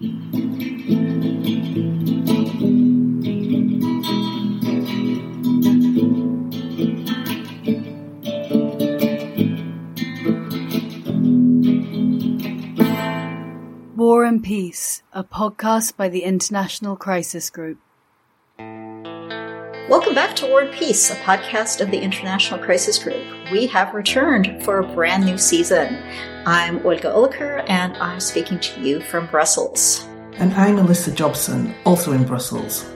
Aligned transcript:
War 0.00 0.08
and 14.24 14.42
Peace, 14.42 15.02
a 15.12 15.22
podcast 15.22 15.98
by 15.98 16.08
the 16.08 16.22
International 16.22 16.96
Crisis 16.96 17.50
Group. 17.50 17.76
Welcome 19.90 20.14
back 20.14 20.36
to 20.36 20.46
War 20.46 20.60
and 20.60 20.72
Peace, 20.72 21.10
a 21.10 21.16
podcast 21.16 21.80
of 21.80 21.90
the 21.90 21.98
International 21.98 22.60
Crisis 22.60 22.96
Group. 22.96 23.26
We 23.50 23.66
have 23.66 23.92
returned 23.92 24.62
for 24.64 24.78
a 24.78 24.86
brand 24.94 25.24
new 25.24 25.36
season. 25.36 26.00
I'm 26.46 26.76
Olga 26.86 27.08
Oliker, 27.08 27.68
and 27.68 27.96
I'm 27.96 28.20
speaking 28.20 28.60
to 28.60 28.80
you 28.80 29.00
from 29.00 29.26
Brussels. 29.26 30.06
And 30.34 30.54
I'm 30.54 30.78
Elissa 30.78 31.10
Jobson, 31.10 31.74
also 31.84 32.12
in 32.12 32.22
Brussels. 32.22 32.88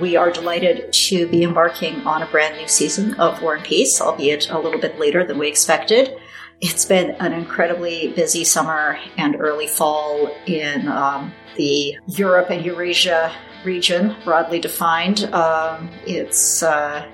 We 0.00 0.16
are 0.16 0.30
delighted 0.30 0.94
to 0.94 1.28
be 1.28 1.42
embarking 1.42 2.06
on 2.06 2.22
a 2.22 2.26
brand 2.26 2.56
new 2.56 2.66
season 2.66 3.12
of 3.20 3.42
War 3.42 3.56
and 3.56 3.62
Peace, 3.62 4.00
albeit 4.00 4.48
a 4.48 4.58
little 4.58 4.80
bit 4.80 4.98
later 4.98 5.26
than 5.26 5.38
we 5.38 5.48
expected. 5.48 6.16
It's 6.62 6.86
been 6.86 7.10
an 7.20 7.34
incredibly 7.34 8.14
busy 8.14 8.44
summer 8.44 8.98
and 9.18 9.36
early 9.38 9.66
fall 9.66 10.34
in 10.46 10.88
um, 10.88 11.34
the 11.58 11.98
Europe 12.06 12.48
and 12.48 12.64
Eurasia 12.64 13.30
region, 13.64 14.16
broadly 14.24 14.60
defined. 14.60 15.24
Um, 15.32 15.90
it's 16.06 16.62
uh, 16.62 17.06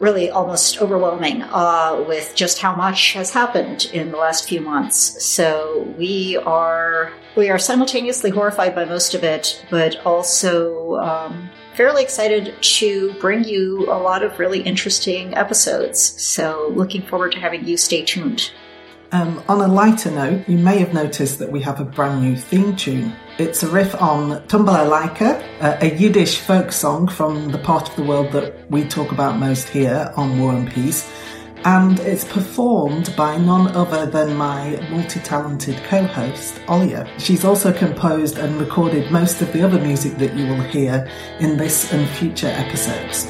really 0.00 0.30
almost 0.30 0.80
overwhelming 0.80 1.42
uh, 1.42 2.04
with 2.08 2.32
just 2.34 2.58
how 2.58 2.74
much 2.74 3.12
has 3.12 3.30
happened 3.30 3.90
in 3.92 4.10
the 4.10 4.16
last 4.16 4.48
few 4.48 4.60
months. 4.60 5.24
So 5.24 5.94
we 5.98 6.36
are 6.38 7.12
we 7.36 7.50
are 7.50 7.58
simultaneously 7.58 8.30
horrified 8.30 8.74
by 8.74 8.86
most 8.86 9.14
of 9.14 9.22
it, 9.22 9.64
but 9.70 10.04
also 10.04 10.96
um, 10.96 11.48
fairly 11.76 12.02
excited 12.02 12.54
to 12.60 13.12
bring 13.20 13.44
you 13.44 13.86
a 13.90 13.98
lot 13.98 14.22
of 14.22 14.38
really 14.38 14.60
interesting 14.62 15.34
episodes. 15.34 16.00
So 16.20 16.72
looking 16.74 17.02
forward 17.02 17.32
to 17.32 17.38
having 17.38 17.64
you 17.64 17.76
stay 17.76 18.02
tuned. 18.02 18.50
Um, 19.12 19.42
on 19.48 19.60
a 19.60 19.66
lighter 19.66 20.10
note, 20.10 20.48
you 20.48 20.56
may 20.56 20.78
have 20.78 20.94
noticed 20.94 21.40
that 21.40 21.50
we 21.50 21.60
have 21.62 21.80
a 21.80 21.84
brand 21.84 22.22
new 22.22 22.36
theme 22.36 22.76
tune. 22.76 23.12
It's 23.40 23.62
a 23.62 23.68
riff 23.68 23.94
on 23.94 24.46
Tumbalalaika, 24.48 25.80
a 25.80 25.96
Yiddish 25.96 26.40
folk 26.40 26.70
song 26.70 27.08
from 27.08 27.50
the 27.50 27.56
part 27.56 27.88
of 27.88 27.96
the 27.96 28.02
world 28.02 28.32
that 28.32 28.70
we 28.70 28.84
talk 28.84 29.12
about 29.12 29.38
most 29.38 29.66
here 29.66 30.12
on 30.14 30.38
War 30.38 30.52
and 30.52 30.70
Peace. 30.70 31.10
And 31.64 31.98
it's 32.00 32.26
performed 32.26 33.16
by 33.16 33.38
none 33.38 33.68
other 33.68 34.04
than 34.04 34.36
my 34.36 34.78
multi 34.90 35.20
talented 35.20 35.82
co 35.84 36.04
host, 36.04 36.56
Olia. 36.66 37.08
She's 37.18 37.42
also 37.42 37.72
composed 37.72 38.36
and 38.36 38.60
recorded 38.60 39.10
most 39.10 39.40
of 39.40 39.50
the 39.54 39.62
other 39.62 39.80
music 39.80 40.18
that 40.18 40.34
you 40.34 40.46
will 40.46 40.60
hear 40.60 41.10
in 41.38 41.56
this 41.56 41.94
and 41.94 42.06
future 42.10 42.48
episodes. 42.48 43.26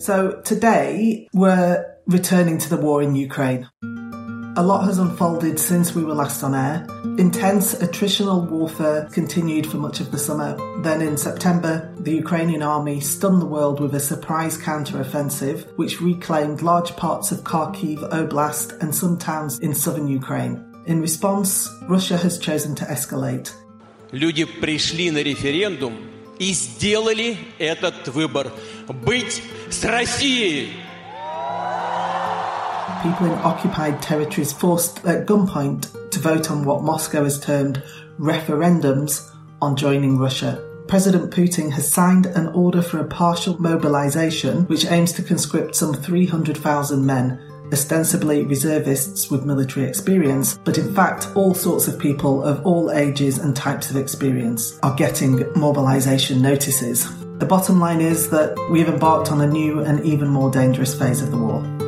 So 0.00 0.40
today 0.46 1.28
we're 1.34 1.89
returning 2.07 2.57
to 2.59 2.69
the 2.69 2.77
war 2.77 3.01
in 3.01 3.15
Ukraine. 3.15 3.67
A 4.57 4.63
lot 4.63 4.85
has 4.85 4.99
unfolded 4.99 5.59
since 5.59 5.93
we 5.93 6.05
were 6.05 6.13
last 6.13 6.41
on 6.41 6.55
air. 6.55 6.87
Intense 7.17 7.75
attritional 7.75 8.49
warfare 8.49 9.09
continued 9.11 9.67
for 9.67 9.77
much 9.77 9.99
of 9.99 10.11
the 10.11 10.17
summer. 10.17 10.55
Then 10.81 11.01
in 11.01 11.17
September, 11.17 11.93
the 11.99 12.15
Ukrainian 12.23 12.61
army 12.61 13.01
stunned 13.01 13.41
the 13.41 13.51
world 13.57 13.81
with 13.81 13.93
a 13.95 13.99
surprise 13.99 14.55
counter-offensive, 14.57 15.57
which 15.75 15.99
reclaimed 15.99 16.61
large 16.61 16.95
parts 16.95 17.33
of 17.33 17.43
Kharkiv 17.43 17.99
Oblast 18.11 18.81
and 18.81 18.95
some 18.95 19.17
towns 19.17 19.59
in 19.59 19.73
southern 19.75 20.07
Ukraine. 20.07 20.55
In 20.85 21.01
response, 21.01 21.67
Russia 21.89 22.15
has 22.15 22.37
chosen 22.37 22.75
to 22.75 22.85
escalate. 22.85 23.51
Люди 24.13 24.45
пришли 24.45 25.11
на 25.11 25.21
референдум 25.21 25.97
и 26.39 26.53
сделали 26.53 27.37
этот 27.59 28.07
выбор – 28.07 28.87
быть 29.05 29.41
с 29.69 29.83
Россией. 29.83 30.69
People 33.02 33.26
in 33.26 33.32
occupied 33.38 34.02
territories 34.02 34.52
forced 34.52 35.04
at 35.06 35.26
gunpoint 35.26 36.10
to 36.10 36.18
vote 36.18 36.50
on 36.50 36.64
what 36.64 36.82
Moscow 36.82 37.24
has 37.24 37.40
termed 37.40 37.82
referendums 38.18 39.30
on 39.62 39.76
joining 39.76 40.18
Russia. 40.18 40.62
President 40.86 41.30
Putin 41.30 41.70
has 41.72 41.90
signed 41.90 42.26
an 42.26 42.48
order 42.48 42.82
for 42.82 42.98
a 42.98 43.06
partial 43.06 43.60
mobilization 43.60 44.66
which 44.66 44.84
aims 44.86 45.12
to 45.12 45.22
conscript 45.22 45.76
some 45.76 45.94
300,000 45.94 47.06
men 47.06 47.40
ostensibly 47.72 48.44
reservists 48.44 49.30
with 49.30 49.46
military 49.46 49.86
experience, 49.86 50.58
but 50.64 50.76
in 50.76 50.94
fact, 50.94 51.28
all 51.34 51.54
sorts 51.54 51.88
of 51.88 51.98
people 51.98 52.42
of 52.42 52.64
all 52.66 52.90
ages 52.90 53.38
and 53.38 53.54
types 53.54 53.90
of 53.90 53.96
experience 53.96 54.78
are 54.82 54.94
getting 54.96 55.44
mobilisation 55.58 56.42
notices. 56.42 57.08
The 57.38 57.46
bottom 57.46 57.80
line 57.80 58.00
is 58.00 58.28
that 58.30 58.58
we 58.70 58.80
have 58.80 58.92
embarked 58.92 59.30
on 59.30 59.40
a 59.40 59.46
new 59.46 59.80
and 59.80 60.04
even 60.04 60.28
more 60.28 60.50
dangerous 60.50 60.98
phase 60.98 61.22
of 61.22 61.30
the 61.30 61.38
war. 61.38 61.79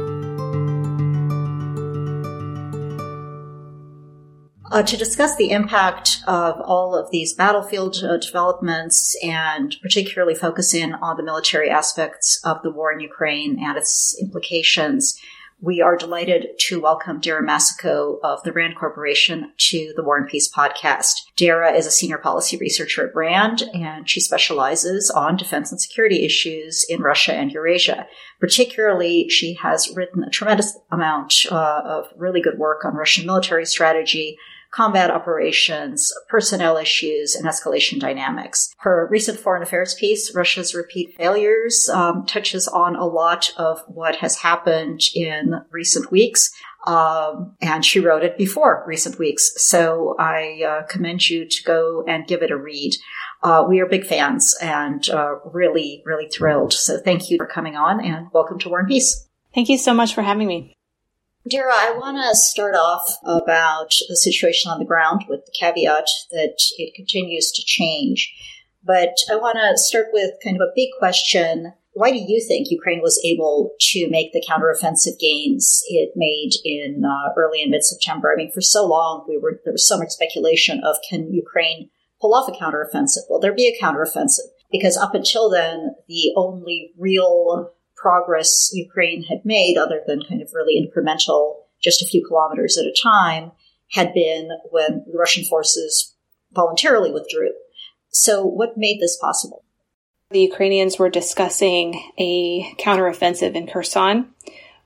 Uh, 4.73 4.83
to 4.83 4.97
discuss 4.97 5.37
the 5.37 5.51
impact 5.51 6.23
of 6.27 6.59
all 6.63 6.97
of 6.97 7.11
these 7.11 7.35
battlefield 7.35 7.95
uh, 8.03 8.17
developments 8.17 9.15
and 9.23 9.77
particularly 9.83 10.35
focus 10.35 10.73
in 10.73 10.95
on 10.95 11.19
the 11.19 11.23
military 11.23 11.69
aspects 11.69 12.41
of 12.43 12.63
the 12.63 12.71
war 12.71 12.91
in 12.91 12.99
Ukraine 12.99 13.63
and 13.63 13.77
its 13.77 14.17
implications, 14.19 15.21
we 15.61 15.83
are 15.83 15.95
delighted 15.95 16.59
to 16.59 16.81
welcome 16.81 17.21
Dara 17.21 17.47
Massicot 17.47 18.19
of 18.25 18.43
the 18.45 18.53
RAND 18.53 18.77
Corporation 18.77 19.53
to 19.59 19.93
the 19.95 20.03
War 20.03 20.17
and 20.17 20.27
Peace 20.27 20.51
podcast. 20.51 21.17
Dara 21.37 21.73
is 21.73 21.87
a 21.87 21.91
senior 21.91 22.17
policy 22.17 22.57
researcher 22.57 23.09
at 23.09 23.15
RAND, 23.15 23.65
and 23.75 24.09
she 24.09 24.21
specializes 24.21 25.11
on 25.11 25.37
defense 25.37 25.71
and 25.71 25.83
security 25.83 26.25
issues 26.25 26.87
in 26.89 27.03
Russia 27.03 27.35
and 27.35 27.53
Eurasia. 27.53 28.07
Particularly, 28.41 29.29
she 29.29 29.53
has 29.53 29.95
written 29.95 30.25
a 30.25 30.31
tremendous 30.31 30.79
amount 30.91 31.45
uh, 31.51 31.83
of 31.85 32.07
really 32.17 32.41
good 32.41 32.59
work 32.59 32.87
on 32.87 32.95
Russian 32.95 33.27
military 33.27 33.67
strategy, 33.67 34.39
combat 34.73 35.11
operations, 35.11 36.13
personnel 36.29 36.77
issues, 36.77 37.35
and 37.35 37.47
escalation 37.47 38.01
dynamics. 38.01 38.75
Her 38.79 39.07
recent 39.11 39.39
foreign 39.39 39.63
affairs 39.63 39.95
piece, 39.95 40.35
Russia's 40.35 40.75
Repeat 40.75 41.15
Failures, 41.17 41.89
um, 41.93 42.25
touches 42.27 42.67
on 42.67 42.97
a 42.97 43.07
lot 43.07 43.53
of 43.57 43.83
what 43.87 44.17
has 44.17 44.39
happened 44.39 45.03
in 45.15 45.55
recent 45.71 46.11
weeks. 46.11 46.51
Um, 46.87 47.55
and 47.61 47.85
she 47.85 48.01
wrote 48.01 48.25
it 48.25 48.37
before 48.37 48.83
recent 48.87 49.19
weeks. 49.19 49.53
So 49.57 50.17
I 50.19 50.63
uh, 50.67 50.87
commend 50.87 51.29
you 51.29 51.47
to 51.47 51.63
go 51.65 52.05
and 52.09 52.27
give 52.27 52.43
it 52.43 52.51
a 52.51 52.57
read. 52.57 52.95
Uh, 53.43 53.65
we 53.69 53.81
are 53.81 53.87
big 53.87 54.05
fans 54.05 54.57
and 54.61 55.09
uh, 55.11 55.37
really, 55.45 56.03
really 56.05 56.29
thrilled. 56.29 56.73
So 56.73 56.99
thank 56.99 57.31
you 57.31 57.37
for 57.37 57.47
coming 57.47 57.77
on 57.77 58.05
and 58.05 58.29
welcome 58.33 58.59
to 58.61 58.69
War 58.69 58.81
and 58.81 58.89
Peace. 58.89 59.29
Thank 59.55 59.69
you 59.69 59.79
so 59.79 59.95
much 59.95 60.15
for 60.15 60.23
having 60.23 60.49
me. 60.49 60.75
Dara, 61.49 61.73
I 61.75 61.93
want 61.99 62.19
to 62.19 62.37
start 62.37 62.77
off 62.77 63.19
about 63.25 63.91
the 64.09 64.17
situation 64.17 64.71
on 64.71 64.79
the 64.79 64.85
ground 64.85 65.25
with 65.29 65.45
the 65.45 65.53
caveat 65.59 66.07
that 66.31 66.57
it 66.79 66.95
continues 66.95 67.51
to 67.53 67.63
change. 67.65 68.33
But 68.85 69.15
I 69.31 69.37
want 69.37 69.59
to 69.59 69.77
start 69.77 70.09
with 70.13 70.31
kind 70.43 70.57
of 70.57 70.63
a 70.63 70.73
big 70.77 70.91
question. 70.99 71.73
Why 71.95 72.13
do 72.13 72.19
you 72.19 72.45
think 72.47 72.71
Ukraine 72.71 73.01
was 73.01 73.21
able 73.25 73.73
to 73.93 74.09
make 74.09 74.33
the 74.33 74.45
counteroffensive 74.49 75.19
gains 75.19 75.83
it 75.89 76.13
made 76.15 76.53
in 76.65 77.03
uh, 77.05 77.33
early 77.37 77.61
and 77.61 77.73
mid 77.73 77.85
September? 77.85 78.33
I 78.33 78.37
mean, 78.37 78.53
for 78.53 78.61
so 78.61 78.87
long, 78.87 79.25
we 79.29 79.37
were 79.37 79.61
there 79.65 79.73
was 79.73 79.87
so 79.87 79.99
much 79.99 80.11
speculation 80.11 80.81
of 80.85 80.97
can 81.09 81.33
Ukraine 81.33 81.91
pull 82.21 82.35
off 82.35 82.49
a 82.49 82.53
counteroffensive? 82.53 83.29
Will 83.29 83.41
there 83.41 83.55
be 83.55 83.67
a 83.67 83.85
counteroffensive? 83.85 84.47
Because 84.71 84.97
up 84.97 85.15
until 85.15 85.51
then, 85.51 85.97
the 86.09 86.33
only 86.37 86.93
real 86.97 87.73
progress 88.03 88.71
Ukraine 88.75 89.23
had 89.23 89.45
made, 89.45 89.79
other 89.79 90.03
than 90.07 90.25
kind 90.29 90.43
of 90.43 90.53
really 90.53 90.75
incremental, 90.77 91.59
just 91.81 92.03
a 92.03 92.07
few 92.07 92.27
kilometers 92.27 92.77
at 92.77 92.85
a 92.85 92.97
time, 93.01 93.53
had 93.93 94.13
been 94.13 94.51
when 94.71 95.05
the 95.07 95.17
Russian 95.17 95.45
forces 95.45 96.15
voluntarily 96.53 97.13
withdrew. 97.13 97.53
So, 98.11 98.45
what 98.45 98.77
made 98.77 99.01
this 99.01 99.17
possible? 99.17 99.65
The 100.31 100.41
Ukrainians 100.41 100.99
were 100.99 101.11
discussing 101.11 102.11
a 102.19 102.75
counteroffensive 102.79 103.55
in 103.55 103.67
Kherson. 103.67 104.31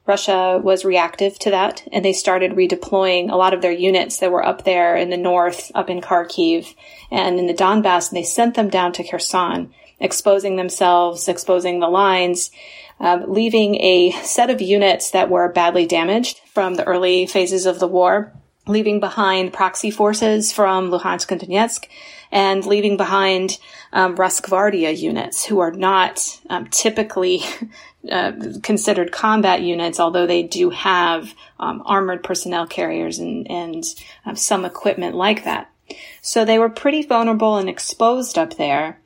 Russia 0.06 0.60
was 0.62 0.84
reactive 0.84 1.38
to 1.40 1.50
that, 1.50 1.86
and 1.92 2.04
they 2.04 2.12
started 2.12 2.52
redeploying 2.52 3.30
a 3.30 3.36
lot 3.36 3.54
of 3.54 3.62
their 3.62 3.72
units 3.72 4.18
that 4.18 4.30
were 4.30 4.44
up 4.44 4.64
there 4.64 4.96
in 4.96 5.10
the 5.10 5.16
north, 5.16 5.72
up 5.74 5.90
in 5.90 6.00
Kharkiv 6.00 6.74
and 7.10 7.38
in 7.38 7.46
the 7.48 7.54
Donbass, 7.54 8.08
and 8.08 8.16
they 8.16 8.22
sent 8.22 8.54
them 8.54 8.68
down 8.68 8.92
to 8.94 9.04
Kherson, 9.04 9.72
exposing 9.98 10.56
themselves, 10.56 11.28
exposing 11.28 11.80
the 11.80 11.88
lines, 11.88 12.50
um, 12.98 13.24
leaving 13.32 13.76
a 13.76 14.10
set 14.22 14.50
of 14.50 14.60
units 14.60 15.10
that 15.10 15.30
were 15.30 15.52
badly 15.52 15.86
damaged 15.86 16.40
from 16.52 16.74
the 16.74 16.84
early 16.84 17.26
phases 17.26 17.66
of 17.66 17.78
the 17.78 17.88
war 17.88 18.32
leaving 18.66 19.00
behind 19.00 19.52
proxy 19.52 19.90
forces 19.90 20.52
from 20.52 20.90
Luhansk 20.90 21.30
and 21.30 21.40
Donetsk, 21.40 21.86
and 22.32 22.66
leaving 22.66 22.96
behind 22.96 23.58
um, 23.92 24.16
units, 24.16 25.44
who 25.44 25.60
are 25.60 25.70
not 25.70 26.40
um, 26.50 26.66
typically 26.66 27.42
uh, 28.10 28.32
considered 28.62 29.12
combat 29.12 29.62
units, 29.62 30.00
although 30.00 30.26
they 30.26 30.42
do 30.42 30.70
have 30.70 31.34
um, 31.60 31.82
armored 31.86 32.22
personnel 32.24 32.66
carriers 32.66 33.18
and, 33.18 33.50
and 33.50 33.84
uh, 34.24 34.34
some 34.34 34.64
equipment 34.64 35.14
like 35.14 35.44
that. 35.44 35.70
So 36.20 36.44
they 36.44 36.58
were 36.58 36.68
pretty 36.68 37.02
vulnerable 37.02 37.56
and 37.58 37.68
exposed 37.68 38.36
up 38.36 38.56
there. 38.56 38.98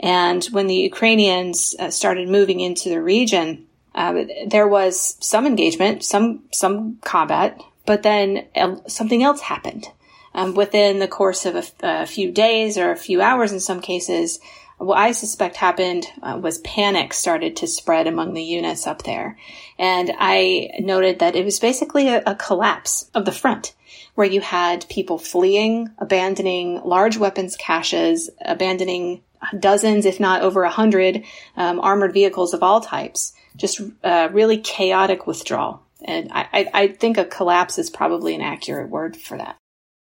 And 0.00 0.44
when 0.46 0.66
the 0.66 0.74
Ukrainians 0.74 1.74
uh, 1.78 1.90
started 1.90 2.28
moving 2.28 2.60
into 2.60 2.88
the 2.88 3.02
region, 3.02 3.66
uh, 3.94 4.24
there 4.46 4.68
was 4.68 5.16
some 5.20 5.46
engagement, 5.46 6.04
some 6.04 6.44
some 6.52 6.98
combat, 7.02 7.60
but 7.86 8.02
then 8.02 8.46
something 8.86 9.22
else 9.22 9.40
happened. 9.40 9.88
Um, 10.34 10.54
within 10.54 10.98
the 10.98 11.08
course 11.08 11.46
of 11.46 11.56
a, 11.56 11.64
a, 11.82 12.06
few 12.06 12.30
days 12.30 12.76
or 12.76 12.90
a 12.90 12.96
few 12.96 13.22
hours, 13.22 13.52
in 13.52 13.60
some 13.60 13.80
cases, 13.80 14.38
what 14.76 14.98
I 14.98 15.12
suspect 15.12 15.56
happened 15.56 16.06
uh, 16.22 16.38
was 16.38 16.58
panic 16.58 17.14
started 17.14 17.56
to 17.56 17.66
spread 17.66 18.06
among 18.06 18.34
the 18.34 18.42
units 18.42 18.86
up 18.86 19.04
there, 19.04 19.38
and 19.78 20.12
I 20.18 20.72
noted 20.80 21.20
that 21.20 21.36
it 21.36 21.44
was 21.46 21.58
basically 21.58 22.08
a, 22.08 22.22
a 22.26 22.34
collapse 22.34 23.10
of 23.14 23.24
the 23.24 23.32
front 23.32 23.72
where 24.16 24.26
you 24.26 24.40
had 24.40 24.88
people 24.88 25.18
fleeing, 25.18 25.90
abandoning 25.98 26.80
large 26.84 27.16
weapons 27.16 27.56
caches, 27.56 28.28
abandoning 28.44 29.22
dozens, 29.58 30.06
if 30.06 30.20
not 30.20 30.42
over 30.42 30.62
a 30.62 30.70
hundred, 30.70 31.24
um, 31.56 31.80
armored 31.80 32.12
vehicles 32.12 32.54
of 32.54 32.62
all 32.62 32.80
types. 32.80 33.32
Just 33.56 33.80
uh, 34.04 34.28
really 34.32 34.58
chaotic 34.58 35.26
withdrawal. 35.26 35.82
And 36.04 36.30
I, 36.30 36.68
I, 36.74 36.88
think 36.88 37.16
a 37.16 37.24
collapse 37.24 37.78
is 37.78 37.88
probably 37.88 38.34
an 38.34 38.42
accurate 38.42 38.90
word 38.90 39.16
for 39.16 39.38
that. 39.38 39.56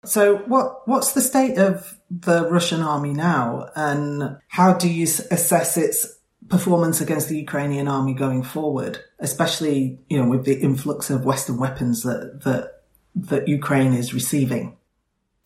So, 0.05 0.37
what 0.39 0.87
what's 0.87 1.13
the 1.13 1.21
state 1.21 1.59
of 1.59 1.99
the 2.11 2.49
Russian 2.51 2.83
army 2.83 3.13
now, 3.13 3.69
and 3.75 4.39
how 4.49 4.75
do 4.75 4.89
you 4.89 5.05
assess 5.05 5.77
its 5.77 6.19
performance 6.49 7.01
against 7.01 7.29
the 7.29 7.39
Ukrainian 7.39 7.89
army 7.89 8.15
going 8.15 8.43
forward, 8.43 8.99
especially 9.19 10.01
you 10.09 10.21
know 10.21 10.29
with 10.29 10.45
the 10.45 10.59
influx 10.61 11.11
of 11.11 11.25
Western 11.25 11.59
weapons 11.59 12.03
that 12.03 12.43
that 12.45 12.83
that 13.15 13.49
Ukraine 13.49 13.93
is 13.93 14.13
receiving? 14.13 14.77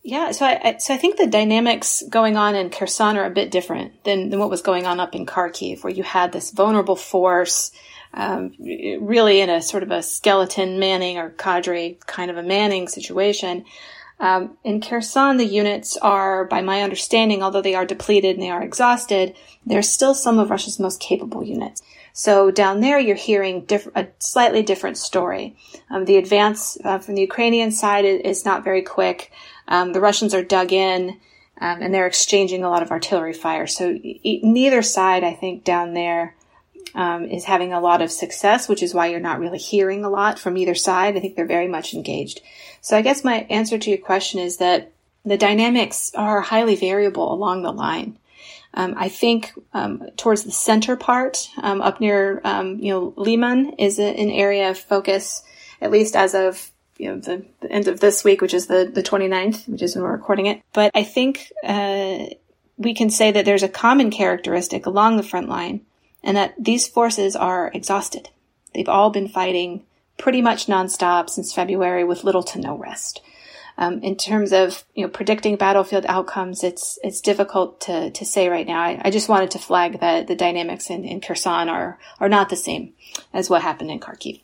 Yeah, 0.06 0.30
so 0.30 0.46
I, 0.46 0.76
so 0.78 0.94
I 0.94 0.98
think 0.98 1.16
the 1.16 1.26
dynamics 1.26 2.00
going 2.08 2.36
on 2.36 2.54
in 2.54 2.70
Kherson 2.70 3.16
are 3.16 3.24
a 3.24 3.30
bit 3.30 3.50
different 3.50 4.04
than, 4.04 4.30
than 4.30 4.38
what 4.38 4.50
was 4.50 4.62
going 4.62 4.86
on 4.86 5.00
up 5.00 5.16
in 5.16 5.26
Kharkiv, 5.26 5.82
where 5.82 5.92
you 5.92 6.04
had 6.04 6.30
this 6.30 6.52
vulnerable 6.52 6.94
force, 6.94 7.72
um, 8.14 8.52
really 8.60 9.40
in 9.40 9.50
a 9.50 9.60
sort 9.60 9.82
of 9.82 9.90
a 9.90 10.04
skeleton 10.04 10.78
manning 10.78 11.18
or 11.18 11.30
cadre 11.30 11.98
kind 12.06 12.30
of 12.30 12.36
a 12.36 12.44
manning 12.44 12.86
situation. 12.86 13.64
Um, 14.20 14.56
in 14.62 14.80
Kherson, 14.80 15.38
the 15.38 15.44
units 15.44 15.96
are, 15.96 16.44
by 16.44 16.62
my 16.62 16.82
understanding, 16.82 17.42
although 17.42 17.60
they 17.60 17.74
are 17.74 17.84
depleted 17.84 18.36
and 18.36 18.42
they 18.44 18.50
are 18.50 18.62
exhausted, 18.62 19.34
they're 19.66 19.82
still 19.82 20.14
some 20.14 20.38
of 20.38 20.50
Russia's 20.50 20.78
most 20.78 21.00
capable 21.00 21.42
units. 21.42 21.82
So 22.16 22.50
down 22.50 22.80
there, 22.80 22.98
you're 22.98 23.14
hearing 23.14 23.66
diff- 23.66 23.94
a 23.94 24.06
slightly 24.20 24.62
different 24.62 24.96
story. 24.96 25.54
Um, 25.90 26.06
the 26.06 26.16
advance 26.16 26.78
uh, 26.82 26.98
from 26.98 27.14
the 27.14 27.20
Ukrainian 27.20 27.70
side 27.70 28.06
is, 28.06 28.42
not 28.42 28.64
very 28.64 28.80
quick. 28.80 29.30
Um, 29.68 29.92
the 29.92 30.00
Russians 30.00 30.32
are 30.32 30.42
dug 30.42 30.72
in, 30.72 31.10
um, 31.60 31.82
and 31.82 31.92
they're 31.92 32.06
exchanging 32.06 32.64
a 32.64 32.70
lot 32.70 32.82
of 32.82 32.90
artillery 32.90 33.34
fire. 33.34 33.66
So 33.66 33.90
e- 33.90 34.40
neither 34.42 34.80
side, 34.80 35.24
I 35.24 35.34
think, 35.34 35.62
down 35.62 35.92
there 35.92 36.34
um, 36.94 37.26
is 37.26 37.44
having 37.44 37.74
a 37.74 37.80
lot 37.80 38.00
of 38.00 38.10
success, 38.10 38.66
which 38.66 38.82
is 38.82 38.94
why 38.94 39.08
you're 39.08 39.20
not 39.20 39.38
really 39.38 39.58
hearing 39.58 40.02
a 40.02 40.08
lot 40.08 40.38
from 40.38 40.56
either 40.56 40.74
side. 40.74 41.18
I 41.18 41.20
think 41.20 41.36
they're 41.36 41.44
very 41.44 41.68
much 41.68 41.92
engaged. 41.92 42.40
So 42.80 42.96
I 42.96 43.02
guess 43.02 43.24
my 43.24 43.40
answer 43.50 43.76
to 43.76 43.90
your 43.90 43.98
question 43.98 44.40
is 44.40 44.56
that 44.56 44.90
the 45.26 45.36
dynamics 45.36 46.12
are 46.14 46.40
highly 46.40 46.76
variable 46.76 47.30
along 47.30 47.62
the 47.62 47.72
line. 47.72 48.16
Um, 48.76 48.94
I 48.96 49.08
think 49.08 49.52
um, 49.72 50.06
towards 50.16 50.44
the 50.44 50.52
center 50.52 50.96
part, 50.96 51.48
um, 51.62 51.80
up 51.80 52.00
near 52.00 52.42
um, 52.44 52.78
you 52.78 52.92
know 52.92 53.14
Lyman, 53.16 53.74
is 53.78 53.98
an 53.98 54.30
area 54.30 54.70
of 54.70 54.78
focus, 54.78 55.42
at 55.80 55.90
least 55.90 56.14
as 56.14 56.34
of 56.34 56.70
you 56.98 57.08
know 57.08 57.18
the, 57.18 57.44
the, 57.60 57.72
end 57.72 57.88
of 57.88 58.00
this 58.00 58.22
week, 58.22 58.42
which 58.42 58.54
is 58.54 58.66
the 58.66 58.90
the 58.92 59.02
29th, 59.02 59.66
which 59.66 59.82
is 59.82 59.94
when 59.94 60.04
we're 60.04 60.12
recording 60.12 60.46
it. 60.46 60.62
But 60.74 60.90
I 60.94 61.04
think 61.04 61.50
uh, 61.64 62.26
we 62.76 62.94
can 62.94 63.08
say 63.08 63.32
that 63.32 63.46
there's 63.46 63.62
a 63.62 63.68
common 63.68 64.10
characteristic 64.10 64.84
along 64.84 65.16
the 65.16 65.22
front 65.22 65.48
line, 65.48 65.80
and 66.22 66.36
that 66.36 66.54
these 66.58 66.86
forces 66.86 67.34
are 67.34 67.70
exhausted. 67.72 68.28
They've 68.74 68.88
all 68.88 69.08
been 69.08 69.28
fighting 69.28 69.84
pretty 70.18 70.42
much 70.42 70.66
nonstop 70.66 71.30
since 71.30 71.52
February 71.52 72.04
with 72.04 72.24
little 72.24 72.42
to 72.42 72.60
no 72.60 72.76
rest. 72.76 73.22
Um, 73.78 74.00
in 74.02 74.16
terms 74.16 74.52
of 74.52 74.84
you 74.94 75.04
know 75.04 75.10
predicting 75.10 75.56
battlefield 75.56 76.06
outcomes, 76.08 76.64
it's 76.64 76.98
it's 77.02 77.20
difficult 77.20 77.80
to 77.82 78.10
to 78.10 78.24
say 78.24 78.48
right 78.48 78.66
now. 78.66 78.80
I, 78.80 79.00
I 79.04 79.10
just 79.10 79.28
wanted 79.28 79.50
to 79.52 79.58
flag 79.58 80.00
that 80.00 80.26
the 80.26 80.36
dynamics 80.36 80.88
in, 80.90 81.04
in 81.04 81.20
Kherson 81.20 81.68
are 81.68 81.98
are 82.18 82.28
not 82.28 82.48
the 82.48 82.56
same 82.56 82.94
as 83.32 83.50
what 83.50 83.62
happened 83.62 83.90
in 83.90 84.00
Kharkiv. 84.00 84.40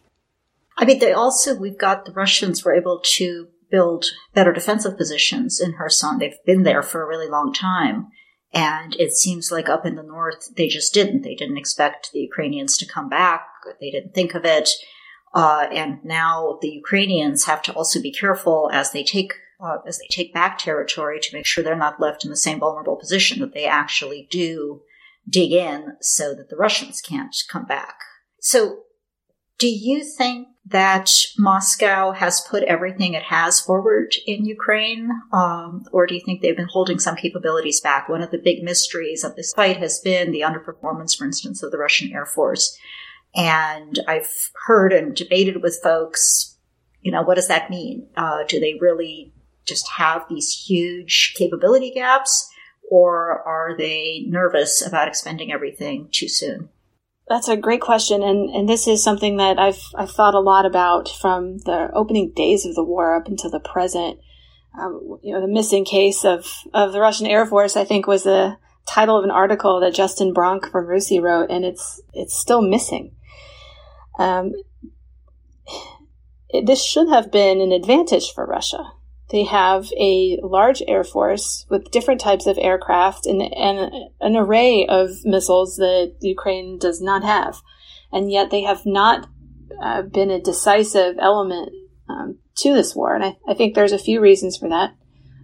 I 0.77 0.85
mean, 0.85 0.99
they 0.99 1.13
also 1.13 1.55
we've 1.55 1.79
got 1.79 2.05
the 2.05 2.13
Russians 2.13 2.65
were 2.65 2.75
able 2.75 3.01
to 3.17 3.49
build 3.71 4.05
better 4.35 4.53
defensive 4.53 4.97
positions 4.97 5.61
in 5.61 5.73
Kherson. 5.73 6.19
They've 6.19 6.45
been 6.47 6.63
there 6.63 6.83
for 6.83 7.03
a 7.03 7.09
really 7.09 7.29
long 7.29 7.53
time. 7.53 8.09
And 8.55 8.95
it 8.97 9.15
seems 9.15 9.51
like 9.51 9.71
up 9.71 9.87
in 9.87 9.97
the 9.97 10.03
north, 10.03 10.55
they 10.55 10.69
just 10.69 10.93
didn't. 10.93 11.23
They 11.23 11.35
didn't 11.35 11.57
expect 11.57 12.13
the 12.13 12.21
Ukrainians 12.21 12.77
to 12.77 12.87
come 12.87 13.09
back. 13.09 13.47
They 13.81 13.91
didn't 13.91 14.15
think 14.15 14.35
of 14.35 14.45
it. 14.45 14.69
Uh, 15.35 15.67
and 15.73 16.05
now 16.05 16.59
the 16.61 16.69
Ukrainians 16.69 17.45
have 17.47 17.63
to 17.63 17.73
also 17.73 18.01
be 18.01 18.13
careful 18.13 18.71
as 18.73 18.93
they 18.93 19.03
take 19.03 19.33
uh, 19.63 19.79
as 19.87 19.99
they 19.99 20.09
take 20.11 20.35
back 20.35 20.59
territory 20.59 21.21
to 21.21 21.35
make 21.37 21.47
sure 21.47 21.63
they're 21.63 21.77
not 21.77 22.01
left 22.01 22.25
in 22.25 22.31
the 22.31 22.37
same 22.37 22.59
vulnerable 22.59 22.97
position 22.97 23.41
that 23.41 23.55
they 23.55 23.65
actually 23.65 24.27
do 24.31 24.83
dig 25.29 25.53
in 25.53 25.97
so 26.01 26.35
that 26.35 26.51
the 26.51 26.57
Russians 26.57 27.01
can't 27.01 27.35
come 27.49 27.65
back. 27.65 27.95
So, 28.41 28.81
do 29.59 29.69
you 29.69 30.03
think 30.03 30.49
that 30.67 31.11
Moscow 31.39 32.13
has 32.13 32.41
put 32.41 32.65
everything 32.65 33.15
it 33.15 33.25
has 33.25 33.61
forward 33.61 34.15
in 34.27 34.45
Ukraine, 34.45 35.11
um, 35.33 35.85
or 35.93 36.07
do 36.07 36.15
you 36.15 36.21
think 36.25 36.41
they've 36.41 36.57
been 36.57 36.67
holding 36.69 36.99
some 36.99 37.15
capabilities 37.15 37.81
back? 37.81 38.09
One 38.09 38.23
of 38.23 38.33
the 38.33 38.39
big 38.39 38.65
mysteries 38.65 39.23
of 39.23 39.37
this 39.37 39.53
fight 39.53 39.77
has 39.77 40.01
been 40.01 40.33
the 40.33 40.41
underperformance, 40.41 41.17
for 41.17 41.25
instance, 41.25 41.63
of 41.63 41.71
the 41.71 41.79
Russian 41.79 42.13
Air 42.13 42.27
Force. 42.27 42.77
And 43.35 43.99
I've 44.07 44.31
heard 44.67 44.93
and 44.93 45.15
debated 45.15 45.63
with 45.63 45.81
folks, 45.83 46.59
you 47.01 47.11
know, 47.11 47.23
what 47.23 47.37
does 47.37 47.49
that 47.49 47.71
mean? 47.71 48.09
Uh, 48.17 48.45
do 48.47 48.61
they 48.61 48.79
really 48.81 49.33
just 49.67 49.89
have 49.93 50.25
these 50.29 50.65
huge 50.67 51.35
capability 51.37 51.93
gaps 51.93 52.49
or 52.91 53.41
are 53.47 53.75
they 53.77 54.25
nervous 54.29 54.87
about 54.87 55.09
expending 55.09 55.51
everything 55.51 56.09
too 56.13 56.29
soon? 56.29 56.69
That's 57.27 57.49
a 57.49 57.57
great 57.57 57.81
question, 57.81 58.23
and, 58.23 58.51
and 58.51 58.69
this 58.69 58.87
is 58.87 59.03
something 59.03 59.39
that 59.39 59.59
I've 59.59 59.81
I've 59.95 60.11
thought 60.11 60.35
a 60.35 60.41
lot 60.41 60.67
about 60.67 61.09
from 61.09 61.59
the 61.59 61.89
opening 61.95 62.33
days 62.35 62.67
of 62.67 62.75
the 62.75 62.85
war 62.85 63.15
up 63.15 63.29
until 63.29 63.51
the 63.51 63.61
present. 63.61 64.19
Um, 64.79 65.19
you 65.23 65.33
know, 65.33 65.41
the 65.41 65.49
missing 65.49 65.87
case 65.87 66.25
of 66.25 66.47
of 66.75 66.93
the 66.93 67.01
Russian 67.01 67.27
Air 67.27 67.47
Force, 67.47 67.77
I 67.77 67.85
think, 67.85 68.07
was 68.07 68.25
the 68.25 68.59
title 68.87 69.17
of 69.17 69.25
an 69.25 69.31
article 69.31 69.81
that 69.81 69.95
Justin 69.95 70.35
Bronk 70.35 70.71
from 70.71 70.87
RUSI 70.87 71.23
wrote, 71.23 71.51
and 71.51 71.65
it's 71.65 72.03
it's 72.13 72.37
still 72.37 72.61
missing. 72.61 73.15
Um, 74.19 74.53
this 76.65 76.85
should 76.85 77.09
have 77.09 77.33
been 77.33 77.61
an 77.61 77.73
advantage 77.73 78.33
for 78.33 78.45
Russia. 78.45 78.93
They 79.31 79.45
have 79.45 79.91
a 79.99 80.39
large 80.43 80.83
air 80.87 81.05
force 81.05 81.65
with 81.71 81.91
different 81.91 82.21
types 82.21 82.47
of 82.47 82.59
aircraft 82.61 83.25
and, 83.25 83.41
and 83.41 83.91
an 84.21 84.37
array 84.37 84.87
of 84.87 85.25
missiles 85.25 85.77
that 85.77 86.17
Ukraine 86.21 86.79
does 86.79 87.01
not 87.01 87.25
have. 87.25 87.63
And 88.13 88.31
yet 88.31 88.51
they 88.51 88.63
have 88.63 88.85
not 88.85 89.27
uh, 89.83 90.03
been 90.03 90.31
a 90.31 90.41
decisive 90.41 91.17
element 91.19 91.73
um, 92.11 92.39
to 92.57 92.75
this 92.75 92.95
war. 92.95 93.15
And 93.15 93.25
I, 93.25 93.37
I, 93.49 93.55
think 93.55 93.75
there's 93.75 93.93
a 93.93 93.99
few 93.99 94.21
reasons 94.21 94.59
for 94.59 94.69
that. 94.69 94.95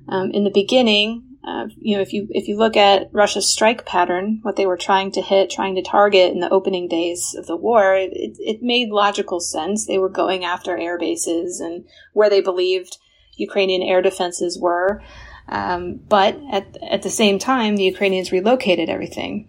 Um, 0.07 0.33
in 0.33 0.45
the 0.45 0.51
beginning, 0.51 1.28
uh, 1.45 1.69
you 1.79 1.97
know, 1.97 2.03
if 2.03 2.13
you 2.13 2.27
if 2.31 2.49
you 2.49 2.57
look 2.57 2.77
at 2.77 3.09
Russia's 3.13 3.49
strike 3.49 3.87
pattern, 3.87 4.41
what 4.43 4.57
they 4.57 4.67
were 4.67 4.77
trying 4.77 5.13
to 5.13 5.23
hit, 5.23 5.51
trying 5.51 5.77
to 5.77 5.83
target 5.83 6.33
in 6.33 6.41
the 6.41 6.51
opening 6.51 6.89
days 6.89 7.35
of 7.39 7.47
the 7.47 7.57
war, 7.57 7.95
it, 7.95 8.11
it 8.13 8.63
made 8.63 8.89
logical 8.91 9.41
sense. 9.41 9.87
They 9.87 9.99
were 9.99 10.09
going 10.09 10.45
after 10.45 10.77
air 10.77 10.99
bases 10.99 11.61
and 11.61 11.85
where 12.13 12.29
they 12.29 12.41
believed 12.41 12.99
Ukrainian 13.37 13.83
air 13.83 14.03
defenses 14.03 14.59
were. 14.59 15.03
Um, 15.49 16.01
but 16.09 16.39
at 16.51 16.77
at 16.83 17.03
the 17.03 17.11
same 17.11 17.39
time, 17.39 17.77
the 17.77 17.85
Ukrainians 17.85 18.33
relocated 18.33 18.91
everything, 18.91 19.49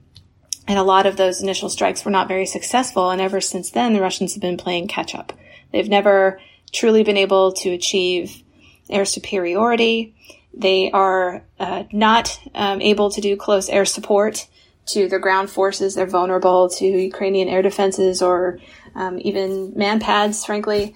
and 0.68 0.80
a 0.80 0.84
lot 0.84 1.06
of 1.06 1.18
those 1.18 1.42
initial 1.42 1.70
strikes 1.70 2.06
were 2.06 2.12
not 2.12 2.28
very 2.28 2.46
successful. 2.46 3.10
And 3.10 3.20
ever 3.20 3.42
since 3.42 3.72
then, 3.72 3.94
the 3.94 4.02
Russians 4.02 4.36
have 4.36 4.42
been 4.42 4.58
playing 4.58 4.88
catch 4.88 5.16
up. 5.16 5.34
They've 5.72 5.90
never 5.90 6.40
truly 6.72 7.04
been 7.04 7.18
able 7.18 7.52
to 7.54 7.72
achieve 7.72 8.44
air 8.90 9.06
superiority. 9.06 10.16
They 10.54 10.92
are 10.92 11.44
uh, 11.60 11.84
not 11.92 12.40
um, 12.56 12.82
able 12.82 13.12
to 13.12 13.22
do 13.22 13.38
close 13.38 13.70
air 13.70 13.86
support 13.86 14.48
to 14.88 15.08
their 15.08 15.20
ground 15.20 15.50
forces. 15.50 15.96
They're 15.96 16.08
vulnerable 16.08 16.70
to 16.70 16.86
Ukrainian 16.86 17.48
air 17.48 17.62
defenses 17.62 18.22
or 18.22 18.60
um, 18.96 19.20
even 19.22 19.74
MANPADS, 19.74 20.46
frankly. 20.46 20.96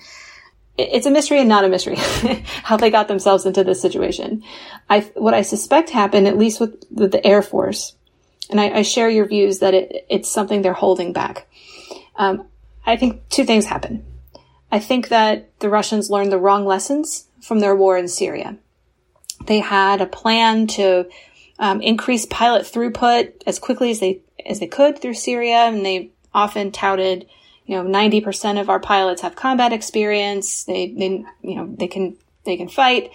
it's 0.77 1.05
a 1.05 1.11
mystery 1.11 1.39
and 1.39 1.49
not 1.49 1.63
a 1.63 1.69
mystery 1.69 1.95
how 2.63 2.77
they 2.77 2.89
got 2.89 3.07
themselves 3.07 3.45
into 3.45 3.63
this 3.63 3.81
situation. 3.81 4.43
I, 4.89 5.01
what 5.15 5.33
I 5.33 5.43
suspect 5.43 5.91
happened, 5.91 6.27
at 6.27 6.37
least 6.37 6.59
with, 6.59 6.83
with 6.89 7.11
the 7.11 7.25
Air 7.25 7.41
Force, 7.41 7.95
and 8.49 8.59
I, 8.59 8.79
I 8.79 8.81
share 8.81 9.09
your 9.09 9.27
views 9.27 9.59
that 9.59 9.73
it, 9.73 10.05
it's 10.09 10.29
something 10.29 10.61
they're 10.61 10.73
holding 10.73 11.13
back. 11.13 11.47
Um, 12.15 12.47
I 12.85 12.97
think 12.97 13.29
two 13.29 13.45
things 13.45 13.65
happen. 13.65 14.05
I 14.71 14.79
think 14.79 15.09
that 15.09 15.59
the 15.59 15.69
Russians 15.69 16.09
learned 16.09 16.31
the 16.31 16.39
wrong 16.39 16.65
lessons 16.65 17.27
from 17.41 17.59
their 17.59 17.75
war 17.75 17.97
in 17.97 18.07
Syria. 18.07 18.57
They 19.45 19.59
had 19.59 20.01
a 20.01 20.05
plan 20.05 20.67
to 20.67 21.09
um, 21.59 21.81
increase 21.81 22.25
pilot 22.25 22.63
throughput 22.63 23.43
as 23.45 23.59
quickly 23.59 23.91
as 23.91 23.99
they 23.99 24.21
as 24.45 24.59
they 24.59 24.67
could 24.67 24.99
through 24.99 25.13
Syria, 25.13 25.65
and 25.65 25.85
they 25.85 26.11
often 26.33 26.71
touted, 26.71 27.27
you 27.65 27.75
know, 27.75 27.83
ninety 27.83 28.21
percent 28.21 28.57
of 28.57 28.69
our 28.69 28.79
pilots 28.79 29.21
have 29.21 29.35
combat 29.35 29.71
experience. 29.73 30.63
They, 30.63 30.87
they, 30.87 31.25
you 31.41 31.55
know, 31.55 31.73
they 31.77 31.87
can 31.87 32.17
they 32.43 32.57
can 32.57 32.69
fight, 32.69 33.11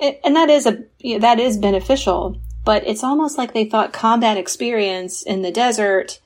and 0.00 0.36
that 0.36 0.50
is 0.50 0.66
a 0.66 0.84
you 0.98 1.14
know, 1.14 1.20
that 1.20 1.40
is 1.40 1.56
beneficial. 1.56 2.40
But 2.64 2.86
it's 2.86 3.02
almost 3.02 3.38
like 3.38 3.54
they 3.54 3.64
thought 3.64 3.92
combat 3.92 4.36
experience 4.36 5.22
in 5.22 5.42
the 5.42 5.50
desert, 5.50 6.20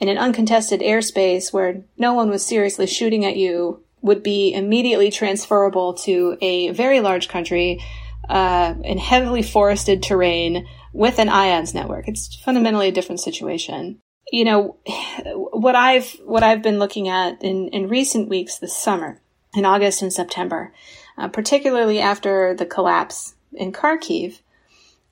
in 0.00 0.08
an 0.08 0.16
uncontested 0.16 0.80
airspace 0.80 1.52
where 1.52 1.82
no 1.98 2.14
one 2.14 2.30
was 2.30 2.44
seriously 2.44 2.86
shooting 2.86 3.24
at 3.24 3.36
you, 3.36 3.82
would 4.00 4.22
be 4.22 4.54
immediately 4.54 5.10
transferable 5.10 5.92
to 5.92 6.38
a 6.40 6.70
very 6.70 7.00
large 7.00 7.28
country 7.28 7.84
uh, 8.28 8.74
in 8.84 8.98
heavily 8.98 9.42
forested 9.42 10.02
terrain 10.02 10.66
with 10.92 11.18
an 11.18 11.28
IADS 11.28 11.74
network. 11.74 12.08
It's 12.08 12.34
fundamentally 12.36 12.88
a 12.88 12.92
different 12.92 13.20
situation. 13.20 14.00
You 14.30 14.44
know, 14.44 14.76
what 15.34 15.74
I've, 15.74 16.10
what 16.24 16.42
I've 16.42 16.62
been 16.62 16.78
looking 16.78 17.08
at 17.08 17.42
in, 17.42 17.68
in 17.68 17.88
recent 17.88 18.28
weeks 18.28 18.58
this 18.58 18.76
summer, 18.76 19.20
in 19.54 19.64
August 19.64 20.02
and 20.02 20.12
September, 20.12 20.72
uh, 21.16 21.28
particularly 21.28 22.00
after 22.00 22.54
the 22.54 22.66
collapse 22.66 23.34
in 23.52 23.72
Kharkiv, 23.72 24.40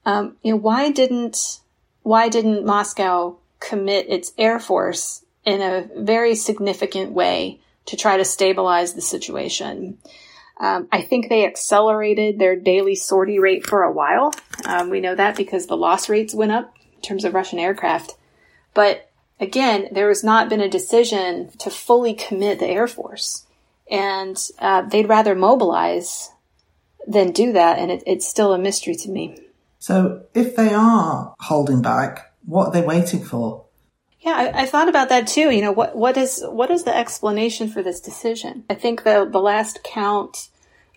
um, 0.05 0.37
you 0.43 0.53
know, 0.53 0.59
why 0.59 0.91
didn't, 0.91 1.61
why 2.03 2.29
didn't 2.29 2.67
Moscow 2.67 3.37
commit 3.59 4.09
its 4.09 4.33
air 4.39 4.61
force 4.61 5.25
in 5.45 5.61
a 5.63 5.89
very 5.97 6.35
significant 6.35 7.13
way 7.13 7.61
to 7.87 7.97
try 7.97 8.17
to 8.17 8.25
stabilize 8.25 8.95
the 8.95 9.01
situation? 9.01 9.99
Um, 10.59 10.89
I 10.91 11.03
think 11.03 11.29
they 11.29 11.47
accelerated 11.47 12.39
their 12.39 12.57
daily 12.57 12.95
sortie 12.95 13.39
rate 13.39 13.67
for 13.67 13.83
a 13.83 13.93
while. 13.93 14.33
Um, 14.65 14.89
we 14.91 15.01
know 15.01 15.15
that 15.15 15.37
because 15.37 15.67
the 15.67 15.77
loss 15.77 16.09
rates 16.09 16.35
went 16.35 16.53
up 16.53 16.75
in 16.95 17.03
terms 17.03 17.25
of 17.25 17.35
Russian 17.35 17.59
aircraft. 17.59 18.17
But 18.73 19.11
again, 19.39 19.89
there 19.93 20.09
has 20.09 20.25
not 20.25 20.49
been 20.49 20.61
a 20.61 20.69
decision 20.69 21.51
to 21.59 21.71
fully 21.71 22.15
commit 22.15 22.59
the 22.59 22.69
Air 22.69 22.87
Force. 22.87 23.47
And 23.91 24.37
uh, 24.59 24.83
they'd 24.83 25.09
rather 25.09 25.35
mobilize 25.35 26.31
than 27.07 27.33
do 27.33 27.53
that. 27.53 27.79
And 27.79 27.91
it, 27.91 28.03
it's 28.07 28.27
still 28.27 28.53
a 28.55 28.59
mystery 28.59 28.95
to 28.97 29.11
me. 29.11 29.39
So 29.79 30.23
if 30.35 30.57
they 30.57 30.73
are 30.73 31.35
holding 31.39 31.83
back, 31.83 32.35
what 32.47 32.69
are 32.69 32.73
they 32.73 32.83
waiting 32.83 33.23
for? 33.23 33.66
Yeah, 34.27 34.51
I, 34.53 34.63
I, 34.63 34.67
thought 34.67 34.89
about 34.89 35.09
that 35.11 35.29
too. 35.29 35.53
You 35.53 35.63
know, 35.63 35.71
what 35.71 35.95
what 35.95 36.17
is 36.17 36.43
what 36.45 36.73
is 36.73 36.83
the 36.83 36.95
explanation 36.95 37.69
for 37.69 37.81
this 37.81 38.01
decision? 38.01 38.65
I 38.69 38.75
think 38.75 39.05
the 39.05 39.25
the 39.25 39.39
last 39.39 39.85
count 39.85 40.49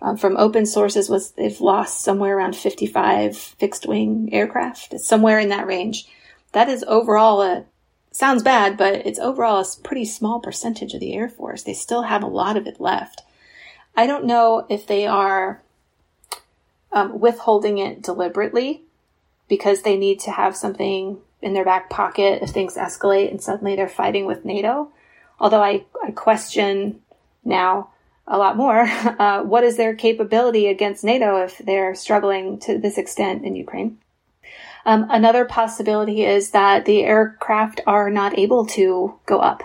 um, 0.01 0.17
from 0.17 0.35
open 0.35 0.65
sources 0.65 1.09
was 1.09 1.29
they've 1.31 1.61
lost 1.61 2.01
somewhere 2.01 2.35
around 2.35 2.55
55 2.55 3.37
fixed 3.37 3.85
wing 3.85 4.29
aircraft. 4.31 4.95
It's 4.95 5.07
somewhere 5.07 5.37
in 5.37 5.49
that 5.49 5.67
range. 5.67 6.07
That 6.53 6.69
is 6.69 6.83
overall 6.87 7.43
a 7.43 7.65
sounds 8.11 8.41
bad, 8.41 8.77
but 8.77 9.05
it's 9.05 9.19
overall 9.19 9.61
a 9.61 9.83
pretty 9.83 10.05
small 10.05 10.39
percentage 10.39 10.95
of 10.95 10.99
the 10.99 11.13
Air 11.13 11.29
Force. 11.29 11.61
They 11.61 11.75
still 11.75 12.01
have 12.01 12.23
a 12.23 12.27
lot 12.27 12.57
of 12.57 12.65
it 12.65 12.81
left. 12.81 13.21
I 13.95 14.07
don't 14.07 14.25
know 14.25 14.65
if 14.71 14.87
they 14.87 15.05
are 15.05 15.61
um, 16.91 17.19
withholding 17.19 17.77
it 17.77 18.01
deliberately 18.01 18.85
because 19.47 19.83
they 19.83 19.97
need 19.97 20.19
to 20.21 20.31
have 20.31 20.57
something 20.57 21.19
in 21.41 21.53
their 21.53 21.65
back 21.65 21.89
pocket 21.89 22.41
if 22.41 22.49
things 22.49 22.75
escalate 22.75 23.31
and 23.31 23.41
suddenly 23.41 23.75
they're 23.75 23.87
fighting 23.87 24.25
with 24.25 24.45
NATO. 24.45 24.91
Although 25.39 25.63
I, 25.63 25.85
I 26.03 26.11
question 26.11 27.01
now 27.43 27.91
a 28.27 28.37
lot 28.37 28.57
more, 28.57 28.81
uh, 29.19 29.43
what 29.43 29.63
is 29.63 29.77
their 29.77 29.95
capability 29.95 30.67
against 30.67 31.03
NATO 31.03 31.43
if 31.43 31.57
they're 31.59 31.95
struggling 31.95 32.59
to 32.59 32.77
this 32.77 32.97
extent 32.97 33.45
in 33.45 33.55
Ukraine? 33.55 33.97
Um, 34.85 35.07
another 35.09 35.45
possibility 35.45 36.23
is 36.23 36.51
that 36.51 36.85
the 36.85 37.03
aircraft 37.03 37.81
are 37.85 38.09
not 38.09 38.37
able 38.37 38.65
to 38.67 39.19
go 39.25 39.39
up. 39.39 39.63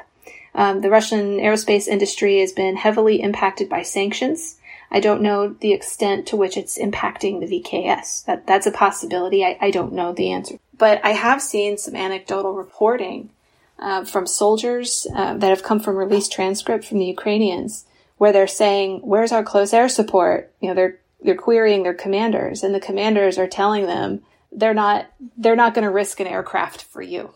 Um, 0.54 0.81
the 0.81 0.90
Russian 0.90 1.38
aerospace 1.38 1.88
industry 1.88 2.40
has 2.40 2.52
been 2.52 2.76
heavily 2.76 3.21
impacted 3.21 3.69
by 3.69 3.83
sanctions. 3.83 4.59
I 4.90 5.00
don't 5.00 5.23
know 5.23 5.49
the 5.49 5.73
extent 5.73 6.26
to 6.28 6.37
which 6.37 6.57
it's 6.57 6.78
impacting 6.78 7.40
the 7.40 7.47
VKS. 7.47 8.25
That, 8.26 8.47
that's 8.47 8.66
a 8.66 8.71
possibility. 8.71 9.45
I, 9.45 9.59
I 9.61 9.71
don't 9.71 9.93
know 9.93 10.12
the 10.12 10.31
answer. 10.31 10.59
But 10.76 11.00
I 11.04 11.11
have 11.11 11.40
seen 11.40 11.78
some 11.78 11.95
anecdotal 11.95 12.52
reporting 12.52 13.31
uh, 13.78 14.04
from 14.04 14.26
soldiers 14.26 15.07
uh, 15.14 15.35
that 15.35 15.50
have 15.50 15.62
come 15.62 15.81
from 15.81 15.97
released 15.97 16.33
transcript 16.33 16.85
from 16.85 16.99
the 16.99 17.07
Ukrainians 17.07 17.87
where 18.19 18.33
they're 18.33 18.47
saying, 18.47 19.00
where's 19.02 19.33
our 19.33 19.43
close 19.43 19.73
air 19.73 19.88
support? 19.88 20.52
You 20.61 20.69
know, 20.69 20.75
they're, 20.75 20.99
they're 21.23 21.35
querying 21.35 21.83
their 21.83 21.95
commanders 21.95 22.62
and 22.62 22.75
the 22.75 22.81
commanders 22.81 23.38
are 23.38 23.49
telling 23.49 23.87
them 23.87 24.23
they're 24.52 24.75
not, 24.75 25.07
they're 25.37 25.57
not 25.57 25.75
going 25.75 25.85
to 25.85 25.90
risk 25.90 26.21
an 26.21 26.26
aircraft 26.26 26.83
for 26.83 27.02
you. 27.02 27.35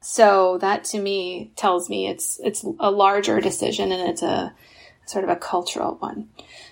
So 0.00 0.58
that 0.58 0.84
to 0.84 1.00
me 1.00 1.52
tells 1.56 1.90
me 1.90 2.06
it's, 2.06 2.40
it's 2.42 2.64
a 2.78 2.90
larger 2.90 3.40
decision 3.40 3.92
and 3.92 4.08
it's 4.08 4.22
a 4.22 4.54
sort 5.06 5.24
of 5.24 5.30
a 5.30 5.36
cultural 5.36 5.96
one, 5.96 6.28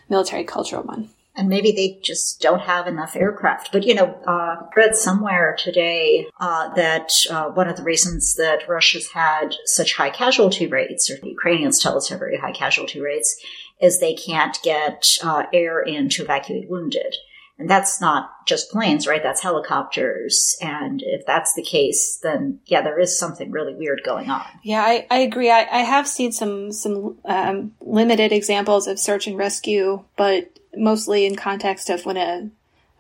military 0.09 0.45
cultural 0.45 0.85
one 0.85 1.11
and 1.39 1.49
maybe 1.49 1.73
they 1.73 2.01
just 2.03 2.41
don't 2.41 2.61
have 2.61 2.87
enough 2.87 3.17
aircraft. 3.17 3.71
But 3.73 3.85
you 3.85 3.95
know, 3.95 4.21
uh, 4.27 4.57
read 4.77 4.97
somewhere 4.97 5.57
today 5.57 6.27
uh, 6.41 6.75
that 6.75 7.11
uh, 7.31 7.47
one 7.51 7.69
of 7.69 7.77
the 7.77 7.85
reasons 7.85 8.35
that 8.35 8.69
Russia's 8.69 9.09
had 9.13 9.55
such 9.65 9.97
high 9.97 10.11
casualty 10.11 10.67
rates, 10.67 11.09
or 11.09 11.17
the 11.17 11.29
Ukrainians 11.29 11.81
tell 11.81 11.97
us 11.97 12.09
have 12.09 12.19
very 12.19 12.37
high 12.37 12.53
casualty 12.53 13.01
rates, 13.01 13.41
is 13.81 14.01
they 14.01 14.15
can't 14.15 14.59
get 14.63 15.07
uh, 15.23 15.45
air 15.53 15.81
in 15.81 16.09
to 16.11 16.25
evacuate 16.25 16.69
wounded. 16.69 17.15
And 17.61 17.69
that's 17.69 18.01
not 18.01 18.47
just 18.47 18.71
planes, 18.71 19.09
right? 19.09 19.23
That's 19.23 19.43
helicopters. 19.43 20.57
And 20.63 21.03
if 21.05 21.27
that's 21.27 21.55
the 21.55 21.63
case, 21.63 22.19
then 22.23 22.61
yeah, 22.67 22.83
there 22.83 23.01
is 23.01 23.19
something 23.19 23.51
really 23.51 23.75
weird 23.75 24.03
going 24.05 24.31
on. 24.31 24.47
Yeah, 24.63 24.83
I, 24.83 25.07
I 25.11 25.19
agree. 25.19 25.51
I, 25.51 25.67
I 25.71 25.81
have 25.81 26.07
seen 26.07 26.31
some 26.31 26.71
some 26.71 27.19
um, 27.25 27.73
limited 27.81 28.33
examples 28.33 28.87
of 28.87 29.01
search 29.01 29.27
and 29.27 29.37
rescue, 29.37 30.05
but 30.17 30.57
mostly 30.79 31.27
in 31.27 31.37
context 31.37 31.91
of 31.91 32.07
when 32.07 32.17
a 32.17 32.51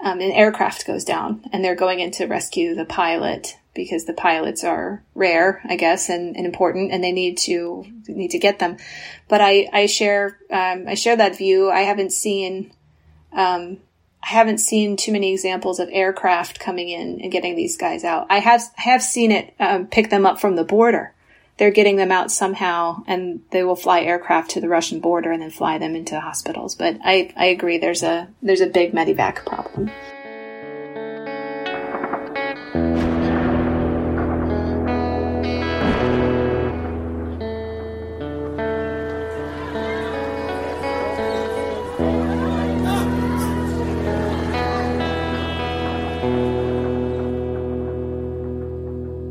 um, 0.00 0.20
an 0.20 0.30
aircraft 0.30 0.86
goes 0.86 1.04
down 1.04 1.44
and 1.52 1.64
they're 1.64 1.74
going 1.74 2.00
in 2.00 2.12
to 2.12 2.26
rescue 2.26 2.74
the 2.74 2.84
pilot 2.84 3.56
because 3.74 4.04
the 4.04 4.12
pilots 4.12 4.64
are 4.64 5.02
rare, 5.14 5.60
I 5.68 5.76
guess, 5.76 6.08
and, 6.08 6.36
and 6.36 6.46
important, 6.46 6.92
and 6.92 7.02
they 7.02 7.12
need 7.12 7.38
to 7.38 7.84
need 8.06 8.32
to 8.32 8.38
get 8.38 8.58
them. 8.58 8.76
But 9.28 9.40
I 9.40 9.68
I 9.72 9.86
share 9.86 10.38
um, 10.50 10.86
I 10.88 10.94
share 10.94 11.16
that 11.16 11.36
view. 11.36 11.70
I 11.70 11.80
haven't 11.80 12.12
seen 12.12 12.72
um, 13.32 13.78
I 14.22 14.28
haven't 14.28 14.58
seen 14.58 14.96
too 14.96 15.12
many 15.12 15.32
examples 15.32 15.78
of 15.78 15.88
aircraft 15.92 16.58
coming 16.60 16.88
in 16.88 17.20
and 17.20 17.32
getting 17.32 17.56
these 17.56 17.76
guys 17.76 18.04
out. 18.04 18.26
I 18.30 18.40
have 18.40 18.62
have 18.74 19.02
seen 19.02 19.32
it 19.32 19.54
um, 19.60 19.86
pick 19.86 20.10
them 20.10 20.26
up 20.26 20.40
from 20.40 20.56
the 20.56 20.64
border 20.64 21.14
they're 21.58 21.70
getting 21.72 21.96
them 21.96 22.12
out 22.12 22.30
somehow 22.30 23.02
and 23.06 23.42
they 23.50 23.64
will 23.64 23.76
fly 23.76 24.00
aircraft 24.00 24.52
to 24.52 24.60
the 24.60 24.68
Russian 24.68 25.00
border 25.00 25.32
and 25.32 25.42
then 25.42 25.50
fly 25.50 25.76
them 25.76 25.94
into 25.94 26.18
hospitals. 26.18 26.74
But 26.74 26.98
I, 27.04 27.32
I 27.36 27.46
agree 27.46 27.78
there's 27.78 28.02
a 28.02 28.28
there's 28.40 28.60
a 28.60 28.66
big 28.66 28.92
medevac 28.92 29.44
problem. 29.44 29.90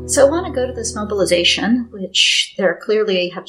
So 0.08 0.26
I 0.26 0.30
want 0.30 0.46
to 0.46 0.52
go 0.52 0.66
to 0.66 0.72
this 0.72 0.96
mobilization, 0.96 1.87
they're 2.56 2.80
clearly 2.82 3.28
have, 3.30 3.46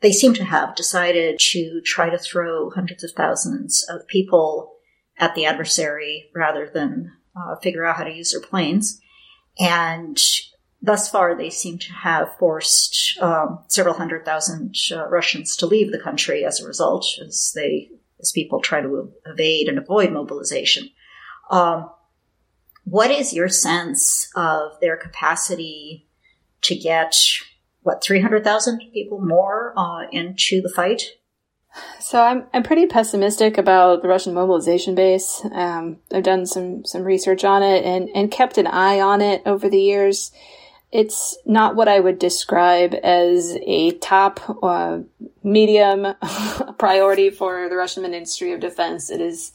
they 0.00 0.12
seem 0.12 0.34
to 0.34 0.44
have 0.44 0.76
decided 0.76 1.38
to 1.52 1.80
try 1.84 2.10
to 2.10 2.18
throw 2.18 2.70
hundreds 2.70 3.04
of 3.04 3.12
thousands 3.12 3.84
of 3.88 4.06
people 4.06 4.74
at 5.18 5.34
the 5.34 5.44
adversary 5.44 6.30
rather 6.34 6.70
than 6.72 7.12
uh, 7.36 7.56
figure 7.56 7.84
out 7.84 7.96
how 7.96 8.04
to 8.04 8.12
use 8.12 8.32
their 8.32 8.40
planes. 8.40 9.00
And 9.58 10.18
thus 10.80 11.10
far, 11.10 11.36
they 11.36 11.50
seem 11.50 11.78
to 11.78 11.92
have 11.92 12.36
forced 12.38 13.18
um, 13.20 13.60
several 13.68 13.94
hundred 13.94 14.24
thousand 14.24 14.74
uh, 14.92 15.08
Russians 15.08 15.56
to 15.56 15.66
leave 15.66 15.92
the 15.92 15.98
country 15.98 16.44
as 16.44 16.60
a 16.60 16.66
result, 16.66 17.06
as 17.24 17.52
they 17.54 17.90
as 18.20 18.32
people 18.32 18.60
try 18.60 18.80
to 18.80 19.12
evade 19.26 19.68
and 19.68 19.78
avoid 19.78 20.12
mobilization. 20.12 20.90
Um, 21.50 21.90
what 22.84 23.10
is 23.10 23.32
your 23.32 23.48
sense 23.48 24.28
of 24.34 24.72
their 24.80 24.96
capacity 24.96 26.08
to 26.62 26.74
get 26.74 27.14
what 27.82 28.02
300,000 28.02 28.80
people 28.92 29.20
more 29.20 29.72
uh, 29.76 30.06
into 30.10 30.60
the 30.60 30.68
fight? 30.68 31.12
So 32.00 32.20
I'm 32.20 32.46
I'm 32.52 32.64
pretty 32.64 32.86
pessimistic 32.86 33.56
about 33.56 34.02
the 34.02 34.08
Russian 34.08 34.34
mobilization 34.34 34.94
base. 34.94 35.40
Um, 35.52 35.98
I've 36.12 36.24
done 36.24 36.46
some 36.46 36.84
some 36.84 37.04
research 37.04 37.44
on 37.44 37.62
it 37.62 37.84
and 37.84 38.08
and 38.14 38.30
kept 38.30 38.58
an 38.58 38.66
eye 38.66 39.00
on 39.00 39.20
it 39.20 39.42
over 39.46 39.68
the 39.68 39.80
years. 39.80 40.32
It's 40.90 41.38
not 41.46 41.76
what 41.76 41.86
I 41.86 42.00
would 42.00 42.18
describe 42.18 42.94
as 42.94 43.56
a 43.64 43.92
top 43.92 44.40
uh, 44.64 45.00
medium 45.44 46.14
priority 46.78 47.30
for 47.30 47.68
the 47.68 47.76
Russian 47.76 48.02
Ministry 48.02 48.52
of 48.52 48.58
Defense. 48.58 49.08
It 49.08 49.20
is 49.20 49.52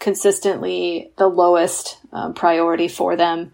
consistently 0.00 1.12
the 1.16 1.28
lowest 1.28 1.98
um, 2.12 2.34
priority 2.34 2.88
for 2.88 3.14
them. 3.14 3.52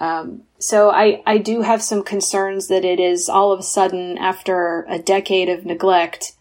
Um, 0.00 0.42
so 0.58 0.90
I, 0.90 1.22
I 1.26 1.38
do 1.38 1.62
have 1.62 1.82
some 1.82 2.02
concerns 2.02 2.68
that 2.68 2.84
it 2.84 2.98
is 2.98 3.28
all 3.28 3.52
of 3.52 3.60
a 3.60 3.64
sudden, 3.64 4.18
after 4.18 4.84
a 4.88 4.98
decade 4.98 5.48
of 5.48 5.64
neglect, 5.64 6.32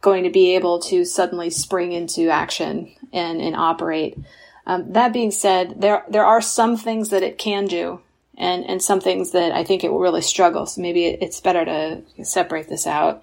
going 0.00 0.24
to 0.24 0.30
be 0.30 0.54
able 0.54 0.80
to 0.80 1.04
suddenly 1.04 1.50
spring 1.50 1.92
into 1.92 2.28
action 2.28 2.92
and, 3.12 3.40
and 3.40 3.54
operate. 3.54 4.18
Um, 4.66 4.92
that 4.92 5.12
being 5.12 5.30
said, 5.30 5.80
there 5.80 6.04
there 6.08 6.24
are 6.24 6.40
some 6.40 6.76
things 6.76 7.10
that 7.10 7.22
it 7.22 7.38
can 7.38 7.66
do, 7.66 8.00
and 8.36 8.64
and 8.64 8.82
some 8.82 9.00
things 9.00 9.32
that 9.32 9.52
I 9.52 9.64
think 9.64 9.82
it 9.82 9.90
will 9.90 10.00
really 10.00 10.22
struggle. 10.22 10.66
So 10.66 10.80
maybe 10.80 11.06
it, 11.06 11.22
it's 11.22 11.40
better 11.40 11.64
to 11.64 12.24
separate 12.24 12.68
this 12.68 12.86
out. 12.86 13.22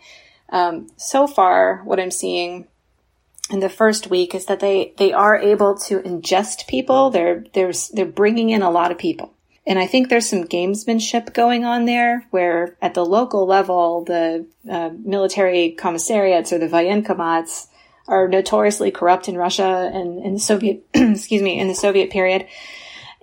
Um, 0.50 0.90
so 0.98 1.28
far, 1.28 1.82
what 1.84 2.00
I'm 2.00 2.12
seeing 2.12 2.68
in 3.50 3.60
the 3.60 3.70
first 3.70 4.10
week 4.10 4.36
is 4.36 4.46
that 4.48 4.60
they 4.60 4.94
they 4.98 5.14
are 5.14 5.38
able 5.38 5.78
to 5.80 6.00
ingest 6.00 6.68
people. 6.68 7.12
They're 7.12 7.46
they're 7.54 7.74
they're 7.94 8.06
bringing 8.06 8.50
in 8.50 8.62
a 8.62 8.72
lot 8.72 8.92
of 8.92 8.98
people. 8.98 9.34
And 9.68 9.78
I 9.78 9.86
think 9.86 10.08
there's 10.08 10.30
some 10.30 10.46
gamesmanship 10.46 11.34
going 11.34 11.66
on 11.66 11.84
there 11.84 12.26
where 12.32 12.78
at 12.82 12.94
the 12.94 13.06
local 13.06 13.46
level, 13.46 14.06
the 14.06 14.48
uh, 14.70 14.92
military 14.98 15.72
commissariats 15.72 16.54
or 16.54 16.58
the 16.58 16.70
voenkomats 16.70 17.68
are 18.08 18.30
notoriously 18.30 18.92
corrupt 18.92 19.28
in 19.28 19.38
Russia 19.38 19.92
and 19.94 20.24
in 20.24 20.34
the 20.36 20.40
Soviet, 20.40 20.86
excuse 20.94 21.42
me, 21.42 21.60
in 21.60 21.68
the 21.68 21.76
Soviet 21.76 22.10
period. 22.10 22.48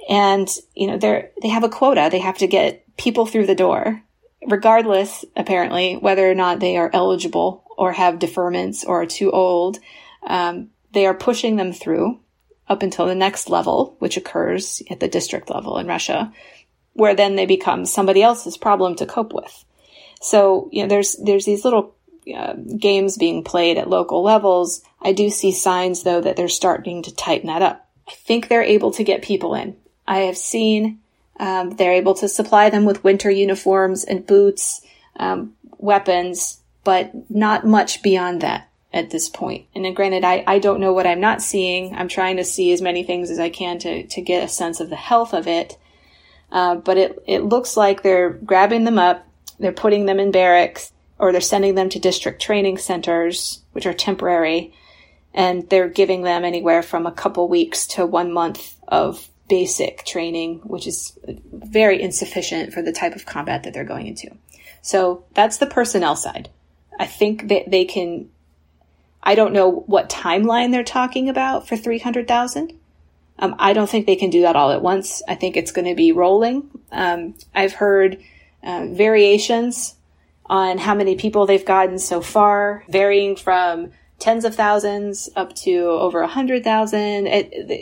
And, 0.07 0.47
you 0.75 0.87
know, 0.87 0.99
they're, 0.99 1.31
they 1.41 1.49
have 1.49 1.65
a 1.65 1.71
quota. 1.71 2.11
They 2.13 2.19
have 2.19 2.37
to 2.39 2.47
get 2.47 2.85
people 2.99 3.25
through 3.25 3.47
the 3.47 3.55
door, 3.55 4.03
regardless, 4.47 5.25
apparently, 5.35 5.95
whether 5.97 6.31
or 6.31 6.35
not 6.35 6.61
they 6.61 6.77
are 6.77 6.91
eligible 6.93 7.65
or 7.79 7.93
have 7.93 8.19
deferments 8.19 8.87
or 8.87 9.01
are 9.01 9.07
too 9.07 9.31
old. 9.31 9.79
Um, 10.27 10.69
they 10.93 11.07
are 11.07 11.15
pushing 11.15 11.57
them 11.57 11.73
through 11.73 12.21
up 12.69 12.83
until 12.83 13.07
the 13.07 13.15
next 13.15 13.49
level, 13.49 13.97
which 13.99 14.17
occurs 14.17 14.83
at 14.91 15.01
the 15.01 15.09
district 15.09 15.51
level 15.51 15.79
in 15.79 15.87
Russia, 15.87 16.33
where 16.95 17.15
then 17.15 17.37
they 17.37 17.47
become 17.47 17.85
somebody 17.85 18.23
else's 18.23 18.57
problem 18.57 18.95
to 18.97 19.07
cope 19.07 19.33
with. 19.33 19.65
So, 20.21 20.69
you 20.73 20.83
know, 20.83 20.89
there's, 20.89 21.17
there's 21.17 21.45
these 21.45 21.65
little 21.65 21.95
uh, 22.35 22.55
games 22.55 23.19
being 23.19 23.45
played 23.45 23.77
at 23.77 23.91
local 23.91 24.23
levels. 24.23 24.83
I 25.03 25.13
do 25.13 25.29
see 25.29 25.53
signs 25.53 26.03
though 26.03 26.21
that 26.21 26.37
they're 26.37 26.49
starting 26.49 27.03
to 27.03 27.15
tighten 27.15 27.49
that 27.49 27.63
up. 27.63 27.87
I 28.09 28.13
think 28.13 28.49
they're 28.49 28.63
able 28.63 28.93
to 28.93 29.05
get 29.05 29.23
people 29.23 29.55
in. 29.55 29.77
I 30.07 30.21
have 30.21 30.39
seen 30.39 31.01
um, 31.39 31.71
they're 31.71 31.93
able 31.93 32.15
to 32.15 32.29
supply 32.29 32.71
them 32.71 32.85
with 32.85 33.05
winter 33.05 33.31
uniforms 33.31 34.05
and 34.05 34.27
boots, 34.27 34.81
um, 35.17 35.55
weapons, 35.79 36.61
but 36.85 37.31
not 37.31 37.67
much 37.67 38.03
beyond 38.03 38.41
that 38.41 38.69
at 38.95 39.11
this 39.11 39.29
point. 39.29 39.67
And 39.75 39.95
granted, 39.95 40.25
I, 40.25 40.45
I 40.47 40.61
don't 40.61 40.81
know 40.81 40.93
what 40.93 41.07
I'm 41.07 41.21
not 41.21 41.43
seeing. 41.43 41.95
I'm 41.97 42.07
trying 42.07 42.37
to 42.37 42.45
see 42.45 42.73
as 42.73 42.81
many 42.81 43.03
things 43.03 43.29
as 43.29 43.41
I 43.41 43.51
can 43.51 43.81
to, 43.81 44.07
to 44.07 44.23
get 44.23 44.45
a 44.45 44.49
sense 44.49 44.79
of 44.79 44.89
the 44.89 44.97
health 44.97 45.35
of 45.35 45.49
it. 45.49 45.77
Uh, 46.53 46.77
but 46.77 46.97
it, 46.97 47.19
it 47.27 47.43
looks 47.43 47.77
like 47.77 48.03
they're 48.03 48.31
grabbing 48.31 48.85
them 48.85 48.99
up, 48.99 49.27
they're 49.59 49.73
putting 49.73 50.07
them 50.07 50.21
in 50.21 50.31
barracks, 50.31 50.93
or 51.19 51.33
they're 51.33 51.41
sending 51.41 51.75
them 51.75 51.89
to 51.89 51.99
district 51.99 52.41
training 52.41 52.79
centers, 52.79 53.63
which 53.73 53.85
are 53.85 53.93
temporary, 53.93 54.73
and 55.35 55.69
they're 55.69 55.89
giving 55.89 56.23
them 56.23 56.45
anywhere 56.45 56.83
from 56.83 57.05
a 57.05 57.13
couple 57.13 57.49
weeks 57.49 57.89
to 57.89 58.07
one 58.07 58.33
month 58.33 58.77
of 58.87 59.29
basic 59.49 60.05
training, 60.05 60.61
which 60.63 60.87
is 60.87 61.19
very 61.53 62.01
insufficient 62.01 62.73
for 62.73 62.81
the 62.81 62.93
type 62.93 63.17
of 63.17 63.27
combat 63.27 63.65
that 63.65 63.75
they're 63.75 63.83
going 63.83 64.07
into. 64.07 64.31
So 64.83 65.25
that's 65.35 65.57
the 65.57 65.67
personnel 65.67 66.15
side. 66.15 66.51
I 67.01 67.07
think 67.07 67.49
that 67.49 67.71
they 67.71 67.85
can 67.85 68.31
I 69.25 69.35
don't 69.35 69.55
know 69.55 69.71
what 69.71 70.11
timeline 70.11 70.71
they're 70.71 70.85
talking 70.85 71.29
about 71.29 71.67
for 71.67 71.77
300,000. 71.77 72.79
Um, 73.39 73.57
I 73.59 73.73
don't 73.73 73.91
think 73.91 74.07
they 74.07 74.17
can 74.17 74.31
do 74.31 74.43
that 74.43 74.55
all 74.55 74.71
at 74.71 74.83
once. 74.83 75.23
I 75.27 75.35
think 75.35 75.57
it's 75.57 75.73
going 75.73 75.89
to 75.89 75.95
be 75.95 76.13
rolling. 76.13 76.71
Um, 76.93 77.35
I've 77.55 77.73
heard 77.73 78.23
uh, 78.63 78.87
variations 78.91 79.97
on 80.47 80.79
how 80.79 80.95
many 80.95 81.17
people 81.17 81.47
they've 81.47 81.65
gotten 81.65 81.99
so 81.99 82.21
far, 82.21 82.85
varying 82.89 83.35
from 83.35 83.91
tens 84.19 84.45
of 84.45 84.55
thousands 84.55 85.29
up 85.35 85.55
to 85.55 85.87
over 85.87 86.21
a 86.21 86.29
hundred 86.29 86.63
thousand. 86.63 87.27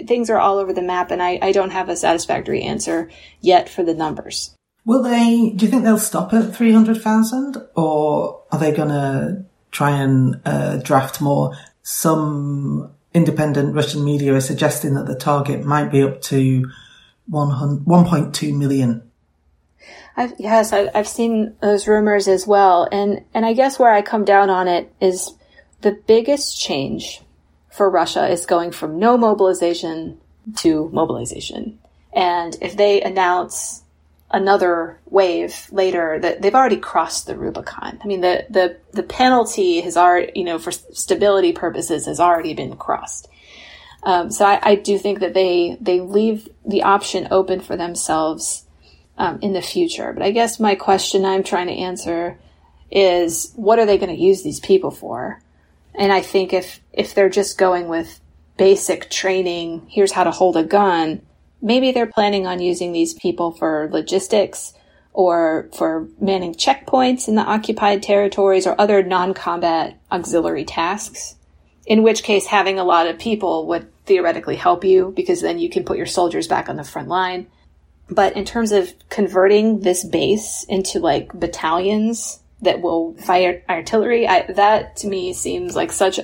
Things 0.06 0.30
are 0.30 0.38
all 0.38 0.58
over 0.58 0.72
the 0.72 0.80
map, 0.80 1.10
and 1.10 1.22
I, 1.22 1.38
I 1.42 1.52
don't 1.52 1.70
have 1.70 1.88
a 1.88 1.96
satisfactory 1.96 2.62
answer 2.62 3.10
yet 3.40 3.68
for 3.68 3.82
the 3.82 3.94
numbers. 3.94 4.54
Will 4.84 5.02
they? 5.02 5.52
Do 5.54 5.66
you 5.66 5.70
think 5.70 5.84
they'll 5.84 5.98
stop 5.98 6.32
at 6.32 6.54
three 6.54 6.72
hundred 6.72 7.02
thousand, 7.02 7.56
or 7.74 8.42
are 8.50 8.58
they 8.58 8.72
going 8.72 8.88
to 8.88 9.44
try 9.72 9.90
and 9.90 10.40
uh, 10.44 10.76
draft 10.76 11.20
more. 11.20 11.56
Some 11.82 12.92
independent 13.12 13.74
Russian 13.74 14.04
media 14.04 14.34
are 14.34 14.40
suggesting 14.40 14.94
that 14.94 15.06
the 15.06 15.16
target 15.16 15.64
might 15.64 15.90
be 15.90 16.02
up 16.02 16.20
to 16.22 16.70
1.2 17.30 18.56
million. 18.56 19.02
I've, 20.16 20.34
yes, 20.38 20.72
I, 20.72 20.90
I've 20.94 21.08
seen 21.08 21.56
those 21.60 21.88
rumors 21.88 22.28
as 22.28 22.46
well, 22.46 22.86
and 22.92 23.24
and 23.32 23.46
I 23.46 23.54
guess 23.54 23.78
where 23.78 23.92
I 23.92 24.02
come 24.02 24.24
down 24.24 24.50
on 24.50 24.68
it 24.68 24.92
is 25.00 25.34
the 25.80 25.92
biggest 26.06 26.60
change 26.60 27.22
for 27.70 27.88
Russia 27.88 28.28
is 28.28 28.44
going 28.44 28.72
from 28.72 28.98
no 28.98 29.16
mobilization 29.16 30.20
to 30.56 30.90
mobilization. 30.92 31.78
And 32.12 32.56
if 32.60 32.76
they 32.76 33.00
announce 33.00 33.81
another 34.32 34.98
wave 35.06 35.68
later 35.70 36.18
that 36.18 36.40
they've 36.40 36.54
already 36.54 36.78
crossed 36.78 37.26
the 37.26 37.36
Rubicon. 37.36 37.98
I 38.02 38.06
mean, 38.06 38.22
the, 38.22 38.46
the, 38.48 38.78
the 38.92 39.02
penalty 39.02 39.80
has 39.82 39.96
already, 39.96 40.32
you 40.34 40.44
know, 40.44 40.58
for 40.58 40.72
stability 40.72 41.52
purposes 41.52 42.06
has 42.06 42.18
already 42.18 42.54
been 42.54 42.76
crossed. 42.76 43.28
Um, 44.02 44.30
so 44.30 44.44
I, 44.44 44.58
I, 44.62 44.74
do 44.74 44.98
think 44.98 45.20
that 45.20 45.34
they, 45.34 45.76
they 45.80 46.00
leave 46.00 46.48
the 46.66 46.82
option 46.82 47.28
open 47.30 47.60
for 47.60 47.76
themselves, 47.76 48.64
um, 49.16 49.38
in 49.42 49.52
the 49.52 49.62
future. 49.62 50.12
But 50.12 50.24
I 50.24 50.32
guess 50.32 50.58
my 50.58 50.74
question 50.74 51.24
I'm 51.24 51.44
trying 51.44 51.68
to 51.68 51.72
answer 51.72 52.38
is 52.90 53.52
what 53.54 53.78
are 53.78 53.86
they 53.86 53.98
going 53.98 54.14
to 54.14 54.20
use 54.20 54.42
these 54.42 54.58
people 54.58 54.90
for? 54.90 55.40
And 55.94 56.12
I 56.12 56.20
think 56.20 56.52
if, 56.52 56.80
if 56.92 57.14
they're 57.14 57.28
just 57.28 57.58
going 57.58 57.86
with 57.86 58.20
basic 58.56 59.08
training, 59.10 59.86
here's 59.88 60.12
how 60.12 60.24
to 60.24 60.30
hold 60.30 60.56
a 60.56 60.64
gun, 60.64 61.22
maybe 61.62 61.92
they're 61.92 62.06
planning 62.06 62.46
on 62.46 62.60
using 62.60 62.92
these 62.92 63.14
people 63.14 63.52
for 63.52 63.88
logistics 63.92 64.74
or 65.12 65.68
for 65.74 66.08
manning 66.20 66.54
checkpoints 66.54 67.28
in 67.28 67.34
the 67.34 67.42
occupied 67.42 68.02
territories 68.02 68.66
or 68.66 68.78
other 68.80 69.02
non-combat 69.02 69.98
auxiliary 70.10 70.64
tasks. 70.64 71.36
In 71.86 72.02
which 72.02 72.22
case, 72.22 72.46
having 72.46 72.78
a 72.78 72.84
lot 72.84 73.06
of 73.06 73.18
people 73.18 73.66
would 73.68 73.88
theoretically 74.06 74.56
help 74.56 74.84
you 74.84 75.12
because 75.14 75.40
then 75.40 75.58
you 75.58 75.68
can 75.68 75.84
put 75.84 75.96
your 75.96 76.06
soldiers 76.06 76.48
back 76.48 76.68
on 76.68 76.76
the 76.76 76.84
front 76.84 77.08
line. 77.08 77.46
But 78.08 78.36
in 78.36 78.44
terms 78.44 78.72
of 78.72 78.92
converting 79.08 79.80
this 79.80 80.04
base 80.04 80.64
into 80.68 80.98
like 80.98 81.32
battalions 81.38 82.40
that 82.62 82.80
will 82.80 83.14
fire 83.14 83.62
artillery, 83.68 84.26
I, 84.26 84.50
that 84.52 84.96
to 84.98 85.08
me 85.08 85.32
seems 85.32 85.74
like 85.76 85.92
such 85.92 86.20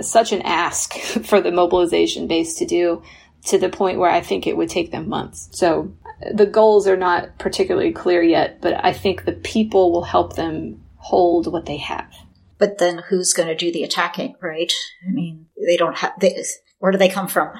such 0.00 0.32
an 0.32 0.42
ask 0.42 0.94
for 1.24 1.40
the 1.40 1.52
mobilization 1.52 2.26
base 2.26 2.54
to 2.58 2.66
do 2.66 3.02
to 3.46 3.58
the 3.58 3.68
point 3.68 3.98
where 3.98 4.10
I 4.10 4.20
think 4.20 4.46
it 4.46 4.56
would 4.56 4.68
take 4.68 4.92
them 4.92 5.08
months. 5.08 5.48
So 5.52 5.92
the 6.32 6.46
goals 6.46 6.86
are 6.86 6.96
not 6.96 7.38
particularly 7.38 7.92
clear 7.92 8.22
yet, 8.22 8.60
but 8.60 8.84
I 8.84 8.92
think 8.92 9.24
the 9.24 9.32
people 9.32 9.90
will 9.92 10.04
help 10.04 10.36
them 10.36 10.82
hold 10.96 11.52
what 11.52 11.66
they 11.66 11.78
have. 11.78 12.12
But 12.58 12.78
then 12.78 12.98
who's 12.98 13.32
going 13.32 13.48
to 13.48 13.56
do 13.56 13.72
the 13.72 13.82
attacking, 13.82 14.36
right? 14.40 14.72
I 15.06 15.10
mean, 15.10 15.46
they 15.66 15.76
don't 15.76 15.96
have, 15.96 16.12
they, 16.20 16.44
where 16.78 16.92
do 16.92 16.98
they 16.98 17.08
come 17.08 17.26
from? 17.26 17.50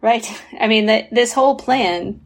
Right. 0.00 0.26
I 0.58 0.68
mean, 0.68 0.86
the, 0.86 1.06
this 1.12 1.34
whole 1.34 1.56
plan 1.56 2.22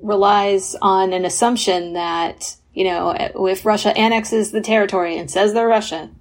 relies 0.00 0.76
on 0.80 1.12
an 1.12 1.24
assumption 1.24 1.94
that, 1.94 2.54
you 2.72 2.84
know, 2.84 3.10
if 3.10 3.66
Russia 3.66 3.96
annexes 3.96 4.52
the 4.52 4.60
territory 4.60 5.18
and 5.18 5.28
says 5.28 5.52
they're 5.52 5.66
Russian 5.66 6.16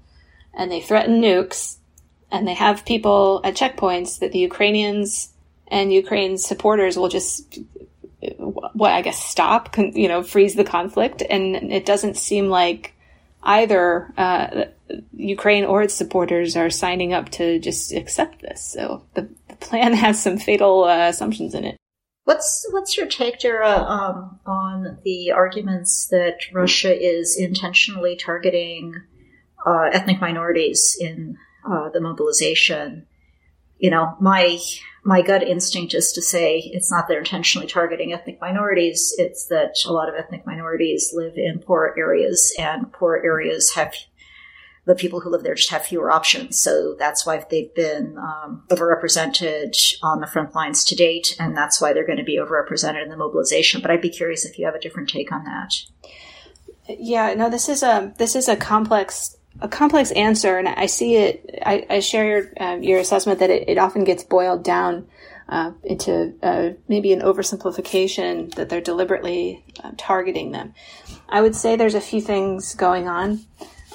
and 0.55 0.71
they 0.71 0.81
threaten 0.81 1.21
nukes 1.21 1.77
and 2.31 2.47
they 2.47 2.55
have 2.55 2.85
people 2.85 3.41
at 3.43 3.55
checkpoints 3.55 4.19
that 4.19 4.31
the 4.31 4.39
Ukrainians 4.39 5.33
and 5.69 5.93
Ukraine's 5.93 6.45
supporters 6.45 6.97
will 6.97 7.09
just, 7.09 7.59
what 8.73 8.91
I 8.91 9.01
guess, 9.01 9.23
stop, 9.23 9.77
you 9.77 10.07
know, 10.07 10.23
freeze 10.23 10.55
the 10.55 10.63
conflict. 10.63 11.21
And 11.29 11.71
it 11.71 11.85
doesn't 11.85 12.17
seem 12.17 12.49
like 12.49 12.93
either 13.43 14.11
uh, 14.17 14.65
Ukraine 15.13 15.65
or 15.65 15.81
its 15.81 15.93
supporters 15.93 16.57
are 16.57 16.69
signing 16.69 17.13
up 17.13 17.29
to 17.29 17.59
just 17.59 17.93
accept 17.93 18.41
this. 18.41 18.63
So 18.63 19.03
the, 19.13 19.29
the 19.47 19.55
plan 19.57 19.93
has 20.05 20.21
some 20.21 20.37
fatal 20.37 20.83
uh, 20.83 21.09
assumptions 21.09 21.53
in 21.53 21.65
it. 21.65 21.77
What's 22.25 22.67
what's 22.69 22.95
your 22.95 23.07
take, 23.07 23.39
Dara, 23.39 23.71
um, 23.71 24.39
on 24.45 24.99
the 25.03 25.31
arguments 25.31 26.07
that 26.11 26.41
Russia 26.53 26.95
is 26.95 27.35
intentionally 27.35 28.15
targeting 28.15 28.93
uh, 29.65 29.89
ethnic 29.91 30.21
minorities 30.21 30.95
in 30.99 31.37
uh, 31.67 31.89
the 31.89 31.99
mobilization, 31.99 33.07
you 33.79 33.89
know, 33.89 34.15
my 34.19 34.59
my 35.03 35.21
gut 35.21 35.43
instinct 35.43 35.93
is 35.93 36.11
to 36.13 36.21
say 36.21 36.59
it's 36.73 36.91
not 36.91 37.07
they're 37.07 37.19
intentionally 37.19 37.67
targeting 37.67 38.13
ethnic 38.13 38.39
minorities. 38.41 39.13
It's 39.17 39.45
that 39.47 39.75
a 39.85 39.93
lot 39.93 40.09
of 40.09 40.15
ethnic 40.15 40.45
minorities 40.45 41.11
live 41.13 41.33
in 41.37 41.59
poor 41.59 41.93
areas, 41.97 42.53
and 42.59 42.91
poor 42.91 43.21
areas 43.23 43.73
have 43.75 43.93
the 44.85 44.95
people 44.95 45.19
who 45.19 45.29
live 45.29 45.43
there 45.43 45.55
just 45.55 45.69
have 45.69 45.85
fewer 45.85 46.11
options. 46.11 46.59
So 46.59 46.95
that's 46.97 47.25
why 47.25 47.45
they've 47.49 47.73
been 47.75 48.17
um, 48.17 48.63
overrepresented 48.69 49.75
on 50.01 50.19
the 50.19 50.27
front 50.27 50.55
lines 50.55 50.83
to 50.85 50.95
date, 50.95 51.35
and 51.39 51.55
that's 51.55 51.79
why 51.79 51.93
they're 51.93 52.07
going 52.07 52.17
to 52.17 52.23
be 52.23 52.39
overrepresented 52.39 53.03
in 53.03 53.09
the 53.09 53.17
mobilization. 53.17 53.81
But 53.81 53.91
I'd 53.91 54.01
be 54.01 54.09
curious 54.09 54.45
if 54.45 54.57
you 54.57 54.65
have 54.65 54.75
a 54.75 54.79
different 54.79 55.09
take 55.09 55.31
on 55.31 55.43
that. 55.43 55.73
Yeah, 56.87 57.35
no, 57.35 57.49
this 57.49 57.69
is 57.69 57.83
a 57.83 58.13
this 58.17 58.35
is 58.35 58.49
a 58.49 58.55
complex 58.55 59.37
a 59.61 59.67
complex 59.67 60.11
answer, 60.11 60.57
and 60.57 60.67
I 60.67 60.85
see 60.85 61.15
it. 61.15 61.59
I, 61.65 61.85
I 61.89 61.99
share 61.99 62.25
your 62.25 62.51
uh, 62.59 62.75
your 62.77 62.99
assessment 62.99 63.39
that 63.39 63.49
it, 63.49 63.67
it, 63.67 63.77
often 63.77 64.03
gets 64.03 64.23
boiled 64.23 64.63
down 64.63 65.07
uh, 65.49 65.71
into 65.83 66.33
uh, 66.41 66.71
maybe 66.87 67.11
an 67.11 67.21
oversimplification 67.21 68.53
that 68.55 68.69
they're 68.69 68.81
deliberately 68.81 69.65
uh, 69.83 69.91
targeting 69.97 70.51
them. 70.51 70.73
I 71.27 71.41
would 71.41 71.55
say 71.55 71.75
there's 71.75 71.95
a 71.95 72.01
few 72.01 72.21
things 72.21 72.75
going 72.75 73.07
on. 73.07 73.41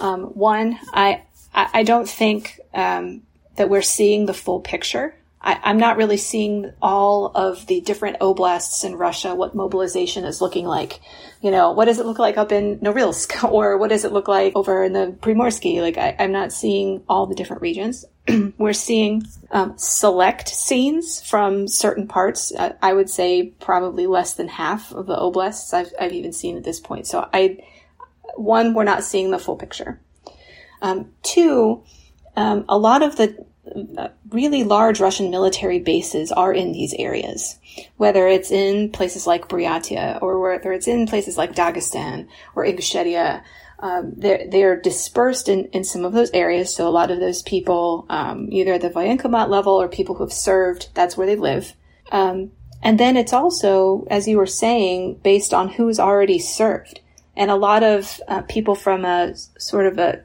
Um, 0.01 0.25
one, 0.25 0.79
I 0.93 1.23
I 1.55 1.83
don't 1.83 2.09
think 2.09 2.61
um, 2.75 3.23
that 3.57 3.71
we're 3.71 3.83
seeing 3.83 4.27
the 4.27 4.35
full 4.35 4.61
picture. 4.61 5.15
I, 5.45 5.71
am 5.71 5.77
not 5.77 5.99
really 5.99 6.17
seeing 6.17 6.73
all 6.81 7.31
of 7.35 7.67
the 7.67 7.83
different 7.83 8.19
oblasts 8.21 8.83
in 8.83 8.97
Russia, 8.97 9.35
what 9.35 9.55
mobilization 9.55 10.25
is 10.25 10.41
looking 10.41 10.65
like. 10.65 11.01
You 11.43 11.51
know, 11.51 11.73
what 11.73 11.85
does 11.85 11.99
it 11.99 12.07
look 12.07 12.19
like 12.19 12.39
up 12.39 12.51
in 12.51 12.79
Norilsk 12.79 13.45
or 13.53 13.77
what 13.77 13.91
does 13.91 14.07
it 14.07 14.13
look 14.13 14.27
like 14.27 14.57
over 14.57 14.83
in 14.83 14.95
the 14.95 15.15
Primorsky? 15.21 15.83
Like, 15.83 15.99
I, 15.99 16.17
am 16.19 16.33
not 16.33 16.53
seeing 16.53 17.03
all 17.11 17.27
the 17.27 17.35
different 17.35 17.61
regions. 17.61 18.07
We're 18.59 18.73
seeing 18.73 19.25
um, 19.51 19.75
select 19.77 20.49
scenes 20.49 21.21
from 21.21 21.69
certain 21.69 22.09
parts. 22.09 22.51
Uh, 22.51 22.73
I 22.81 22.95
would 22.95 23.11
say 23.11 23.53
probably 23.61 24.07
less 24.07 24.35
than 24.35 24.49
half 24.49 24.93
of 24.93 25.07
the 25.07 25.17
oblasts 25.17 25.75
I've, 25.75 25.93
I've 26.01 26.15
even 26.15 26.33
seen 26.33 26.57
at 26.57 26.65
this 26.65 26.81
point. 26.81 27.07
So 27.07 27.29
I, 27.35 27.59
one, 28.37 28.73
we're 28.73 28.85
not 28.85 29.05
seeing 29.05 29.31
the 29.31 29.39
full 29.39 29.57
picture. 29.57 30.01
Um, 30.81 31.13
two, 31.23 31.85
um, 32.35 32.65
a 32.67 32.79
lot 32.79 33.03
of 33.03 33.17
the 33.17 33.45
really 34.31 34.65
large 34.65 35.01
Russian 35.01 35.31
military 35.31 35.79
bases 35.79 36.33
are 36.33 36.53
in 36.53 36.73
these 36.73 36.95
areas, 36.95 37.59
whether 37.97 38.27
it's 38.27 38.51
in 38.51 38.91
places 38.91 39.27
like 39.27 39.49
Buryatia 39.49 40.21
or 40.23 40.41
whether 40.41 40.73
it's 40.73 40.89
in 40.89 41.07
places 41.07 41.39
like 41.39 41.55
Dagestan 41.55 42.29
or 42.55 42.65
Ingushetia. 42.65 43.43
Um, 43.81 44.13
they're, 44.17 44.49
they're 44.49 44.81
dispersed 44.81 45.49
in, 45.49 45.67
in 45.67 45.85
some 45.85 46.05
of 46.05 46.13
those 46.13 46.31
areas. 46.31 46.75
So 46.75 46.89
a 46.89 46.91
lot 46.91 47.11
of 47.11 47.21
those 47.21 47.43
people, 47.43 48.07
um, 48.09 48.49
either 48.51 48.75
at 48.75 48.81
the 48.81 48.91
Voenkomat 48.91 49.49
level 49.49 49.75
or 49.75 49.89
people 49.89 50.15
who 50.15 50.25
have 50.25 50.33
served, 50.33 50.89
that's 50.95 51.17
where 51.17 51.27
they 51.27 51.37
live. 51.37 51.75
Um, 52.11 52.53
and 52.83 53.01
then 53.01 53.17
it's 53.17 53.33
also, 53.33 54.07
as 54.11 54.29
you 54.29 54.37
were 54.37 54.47
saying, 54.47 55.21
based 55.23 55.53
on 55.53 55.69
who's 55.69 55.99
already 55.99 56.39
served. 56.39 57.01
And 57.37 57.51
a 57.51 57.57
lot 57.57 57.83
of 57.83 58.21
uh, 58.29 58.43
people 58.43 58.75
from 58.75 59.05
a 59.05 59.35
sort 59.59 59.87
of 59.87 59.99
a 59.99 60.23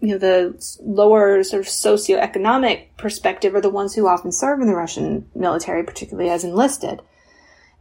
you 0.00 0.08
know, 0.08 0.18
the 0.18 0.76
lower 0.80 1.42
sort 1.42 1.60
of 1.60 1.66
socioeconomic 1.66 2.88
perspective 2.96 3.54
are 3.54 3.60
the 3.60 3.70
ones 3.70 3.94
who 3.94 4.06
often 4.06 4.32
serve 4.32 4.60
in 4.60 4.66
the 4.66 4.74
Russian 4.74 5.28
military, 5.34 5.82
particularly 5.84 6.30
as 6.30 6.44
enlisted. 6.44 7.00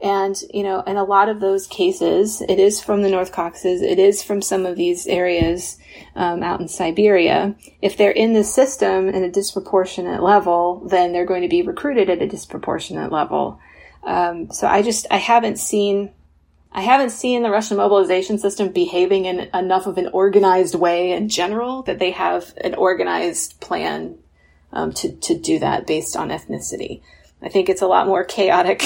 And, 0.02 0.36
you 0.54 0.64
know, 0.64 0.82
in 0.82 0.98
a 0.98 1.04
lot 1.04 1.30
of 1.30 1.40
those 1.40 1.68
cases, 1.68 2.42
it 2.42 2.60
is 2.60 2.82
from 2.82 3.02
the 3.02 3.10
North 3.10 3.32
Caucasus, 3.32 3.82
it 3.82 3.98
is 3.98 4.22
from 4.22 4.42
some 4.42 4.66
of 4.66 4.76
these 4.76 5.08
areas 5.08 5.78
um, 6.16 6.44
out 6.44 6.60
in 6.60 6.68
Siberia. 6.68 7.56
If 7.82 7.96
they're 7.98 8.12
in 8.12 8.34
the 8.34 8.44
system 8.44 9.08
in 9.08 9.24
a 9.24 9.32
disproportionate 9.32 10.22
level, 10.22 10.86
then 10.88 11.12
they're 11.12 11.26
going 11.26 11.44
to 11.44 11.48
be 11.48 11.62
recruited 11.62 12.10
at 12.10 12.22
a 12.22 12.28
disproportionate 12.28 13.12
level. 13.12 13.60
Um, 14.04 14.52
so 14.52 14.68
I 14.68 14.82
just, 14.82 15.08
I 15.10 15.18
haven't 15.18 15.60
seen 15.60 16.12
I 16.76 16.82
haven't 16.82 17.12
seen 17.12 17.42
the 17.42 17.50
Russian 17.50 17.78
mobilization 17.78 18.38
system 18.38 18.68
behaving 18.68 19.24
in 19.24 19.50
enough 19.54 19.88
of 19.88 19.98
an 19.98 20.10
organized 20.10 20.76
way 20.76 21.14
in 21.14 21.30
general 21.30 21.84
that 21.84 22.00
they 22.00 22.12
have 22.12 22.54
an 22.58 22.76
organized 22.76 23.62
plan 23.62 24.18
um, 24.74 24.92
to, 24.92 25.16
to 25.16 25.40
do 25.40 25.58
that 25.60 25.88
based 25.88 26.18
on 26.18 26.32
ethnicity. 26.32 27.02
I 27.42 27.48
think 27.48 27.70
it's 27.70 27.82
a 27.82 27.88
lot 27.88 28.08
more 28.08 28.26
chaotic. 28.26 28.84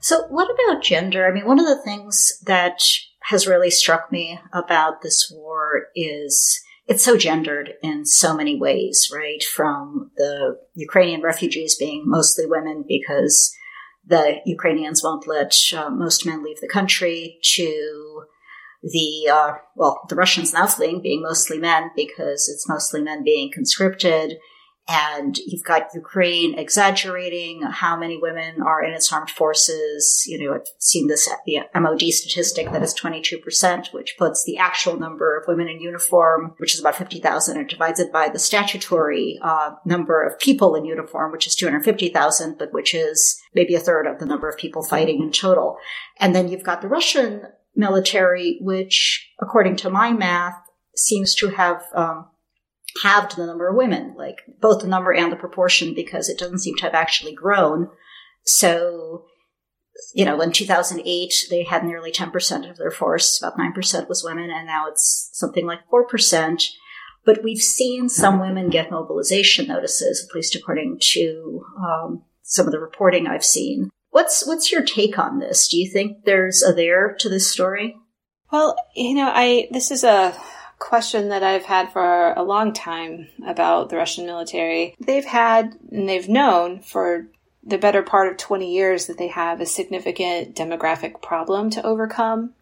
so, 0.00 0.26
what 0.26 0.48
about 0.50 0.82
gender? 0.82 1.24
I 1.24 1.32
mean, 1.32 1.46
one 1.46 1.60
of 1.60 1.66
the 1.66 1.80
things 1.84 2.42
that 2.46 2.80
has 3.20 3.46
really 3.46 3.70
struck 3.70 4.10
me 4.10 4.40
about 4.52 5.02
this 5.02 5.32
war 5.32 5.86
is 5.94 6.60
it's 6.88 7.04
so 7.04 7.16
gendered 7.16 7.74
in 7.80 8.04
so 8.04 8.36
many 8.36 8.58
ways, 8.58 9.08
right? 9.14 9.42
From 9.44 10.10
the 10.16 10.58
Ukrainian 10.74 11.22
refugees 11.22 11.76
being 11.76 12.02
mostly 12.06 12.44
women 12.44 12.84
because 12.86 13.54
the 14.06 14.40
Ukrainians 14.46 15.02
won't 15.02 15.26
let 15.26 15.54
uh, 15.76 15.90
most 15.90 16.24
men 16.24 16.42
leave 16.42 16.60
the 16.60 16.68
country 16.68 17.38
to 17.56 18.24
the, 18.82 19.28
uh, 19.32 19.54
well, 19.74 20.02
the 20.08 20.14
Russians 20.14 20.52
now 20.52 20.66
fleeing 20.66 21.02
being 21.02 21.22
mostly 21.22 21.58
men 21.58 21.90
because 21.96 22.48
it's 22.48 22.68
mostly 22.68 23.02
men 23.02 23.24
being 23.24 23.50
conscripted 23.52 24.38
and 24.88 25.36
you've 25.38 25.64
got 25.64 25.92
Ukraine 25.94 26.56
exaggerating 26.56 27.62
how 27.62 27.96
many 27.96 28.18
women 28.18 28.62
are 28.62 28.84
in 28.84 28.92
its 28.92 29.12
armed 29.12 29.30
forces. 29.30 30.22
You 30.26 30.38
know, 30.38 30.54
I've 30.54 30.68
seen 30.78 31.08
this 31.08 31.28
at 31.28 31.38
the 31.44 31.58
MOD 31.74 32.02
statistic 32.12 32.70
that 32.70 32.82
is 32.84 32.94
22%, 32.94 33.92
which 33.92 34.16
puts 34.16 34.44
the 34.44 34.58
actual 34.58 34.96
number 34.96 35.36
of 35.36 35.48
women 35.48 35.66
in 35.66 35.80
uniform, 35.80 36.54
which 36.58 36.74
is 36.74 36.80
about 36.80 36.94
50,000, 36.94 37.56
and 37.56 37.68
divides 37.68 37.98
it 37.98 38.12
by 38.12 38.28
the 38.28 38.38
statutory 38.38 39.40
uh, 39.42 39.72
number 39.84 40.22
of 40.24 40.38
people 40.38 40.76
in 40.76 40.84
uniform, 40.84 41.32
which 41.32 41.48
is 41.48 41.56
250,000, 41.56 42.56
but 42.56 42.72
which 42.72 42.94
is 42.94 43.40
maybe 43.54 43.74
a 43.74 43.80
third 43.80 44.06
of 44.06 44.20
the 44.20 44.26
number 44.26 44.48
of 44.48 44.56
people 44.56 44.84
fighting 44.84 45.20
in 45.20 45.32
total. 45.32 45.78
And 46.20 46.32
then 46.32 46.48
you've 46.48 46.62
got 46.62 46.80
the 46.80 46.88
Russian 46.88 47.42
military, 47.74 48.58
which, 48.60 49.32
according 49.40 49.76
to 49.76 49.90
my 49.90 50.12
math, 50.12 50.60
seems 50.94 51.34
to 51.34 51.48
have 51.50 51.82
um, 51.94 52.26
halved 53.02 53.36
the 53.36 53.46
number 53.46 53.68
of 53.68 53.76
women, 53.76 54.14
like 54.16 54.42
both 54.60 54.82
the 54.82 54.88
number 54.88 55.12
and 55.12 55.30
the 55.30 55.36
proportion, 55.36 55.94
because 55.94 56.28
it 56.28 56.38
doesn't 56.38 56.60
seem 56.60 56.76
to 56.76 56.84
have 56.84 56.94
actually 56.94 57.34
grown. 57.34 57.88
So, 58.44 59.24
you 60.14 60.24
know, 60.24 60.40
in 60.40 60.52
2008, 60.52 61.32
they 61.50 61.64
had 61.64 61.84
nearly 61.84 62.12
10% 62.12 62.70
of 62.70 62.76
their 62.76 62.90
force, 62.90 63.40
about 63.42 63.58
9% 63.58 64.08
was 64.08 64.24
women, 64.24 64.50
and 64.50 64.66
now 64.66 64.86
it's 64.88 65.30
something 65.32 65.66
like 65.66 65.80
4%. 65.92 66.70
But 67.24 67.42
we've 67.42 67.58
seen 67.58 68.08
some 68.08 68.38
women 68.38 68.70
get 68.70 68.90
mobilization 68.90 69.66
notices, 69.66 70.24
at 70.28 70.34
least 70.34 70.54
according 70.54 70.98
to 71.12 71.64
um, 71.76 72.22
some 72.42 72.66
of 72.66 72.72
the 72.72 72.78
reporting 72.78 73.26
I've 73.26 73.44
seen. 73.44 73.90
What's 74.10 74.46
what's 74.46 74.72
your 74.72 74.82
take 74.82 75.18
on 75.18 75.40
this? 75.40 75.68
Do 75.68 75.76
you 75.76 75.90
think 75.90 76.24
there's 76.24 76.62
a 76.62 76.72
there 76.72 77.14
to 77.18 77.28
this 77.28 77.50
story? 77.50 77.96
Well, 78.50 78.76
you 78.94 79.14
know, 79.14 79.30
I 79.34 79.68
this 79.72 79.90
is 79.90 80.04
a 80.04 80.34
question 80.78 81.30
that 81.30 81.42
I've 81.42 81.64
had 81.64 81.92
for 81.92 82.32
a 82.32 82.42
long 82.42 82.72
time 82.72 83.28
about 83.46 83.88
the 83.88 83.96
Russian 83.96 84.26
military. 84.26 84.94
They've 85.00 85.24
had 85.24 85.76
and 85.90 86.08
they've 86.08 86.28
known 86.28 86.80
for 86.80 87.26
the 87.64 87.78
better 87.78 88.02
part 88.02 88.28
of 88.28 88.36
20 88.36 88.72
years 88.72 89.06
that 89.06 89.18
they 89.18 89.28
have 89.28 89.60
a 89.60 89.66
significant 89.66 90.54
demographic 90.54 91.20
problem 91.22 91.70
to 91.70 91.84
overcome. 91.84 92.54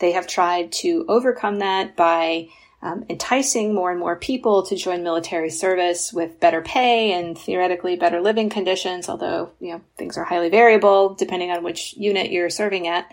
They 0.00 0.12
have 0.12 0.26
tried 0.26 0.72
to 0.72 1.04
overcome 1.08 1.60
that 1.60 1.94
by 1.94 2.48
um, 2.80 3.04
enticing 3.08 3.74
more 3.74 3.90
and 3.90 3.98
more 3.98 4.16
people 4.16 4.62
to 4.64 4.76
join 4.76 5.02
military 5.02 5.50
service 5.50 6.12
with 6.12 6.38
better 6.40 6.62
pay 6.62 7.12
and 7.12 7.36
theoretically 7.36 7.96
better 7.96 8.20
living 8.20 8.48
conditions, 8.50 9.08
although, 9.08 9.50
you 9.60 9.72
know, 9.72 9.80
things 9.96 10.16
are 10.16 10.24
highly 10.24 10.48
variable 10.48 11.14
depending 11.14 11.50
on 11.50 11.64
which 11.64 11.94
unit 11.96 12.30
you're 12.30 12.50
serving 12.50 12.86
at. 12.86 13.10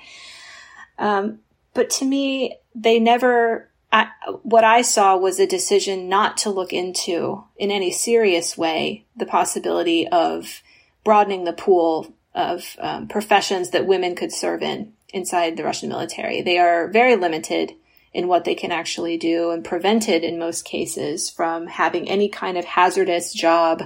Um, 1.00 1.40
but 1.74 1.90
to 1.92 2.06
me, 2.06 2.58
they 2.76 3.00
never 3.00 3.70
I, 3.96 4.10
what 4.44 4.66
I 4.66 4.82
saw 4.82 5.16
was 5.16 5.40
a 5.40 5.48
decision 5.48 6.10
not 6.10 6.36
to 6.40 6.50
look 6.50 6.74
into, 6.74 7.46
in 7.56 7.72
any 7.72 7.92
serious 7.92 8.58
way, 8.58 9.06
the 9.16 9.26
possibility 9.26 10.06
of 10.06 10.62
broadening 11.06 11.46
the 11.46 11.54
pool 11.54 12.14
of 12.34 12.76
um, 12.80 13.08
professions 13.08 13.70
that 13.70 13.88
women 13.88 14.14
could 14.14 14.34
serve 14.34 14.62
in 14.62 14.92
inside 15.14 15.56
the 15.56 15.64
Russian 15.64 15.88
military. 15.88 16.42
They 16.42 16.58
are 16.58 16.90
very 16.90 17.16
limited 17.16 17.72
in 18.14 18.28
what 18.28 18.44
they 18.44 18.54
can 18.54 18.74
actually 18.74 19.18
do 19.18 19.52
and 19.52 19.64
prevented 19.64 20.26
in 20.26 20.38
most 20.38 20.66
cases 20.66 21.30
from 21.30 21.68
having 21.68 22.10
any 22.10 22.28
kind 22.28 22.58
of 22.58 22.66
hazardous 22.66 23.34
job, 23.34 23.82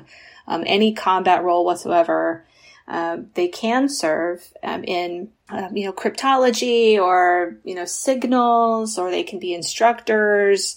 um, 0.48 0.64
any 0.66 0.92
combat 0.92 1.44
role 1.44 1.64
whatsoever. 1.64 2.48
Um, 2.90 3.28
they 3.36 3.48
can 3.48 3.88
serve 3.88 4.52
um, 4.64 4.84
in 4.84 5.30
um, 5.50 5.78
you 5.78 5.86
know 5.86 5.94
cryptology 5.94 6.98
or 7.00 7.58
you 7.64 7.76
know 7.76 7.86
signals 7.86 8.98
or 8.98 9.12
they 9.12 9.22
can 9.22 9.38
be 9.38 9.54
instructors 9.54 10.76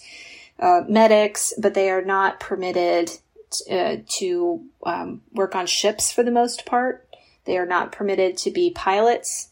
uh, 0.59 0.81
medics 0.87 1.53
but 1.57 1.73
they 1.73 1.89
are 1.89 2.03
not 2.03 2.39
permitted 2.39 3.09
t- 3.49 3.75
uh, 3.75 3.97
to 4.19 4.63
um, 4.85 5.21
work 5.33 5.55
on 5.55 5.65
ships 5.65 6.11
for 6.11 6.23
the 6.23 6.31
most 6.31 6.67
part. 6.67 7.07
They 7.45 7.57
are 7.57 7.65
not 7.65 7.91
permitted 7.91 8.37
to 8.37 8.51
be 8.51 8.69
pilots 8.69 9.49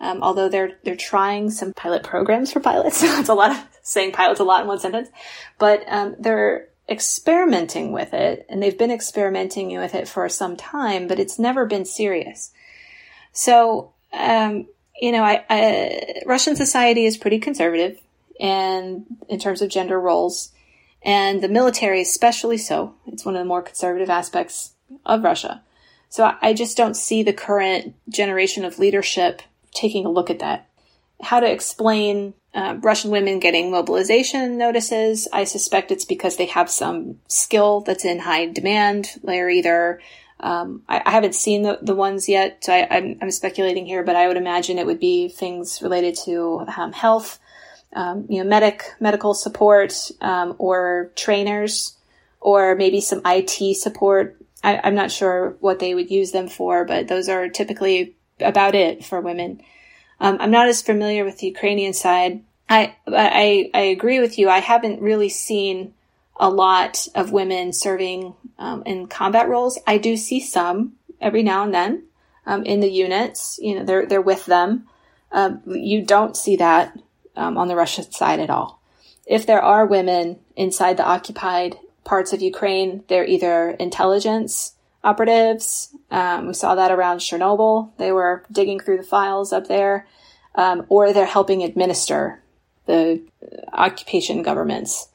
um, 0.00 0.22
although 0.22 0.48
they're 0.48 0.78
they're 0.84 0.96
trying 0.96 1.50
some 1.50 1.72
pilot 1.72 2.04
programs 2.04 2.52
for 2.52 2.60
pilots. 2.60 3.02
It's 3.02 3.28
a 3.28 3.34
lot 3.34 3.50
of 3.50 3.66
saying 3.82 4.12
pilots 4.12 4.38
a 4.38 4.44
lot 4.44 4.62
in 4.62 4.68
one 4.68 4.78
sentence. 4.78 5.08
But 5.58 5.84
they're 6.18 6.68
experimenting 6.88 7.92
with 7.92 8.12
it, 8.12 8.46
and 8.48 8.62
they've 8.62 8.78
been 8.78 8.90
experimenting 8.90 9.76
with 9.78 9.94
it 9.94 10.08
for 10.08 10.28
some 10.28 10.56
time, 10.56 11.06
but 11.06 11.18
it's 11.18 11.38
never 11.38 11.66
been 11.66 11.84
serious. 11.84 12.52
So, 13.32 13.92
um, 14.12 14.66
you 15.00 15.12
know, 15.12 15.22
I, 15.22 15.44
I, 15.48 16.22
Russian 16.26 16.56
society 16.56 17.04
is 17.04 17.16
pretty 17.16 17.38
conservative, 17.38 18.00
and 18.38 19.06
in 19.28 19.38
terms 19.38 19.62
of 19.62 19.70
gender 19.70 19.98
roles, 19.98 20.52
and 21.02 21.42
the 21.42 21.48
military 21.48 22.00
especially 22.00 22.58
so. 22.58 22.94
It's 23.06 23.24
one 23.24 23.34
of 23.36 23.40
the 23.40 23.48
more 23.48 23.62
conservative 23.62 24.10
aspects 24.10 24.72
of 25.04 25.22
Russia. 25.22 25.62
So 26.08 26.24
I, 26.24 26.36
I 26.40 26.52
just 26.54 26.76
don't 26.76 26.96
see 26.96 27.22
the 27.22 27.32
current 27.32 27.94
generation 28.08 28.64
of 28.64 28.78
leadership 28.78 29.42
taking 29.72 30.06
a 30.06 30.10
look 30.10 30.30
at 30.30 30.38
that. 30.38 30.68
How 31.22 31.40
to 31.40 31.50
explain 31.50 32.34
uh, 32.54 32.76
Russian 32.80 33.10
women 33.10 33.40
getting 33.40 33.70
mobilization 33.70 34.56
notices. 34.56 35.26
I 35.32 35.44
suspect 35.44 35.90
it's 35.90 36.04
because 36.04 36.36
they 36.36 36.46
have 36.46 36.70
some 36.70 37.18
skill 37.28 37.80
that's 37.80 38.04
in 38.04 38.20
high 38.20 38.46
demand. 38.46 39.08
They're 39.24 39.50
either, 39.50 40.00
um, 40.38 40.82
I, 40.88 41.02
I, 41.04 41.10
haven't 41.10 41.34
seen 41.34 41.62
the, 41.62 41.80
the 41.82 41.96
ones 41.96 42.28
yet, 42.28 42.64
so 42.64 42.72
I, 42.72 43.16
am 43.20 43.30
speculating 43.32 43.86
here, 43.86 44.04
but 44.04 44.14
I 44.14 44.28
would 44.28 44.36
imagine 44.36 44.78
it 44.78 44.86
would 44.86 45.00
be 45.00 45.28
things 45.28 45.82
related 45.82 46.16
to 46.26 46.64
um, 46.76 46.92
health, 46.92 47.40
um, 47.92 48.26
you 48.28 48.42
know, 48.42 48.48
medic, 48.48 48.84
medical 49.00 49.34
support, 49.34 50.10
um, 50.20 50.54
or 50.58 51.10
trainers, 51.16 51.96
or 52.40 52.76
maybe 52.76 53.00
some 53.00 53.22
IT 53.24 53.76
support. 53.76 54.36
I, 54.62 54.80
I'm 54.84 54.94
not 54.94 55.10
sure 55.10 55.56
what 55.58 55.80
they 55.80 55.94
would 55.94 56.10
use 56.10 56.30
them 56.30 56.46
for, 56.46 56.84
but 56.84 57.08
those 57.08 57.28
are 57.28 57.48
typically 57.48 58.14
about 58.38 58.76
it 58.76 59.04
for 59.04 59.20
women. 59.20 59.60
Um, 60.20 60.38
I'm 60.40 60.50
not 60.50 60.68
as 60.68 60.82
familiar 60.82 61.24
with 61.24 61.38
the 61.38 61.48
Ukrainian 61.48 61.92
side. 61.92 62.42
I, 62.68 62.96
I, 63.06 63.70
I 63.74 63.80
agree 63.80 64.20
with 64.20 64.38
you. 64.38 64.48
I 64.48 64.60
haven't 64.60 65.02
really 65.02 65.28
seen 65.28 65.92
a 66.36 66.48
lot 66.48 67.06
of 67.14 67.32
women 67.32 67.72
serving 67.72 68.34
um, 68.58 68.82
in 68.86 69.06
combat 69.06 69.48
roles. 69.48 69.78
I 69.86 69.98
do 69.98 70.16
see 70.16 70.40
some 70.40 70.94
every 71.20 71.42
now 71.42 71.64
and 71.64 71.74
then 71.74 72.04
um, 72.46 72.64
in 72.64 72.80
the 72.80 72.90
units. 72.90 73.58
You 73.62 73.76
know, 73.76 73.84
they're 73.84 74.06
they're 74.06 74.20
with 74.20 74.46
them. 74.46 74.86
Um, 75.32 75.62
you 75.66 76.04
don't 76.04 76.36
see 76.36 76.56
that 76.56 76.96
um, 77.36 77.58
on 77.58 77.68
the 77.68 77.76
Russian 77.76 78.10
side 78.10 78.40
at 78.40 78.50
all. 78.50 78.80
If 79.26 79.46
there 79.46 79.62
are 79.62 79.86
women 79.86 80.38
inside 80.56 80.96
the 80.96 81.06
occupied 81.06 81.76
parts 82.04 82.32
of 82.32 82.42
Ukraine, 82.42 83.04
they're 83.08 83.26
either 83.26 83.70
intelligence 83.70 84.73
operatives. 85.04 85.94
Um, 86.10 86.48
we 86.48 86.54
saw 86.54 86.74
that 86.74 86.90
around 86.90 87.18
Chernobyl. 87.18 87.90
They 87.98 88.10
were 88.10 88.44
digging 88.50 88.80
through 88.80 88.96
the 88.96 89.04
files 89.04 89.52
up 89.52 89.68
there, 89.68 90.08
um, 90.54 90.86
or 90.88 91.12
they're 91.12 91.26
helping 91.26 91.62
administer 91.62 92.42
the 92.86 93.22
occupation 93.72 94.42
governments. 94.42 95.08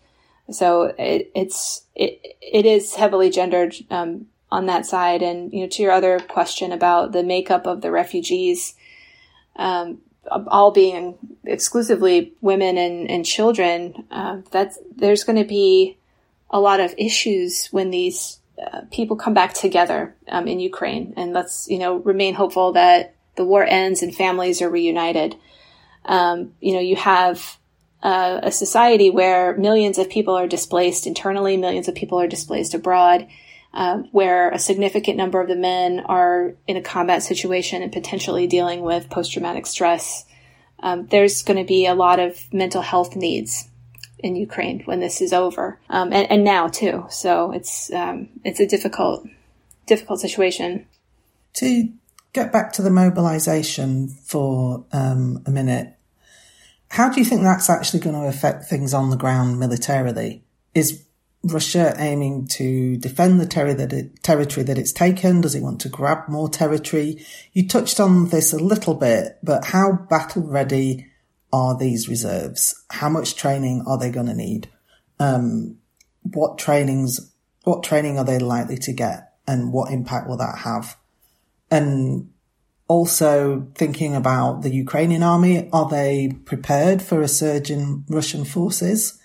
So 0.52 0.94
it, 0.98 1.32
it's 1.36 1.84
it 1.96 2.22
it 2.42 2.66
is 2.66 2.96
heavily 2.96 3.30
gendered 3.30 3.76
um, 3.90 4.28
on 4.52 4.68
that 4.68 4.86
side. 4.86 5.22
And 5.22 5.52
you 5.52 5.62
know, 5.62 5.68
to 5.68 5.84
your 5.84 5.92
other 5.92 6.20
question 6.20 6.72
about 6.72 7.12
the 7.12 7.24
makeup 7.24 7.66
of 7.66 7.82
the 7.82 7.92
refugees, 7.92 8.76
um, 9.56 10.00
all 10.30 10.72
being 10.72 11.18
exclusively 11.44 12.34
women 12.42 12.78
and, 12.78 13.10
and 13.10 13.26
children, 13.26 14.06
uh, 14.12 14.42
that's 14.52 14.80
there's 14.96 15.24
going 15.24 15.40
to 15.40 15.48
be 15.48 15.98
a 16.50 16.60
lot 16.60 16.80
of 16.80 16.96
issues 16.98 17.68
when 17.68 17.92
these 17.92 18.39
uh, 18.60 18.82
people 18.92 19.16
come 19.16 19.34
back 19.34 19.54
together 19.54 20.16
um, 20.28 20.48
in 20.48 20.60
Ukraine, 20.60 21.14
and 21.18 21.34
let's 21.34 21.68
you 21.70 21.80
know 21.80 21.98
remain 21.98 22.34
hopeful 22.34 22.74
that 22.74 23.16
the 23.36 23.46
war 23.46 23.64
ends 23.64 24.02
and 24.02 24.14
families 24.14 24.62
are 24.62 24.70
reunited. 24.70 25.36
Um, 26.06 26.54
you 26.60 26.74
know, 26.74 26.80
you 26.80 26.96
have 26.98 27.58
uh, 28.04 28.40
a 28.44 28.52
society 28.52 29.10
where 29.10 29.56
millions 29.58 29.98
of 29.98 30.10
people 30.10 30.36
are 30.36 30.48
displaced 30.48 31.08
internally, 31.08 31.58
millions 31.58 31.88
of 31.88 31.96
people 31.96 32.20
are 32.20 32.28
displaced 32.28 32.74
abroad, 32.74 33.28
uh, 33.74 34.00
where 34.12 34.50
a 34.50 34.60
significant 34.60 35.16
number 35.16 35.40
of 35.40 35.48
the 35.48 35.56
men 35.56 36.02
are 36.02 36.54
in 36.68 36.76
a 36.76 36.82
combat 36.82 37.24
situation 37.24 37.82
and 37.82 37.94
potentially 37.94 38.48
dealing 38.48 38.82
with 38.82 39.10
post 39.10 39.32
traumatic 39.32 39.66
stress. 39.66 40.26
Um, 40.82 41.08
there's 41.08 41.44
going 41.44 41.58
to 41.58 41.68
be 41.68 41.86
a 41.86 41.96
lot 41.96 42.20
of 42.20 42.52
mental 42.54 42.82
health 42.82 43.16
needs 43.16 43.69
in 44.20 44.36
Ukraine 44.36 44.82
when 44.86 45.00
this 45.00 45.22
is 45.22 45.34
over, 45.34 45.80
um, 45.90 46.14
and, 46.14 46.30
and, 46.32 46.44
now 46.44 46.68
too. 46.68 47.06
So 47.10 47.52
it's 47.52 47.92
um, 47.94 48.30
it's 48.44 48.60
a 48.60 48.68
difficult 48.68 49.28
difficult 49.86 50.20
situation. 50.20 50.86
To 51.56 51.90
get 52.34 52.52
back 52.52 52.74
to 52.74 52.82
the 52.82 52.90
mobilization 52.90 54.08
for 54.08 54.86
um, 54.92 55.42
a 55.46 55.52
minute, 55.52 55.96
how 56.90 57.10
do 57.10 57.20
you 57.20 57.26
think 57.26 57.42
that's 57.42 57.70
actually 57.70 58.00
going 58.00 58.16
to 58.16 58.28
affect 58.28 58.66
things 58.66 58.94
on 58.94 59.10
the 59.10 59.18
ground 59.18 59.60
militarily? 59.60 60.44
Is 60.74 61.04
Russia 61.44 61.96
aiming 61.98 62.48
to 62.48 62.98
defend 62.98 63.40
the 63.40 63.46
ter- 63.46 63.74
that 63.74 63.94
it, 63.94 64.22
territory 64.24 64.64
that 64.66 64.78
it's 64.78 64.92
taken? 64.92 65.42
Does 65.42 65.56
it 65.56 65.64
want 65.64 65.82
to 65.82 65.90
grab 65.90 66.28
more 66.28 66.50
territory? 66.50 67.26
You 67.54 67.68
touched 67.68 68.00
on 68.00 68.30
this 68.30 68.54
a 68.54 68.60
little 68.60 68.96
bit, 68.96 69.38
but 69.42 69.66
how 69.66 69.94
battle 69.94 70.44
ready 70.44 71.09
are 71.52 71.78
these 71.78 72.08
reserves? 72.08 72.86
How 72.92 73.10
much 73.10 73.36
training 73.36 73.84
are 73.88 73.98
they 73.98 74.10
going 74.10 74.28
to 74.28 74.36
need? 74.36 74.70
Um, 75.20 75.78
what 76.22 76.58
trainings, 76.58 77.34
what 77.64 77.84
training 77.84 78.18
are 78.18 78.26
they 78.26 78.40
likely 78.40 78.78
to 78.78 78.94
get 78.94 79.34
and 79.48 79.74
what 79.74 79.92
impact 79.92 80.28
will 80.28 80.38
that 80.38 80.60
have? 80.60 80.98
And 81.72 82.30
also 82.88 83.68
thinking 83.76 84.16
about 84.16 84.62
the 84.62 84.74
Ukrainian 84.74 85.24
army, 85.24 85.70
are 85.72 85.88
they 85.88 86.34
prepared 86.46 87.02
for 87.02 87.22
a 87.22 87.28
surge 87.28 87.70
in 87.70 88.04
Russian 88.10 88.46
forces? 88.46 89.20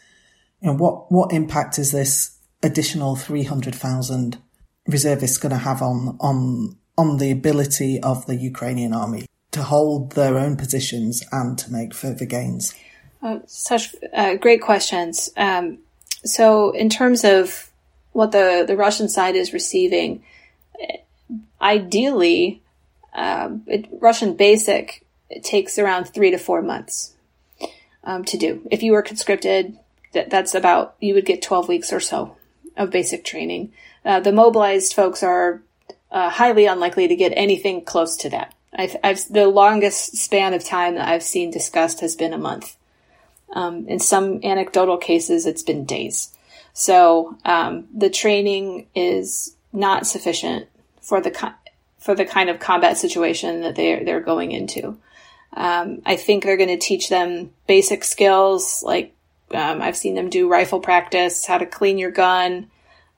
And 0.62 0.78
what, 0.78 1.10
what 1.10 1.32
impact 1.32 1.78
is 1.78 1.92
this 1.92 2.38
additional 2.62 3.16
300,000 3.16 4.38
reservists 4.86 5.38
going 5.38 5.50
to 5.50 5.58
have 5.58 5.82
on, 5.82 6.16
on, 6.20 6.76
on 6.96 7.18
the 7.18 7.30
ability 7.30 8.00
of 8.00 8.26
the 8.26 8.36
Ukrainian 8.36 8.92
army? 8.92 9.26
To 9.54 9.62
hold 9.62 10.12
their 10.12 10.38
own 10.38 10.56
positions 10.56 11.24
and 11.32 11.58
to 11.58 11.72
make 11.72 11.94
further 11.94 12.26
gains? 12.26 12.74
Oh, 13.22 13.42
such 13.46 13.94
uh, 14.12 14.34
great 14.34 14.60
questions. 14.60 15.30
Um, 15.36 15.78
so, 16.24 16.70
in 16.72 16.90
terms 16.90 17.24
of 17.24 17.70
what 18.12 18.32
the, 18.32 18.64
the 18.66 18.76
Russian 18.76 19.08
side 19.08 19.34
is 19.34 19.52
receiving, 19.52 20.22
ideally, 21.60 22.62
um, 23.14 23.62
it, 23.66 23.88
Russian 24.00 24.34
basic 24.34 25.04
takes 25.42 25.78
around 25.78 26.04
three 26.04 26.30
to 26.30 26.38
four 26.38 26.62
months 26.62 27.14
um, 28.04 28.24
to 28.26 28.36
do. 28.36 28.66
If 28.70 28.82
you 28.82 28.92
were 28.92 29.02
conscripted, 29.02 29.78
that, 30.12 30.30
that's 30.30 30.54
about 30.54 30.94
you 31.00 31.14
would 31.14 31.26
get 31.26 31.42
twelve 31.42 31.68
weeks 31.68 31.92
or 31.92 32.00
so 32.00 32.36
of 32.76 32.90
basic 32.90 33.24
training. 33.24 33.72
Uh, 34.04 34.20
the 34.20 34.32
mobilized 34.32 34.92
folks 34.92 35.22
are 35.22 35.62
uh, 36.10 36.28
highly 36.28 36.66
unlikely 36.66 37.08
to 37.08 37.16
get 37.16 37.32
anything 37.34 37.84
close 37.84 38.16
to 38.18 38.28
that. 38.30 38.54
I've, 38.74 38.96
I've, 39.02 39.28
the 39.28 39.46
longest 39.46 40.16
span 40.16 40.54
of 40.54 40.64
time 40.64 40.94
that 40.96 41.08
I've 41.08 41.22
seen 41.22 41.50
discussed 41.50 42.00
has 42.00 42.16
been 42.16 42.32
a 42.32 42.38
month. 42.38 42.76
Um, 43.52 43.86
in 43.86 44.00
some 44.00 44.40
anecdotal 44.42 44.96
cases, 44.96 45.46
it's 45.46 45.62
been 45.62 45.84
days. 45.84 46.34
So 46.72 47.38
um, 47.44 47.86
the 47.94 48.10
training 48.10 48.88
is 48.94 49.54
not 49.72 50.06
sufficient 50.06 50.68
for 51.00 51.20
the 51.20 51.54
for 51.98 52.14
the 52.14 52.24
kind 52.24 52.50
of 52.50 52.60
combat 52.60 52.98
situation 52.98 53.62
that 53.62 53.76
they're 53.76 54.04
they're 54.04 54.20
going 54.20 54.50
into. 54.52 54.98
Um, 55.56 56.02
I 56.04 56.16
think 56.16 56.42
they're 56.42 56.56
going 56.56 56.68
to 56.68 56.76
teach 56.76 57.08
them 57.08 57.52
basic 57.68 58.02
skills 58.02 58.82
like 58.84 59.14
um, 59.52 59.80
I've 59.80 59.96
seen 59.96 60.14
them 60.14 60.30
do 60.30 60.48
rifle 60.48 60.80
practice, 60.80 61.46
how 61.46 61.58
to 61.58 61.66
clean 61.66 61.96
your 61.96 62.10
gun. 62.10 62.70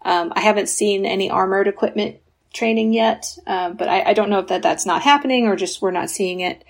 Um, 0.04 0.32
I 0.36 0.40
haven't 0.40 0.68
seen 0.68 1.06
any 1.06 1.30
armored 1.30 1.66
equipment 1.66 2.16
training 2.56 2.92
yet, 2.92 3.38
uh, 3.46 3.70
but 3.70 3.88
I, 3.88 4.10
I, 4.10 4.14
don't 4.14 4.30
know 4.30 4.38
if 4.38 4.48
that 4.48 4.62
that's 4.62 4.86
not 4.86 5.02
happening 5.02 5.46
or 5.46 5.56
just 5.56 5.82
we're 5.82 5.90
not 5.90 6.10
seeing 6.10 6.40
it. 6.40 6.64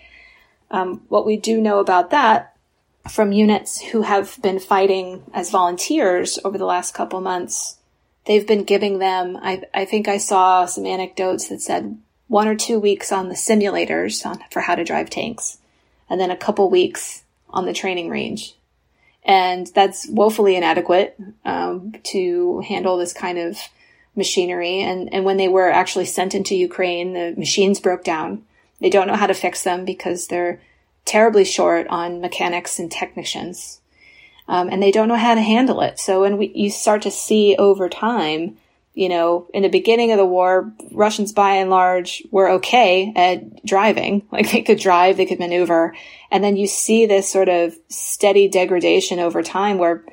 Um, 0.71 1.03
what 1.09 1.25
we 1.25 1.37
do 1.37 1.61
know 1.61 1.79
about 1.79 2.11
that 2.11 2.57
from 3.09 3.33
units 3.33 3.81
who 3.81 4.03
have 4.03 4.41
been 4.43 4.59
fighting 4.59 5.23
as 5.33 5.51
volunteers 5.51 6.39
over 6.45 6.59
the 6.59 6.65
last 6.65 6.93
couple 6.93 7.21
months, 7.21 7.77
they've 8.25 8.47
been 8.47 8.65
giving 8.65 8.99
them. 8.99 9.39
I, 9.41 9.63
I 9.73 9.85
think 9.85 10.09
I 10.09 10.19
saw 10.19 10.67
some 10.67 10.87
anecdotes 10.87 11.49
that 11.49 11.63
said 11.63 11.99
one 12.29 12.49
or 12.49 12.57
two 12.57 12.79
weeks 12.79 13.13
on 13.13 13.29
the 13.29 13.35
simulators 13.35 14.27
on, 14.27 14.41
for 14.51 14.61
how 14.61 14.75
to 14.75 14.85
drive 14.85 15.11
tanks, 15.11 15.59
and 16.11 16.21
then 16.21 16.31
a 16.31 16.37
couple 16.37 16.69
weeks 16.69 17.23
on 17.51 17.67
the 17.67 17.73
training 17.73 18.09
range. 18.09 18.57
And 19.25 19.67
that's 19.69 20.09
woefully 20.09 20.57
inadequate 20.57 21.19
um, 21.45 21.93
to 22.05 22.61
handle 22.61 22.97
this 22.97 23.13
kind 23.13 23.39
of 23.39 23.59
machinery. 24.17 24.81
And, 24.81 25.13
and 25.13 25.25
when 25.25 25.37
they 25.37 25.49
were 25.49 25.71
actually 25.71 26.07
sent 26.07 26.35
into 26.35 26.57
Ukraine, 26.57 27.13
the 27.13 27.35
machines 27.37 27.81
broke 27.81 28.05
down. 28.05 28.43
They 28.81 28.91
don't 28.91 29.07
know 29.07 29.17
how 29.17 29.27
to 29.27 29.35
fix 29.35 29.63
them 29.63 29.85
because 29.85 30.27
they're 30.27 30.61
terribly 31.05 31.45
short 31.45 31.87
on 31.89 32.21
mechanics 32.21 32.79
and 32.79 32.91
technicians. 32.91 33.81
Um, 34.49 34.69
and 34.69 34.83
they 34.83 34.91
don't 34.91 35.09
know 35.09 35.17
how 35.17 35.35
to 35.35 35.41
handle 35.41 35.81
it. 35.81 35.99
So 35.99 36.21
when 36.21 36.39
we, 36.39 36.53
you 36.55 36.71
start 36.71 37.03
to 37.03 37.11
see 37.11 37.57
over 37.59 37.89
time, 37.89 38.57
you 38.95 39.09
know, 39.09 39.47
in 39.53 39.63
the 39.63 39.69
beginning 39.69 40.13
of 40.13 40.19
the 40.19 40.25
war, 40.25 40.73
Russians 40.91 41.33
by 41.33 41.57
and 41.57 41.69
large 41.69 42.23
were 42.31 42.51
okay 42.53 43.13
at 43.15 43.65
driving. 43.65 44.27
Like 44.33 44.51
they 44.51 44.63
could 44.63 44.79
drive, 44.79 45.17
they 45.17 45.27
could 45.27 45.39
maneuver. 45.39 45.95
And 46.31 46.45
then 46.45 46.57
you 46.57 46.67
see 46.67 47.07
this 47.07 47.31
sort 47.31 47.49
of 47.49 47.75
steady 47.89 48.49
degradation 48.49 49.19
over 49.19 49.43
time 49.43 49.79
where 49.79 50.05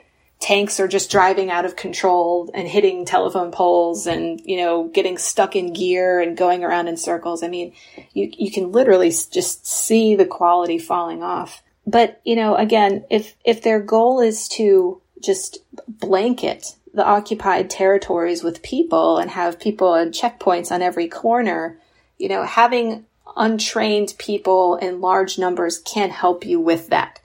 tanks 0.43 0.81
are 0.81 0.89
just 0.89 1.09
driving 1.09 1.49
out 1.49 1.63
of 1.63 1.77
control 1.77 2.51
and 2.53 2.67
hitting 2.67 3.05
telephone 3.05 3.49
poles 3.49 4.05
and, 4.07 4.41
you 4.43 4.57
know, 4.57 4.89
getting 4.89 5.17
stuck 5.17 5.55
in 5.55 5.71
gear 5.71 6.19
and 6.19 6.35
going 6.35 6.65
around 6.65 6.89
in 6.89 6.97
circles. 6.97 7.43
I 7.43 7.47
mean, 7.47 7.73
you, 8.11 8.29
you 8.37 8.51
can 8.51 8.73
literally 8.73 9.09
just 9.09 9.65
see 9.65 10.15
the 10.17 10.25
quality 10.25 10.77
falling 10.77 11.23
off. 11.23 11.63
But, 11.87 12.19
you 12.25 12.35
know, 12.35 12.55
again, 12.57 13.05
if, 13.09 13.35
if 13.45 13.61
their 13.61 13.79
goal 13.79 14.19
is 14.19 14.49
to 14.49 15.01
just 15.21 15.59
blanket 15.87 16.75
the 16.93 17.05
occupied 17.05 17.69
territories 17.69 18.43
with 18.43 18.61
people 18.61 19.19
and 19.19 19.31
have 19.31 19.61
people 19.61 19.93
and 19.93 20.13
checkpoints 20.13 20.73
on 20.73 20.81
every 20.81 21.07
corner, 21.07 21.79
you 22.17 22.27
know, 22.27 22.43
having 22.43 23.05
untrained 23.37 24.13
people 24.17 24.75
in 24.75 24.99
large 24.99 25.39
numbers 25.39 25.79
can 25.79 26.09
help 26.09 26.45
you 26.45 26.59
with 26.59 26.89
that. 26.89 27.21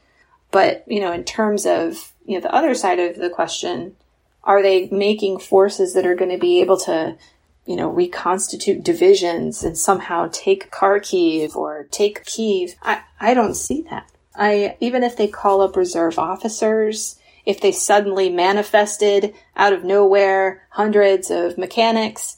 But, 0.53 0.85
you 0.87 1.01
know, 1.01 1.11
in 1.11 1.25
terms 1.25 1.67
of, 1.67 2.13
you 2.29 2.35
know, 2.35 2.41
the 2.41 2.55
other 2.55 2.75
side 2.75 3.01
of 3.01 3.17
the 3.17 3.31
question, 3.31 3.97
are 4.45 4.63
they 4.63 4.87
making 4.91 5.39
forces 5.39 5.95
that 5.95 6.07
are 6.07 6.15
going 6.15 6.31
to 6.31 6.39
be 6.39 6.61
able 6.61 6.77
to, 6.77 7.17
you 7.65 7.75
know, 7.75 7.89
reconstitute 7.89 8.85
divisions 8.85 9.65
and 9.65 9.79
somehow 9.79 10.29
take 10.31 10.71
Kharkiv 10.71 11.57
or 11.57 11.89
take 11.91 12.27
Kiev? 12.27 12.75
I, 12.83 13.01
I 13.19 13.33
don't 13.33 13.55
see 13.55 13.81
that. 13.89 14.11
I, 14.35 14.77
even 14.79 15.03
if 15.03 15.17
they 15.17 15.27
call 15.27 15.63
up 15.63 15.75
reserve 15.75 16.19
officers, 16.19 17.19
if 17.47 17.63
they 17.63 17.73
suddenly 17.73 18.29
manifested 18.29 19.33
out 19.57 19.73
of 19.73 19.83
nowhere 19.83 20.67
hundreds 20.69 21.31
of 21.31 21.57
mechanics, 21.57 22.37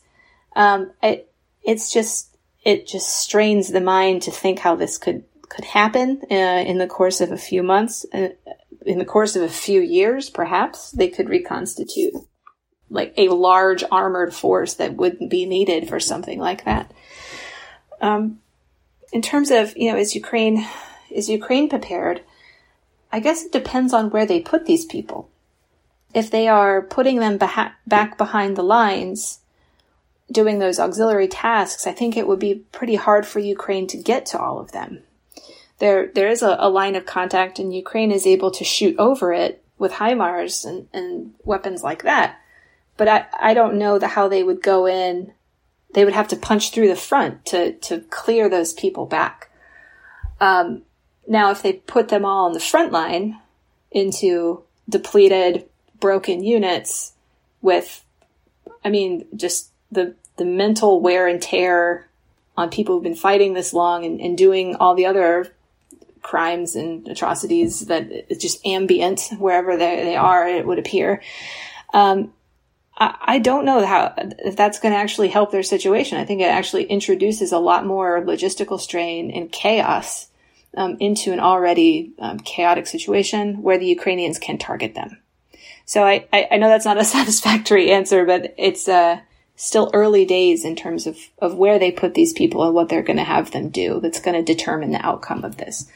um, 0.55 0.92
it, 1.03 1.33
it's 1.64 1.92
just, 1.92 2.37
it 2.62 2.87
just 2.87 3.09
strains 3.09 3.72
the 3.72 3.81
mind 3.81 4.22
to 4.22 4.31
think 4.31 4.61
how 4.61 4.76
this 4.76 4.98
could 4.98 5.24
could 5.50 5.64
happen 5.64 6.22
uh, 6.31 6.35
in 6.35 6.79
the 6.79 6.87
course 6.87 7.20
of 7.20 7.33
a 7.33 7.37
few 7.37 7.61
months, 7.62 8.07
uh, 8.14 8.29
in 8.86 8.98
the 8.98 9.04
course 9.04 9.36
of 9.36 9.42
a 9.42 9.48
few 9.48 9.80
years, 9.80 10.30
perhaps 10.30 10.90
they 10.90 11.08
could 11.08 11.28
reconstitute 11.28 12.14
like 12.88 13.14
a 13.16 13.28
large 13.28 13.84
armored 13.90 14.34
force 14.34 14.74
that 14.74 14.96
wouldn't 14.96 15.30
be 15.30 15.46
needed 15.46 15.88
for 15.88 16.00
something 16.00 16.40
like 16.40 16.64
that. 16.64 16.92
Um, 18.00 18.40
in 19.12 19.22
terms 19.22 19.50
of 19.50 19.76
you 19.76 19.92
know, 19.92 19.98
is 19.98 20.14
Ukraine 20.14 20.66
is 21.10 21.28
Ukraine 21.28 21.68
prepared? 21.68 22.22
I 23.12 23.20
guess 23.20 23.44
it 23.44 23.52
depends 23.52 23.92
on 23.92 24.10
where 24.10 24.26
they 24.26 24.40
put 24.40 24.66
these 24.66 24.84
people. 24.84 25.30
If 26.14 26.30
they 26.30 26.48
are 26.48 26.82
putting 26.82 27.18
them 27.18 27.38
beha- 27.38 27.74
back 27.86 28.16
behind 28.16 28.56
the 28.56 28.62
lines, 28.62 29.40
doing 30.30 30.58
those 30.58 30.78
auxiliary 30.78 31.28
tasks, 31.28 31.86
I 31.86 31.92
think 31.92 32.16
it 32.16 32.26
would 32.26 32.38
be 32.38 32.66
pretty 32.72 32.94
hard 32.94 33.26
for 33.26 33.40
Ukraine 33.40 33.86
to 33.88 33.96
get 33.96 34.26
to 34.26 34.38
all 34.38 34.58
of 34.58 34.72
them 34.72 35.02
there 35.80 36.06
there 36.14 36.28
is 36.28 36.42
a, 36.42 36.56
a, 36.60 36.68
line 36.68 36.94
of 36.94 37.06
contact 37.06 37.58
and 37.58 37.74
Ukraine 37.74 38.12
is 38.12 38.26
able 38.26 38.50
to 38.52 38.64
shoot 38.64 38.94
over 38.98 39.32
it 39.32 39.64
with 39.78 39.92
HIMARS 39.92 40.64
and, 40.64 40.86
and 40.92 41.34
weapons 41.42 41.82
like 41.82 42.04
that. 42.04 42.38
But 42.96 43.08
I, 43.08 43.26
I 43.40 43.54
don't 43.54 43.78
know 43.78 43.98
the, 43.98 44.08
how 44.08 44.28
they 44.28 44.42
would 44.42 44.62
go 44.62 44.86
in. 44.86 45.32
They 45.94 46.04
would 46.04 46.14
have 46.14 46.28
to 46.28 46.36
punch 46.36 46.70
through 46.70 46.88
the 46.88 46.96
front 46.96 47.46
to, 47.46 47.72
to 47.72 48.00
clear 48.10 48.48
those 48.48 48.74
people 48.74 49.06
back. 49.06 49.50
Um, 50.38 50.82
now, 51.26 51.50
if 51.50 51.62
they 51.62 51.72
put 51.72 52.08
them 52.08 52.24
all 52.24 52.44
on 52.44 52.52
the 52.52 52.60
front 52.60 52.92
line 52.92 53.40
into 53.90 54.62
depleted, 54.88 55.66
broken 55.98 56.44
units 56.44 57.14
with, 57.62 58.04
I 58.84 58.90
mean, 58.90 59.26
just 59.34 59.70
the, 59.90 60.14
the 60.36 60.44
mental 60.44 61.00
wear 61.00 61.26
and 61.26 61.40
tear 61.40 62.08
on 62.56 62.68
people 62.68 62.94
who've 62.94 63.02
been 63.02 63.14
fighting 63.14 63.54
this 63.54 63.72
long 63.72 64.04
and, 64.04 64.20
and 64.20 64.36
doing 64.36 64.76
all 64.76 64.94
the 64.94 65.06
other 65.06 65.52
crimes 66.22 66.76
and 66.76 67.06
atrocities 67.09 67.87
that 67.87 68.06
it's 68.11 68.42
just 68.42 68.64
ambient 68.66 69.30
wherever 69.38 69.76
they, 69.76 70.04
they 70.04 70.16
are, 70.16 70.46
it 70.46 70.66
would 70.66 70.78
appear. 70.78 71.22
Um, 71.92 72.33
I, 73.02 73.38
don't 73.38 73.64
know 73.64 73.85
how 73.87 74.12
if 74.18 74.56
that's 74.56 74.78
going 74.78 74.92
to 74.92 74.98
actually 74.98 75.28
help 75.28 75.50
their 75.50 75.62
situation. 75.62 76.18
I 76.18 76.26
think 76.26 76.42
it 76.42 76.50
actually 76.50 76.85
introduces 76.85 77.50
a 77.50 77.59
lot 77.59 77.87
more 77.87 78.20
logistical 78.22 78.78
strain 78.78 79.30
and 79.30 79.50
chaos 79.50 80.26
um, 80.76 80.98
into 81.00 81.33
an 81.33 81.40
already 81.40 82.12
um, 82.18 82.40
chaotic 82.40 82.87
situation 82.87 83.62
where 83.62 83.78
the 83.78 83.87
Ukrainians 83.87 84.38
can 84.38 84.59
target 84.59 84.94
them. 84.94 85.18
So 85.87 86.04
I, 86.04 86.26
I, 86.30 86.48
I 86.52 86.56
know 86.59 86.68
that's 86.68 86.85
not 86.85 86.98
a 86.98 87.04
satisfactory 87.16 87.90
answer, 87.90 88.26
but 88.26 88.54
it's 88.59 88.87
uh, 88.87 89.20
still 89.61 89.90
early 89.92 90.25
days 90.25 90.64
in 90.64 90.75
terms 90.75 91.07
of, 91.07 91.18
of 91.38 91.55
where 91.55 91.79
they 91.79 91.92
put 91.92 92.14
these 92.14 92.33
people 92.33 92.64
and 92.64 92.75
what 92.75 92.88
they're 92.88 93.03
going 93.03 93.18
to 93.18 93.23
have 93.23 93.51
them 93.51 93.68
do 93.68 94.01
that's 94.01 94.18
going 94.20 94.35
to 94.35 94.55
determine 94.55 94.90
the 94.90 95.07
outcome 95.07 95.44
of 95.44 95.59
this. 95.59 95.87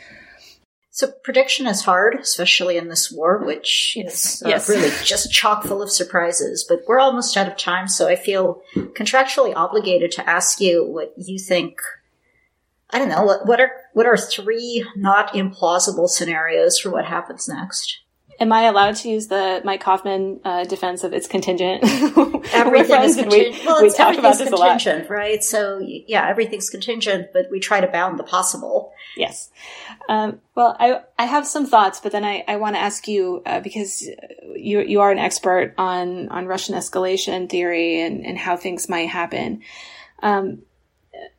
So 0.91 1.11
prediction 1.25 1.67
is 1.67 1.81
hard, 1.81 2.15
especially 2.21 2.77
in 2.77 2.89
this 2.89 3.11
war, 3.11 3.43
which 3.43 3.97
is 3.99 4.43
uh, 4.45 4.51
yes. 4.51 4.69
really 4.69 4.91
just 5.03 5.33
chock 5.33 5.65
full 5.65 5.81
of 5.81 5.91
surprises. 5.91 6.65
But 6.69 6.81
we're 6.87 7.01
almost 7.01 7.39
out 7.39 7.49
of 7.49 7.57
time, 7.57 7.89
so 7.89 8.07
I 8.07 8.17
feel 8.17 8.63
contractually 8.77 9.57
obligated 9.57 10.13
to 10.13 10.29
ask 10.29 10.61
you 10.61 10.85
what 10.85 11.15
you 11.17 11.39
think. 11.39 11.81
I 12.91 12.99
don't 12.99 13.09
know 13.09 13.25
what, 13.25 13.47
what 13.47 13.61
are 13.61 13.73
what 13.95 14.07
are 14.07 14.17
three 14.17 14.87
not 14.95 15.33
implausible 15.33 16.09
scenarios 16.09 16.79
for 16.79 16.91
what 16.91 17.07
happens 17.07 17.49
next. 17.49 17.99
Am 18.41 18.53
I 18.53 18.65
allowed 18.65 18.97
to 18.97 19.09
use 19.09 19.29
the 19.29 19.61
Mike 19.65 19.83
Kofman 19.83 20.41
uh, 20.45 20.65
defense 20.65 21.05
of 21.05 21.13
it's 21.13 21.27
contingent? 21.27 21.85
everything 22.53 23.03
is 23.03 23.17
contingent. 23.17 23.61
We, 23.61 23.67
well, 23.67 23.83
we 23.83 23.91
talk 23.91 24.19
about 24.19 24.39
this 24.39 24.49
contingent, 24.49 25.09
right? 25.09 25.43
So 25.43 25.79
yeah, 25.81 26.29
everything's 26.29 26.71
contingent, 26.71 27.29
but 27.33 27.47
we 27.51 27.61
try 27.61 27.81
to 27.81 27.87
bound 27.87 28.19
the 28.19 28.25
possible. 28.25 28.93
Yes. 29.17 29.51
Um, 30.09 30.41
well, 30.55 30.77
I 30.79 31.01
I 31.19 31.27
have 31.27 31.47
some 31.47 31.67
thoughts, 31.67 32.01
but 32.01 32.13
then 32.13 32.25
I, 32.25 32.45
I 32.49 32.57
want 32.57 32.77
to 32.77 32.81
ask 32.81 33.07
you 33.07 33.43
uh, 33.47 33.61
because 33.61 34.03
you 34.55 34.81
you 34.81 35.01
are 35.01 35.13
an 35.13 35.19
expert 35.19 35.75
on 35.79 36.29
on 36.29 36.47
Russian 36.47 36.75
escalation 36.75 37.49
theory 37.49 38.01
and 38.01 38.25
and 38.27 38.37
how 38.37 38.57
things 38.57 38.89
might 38.89 39.09
happen. 39.09 39.63
Um, 40.23 40.63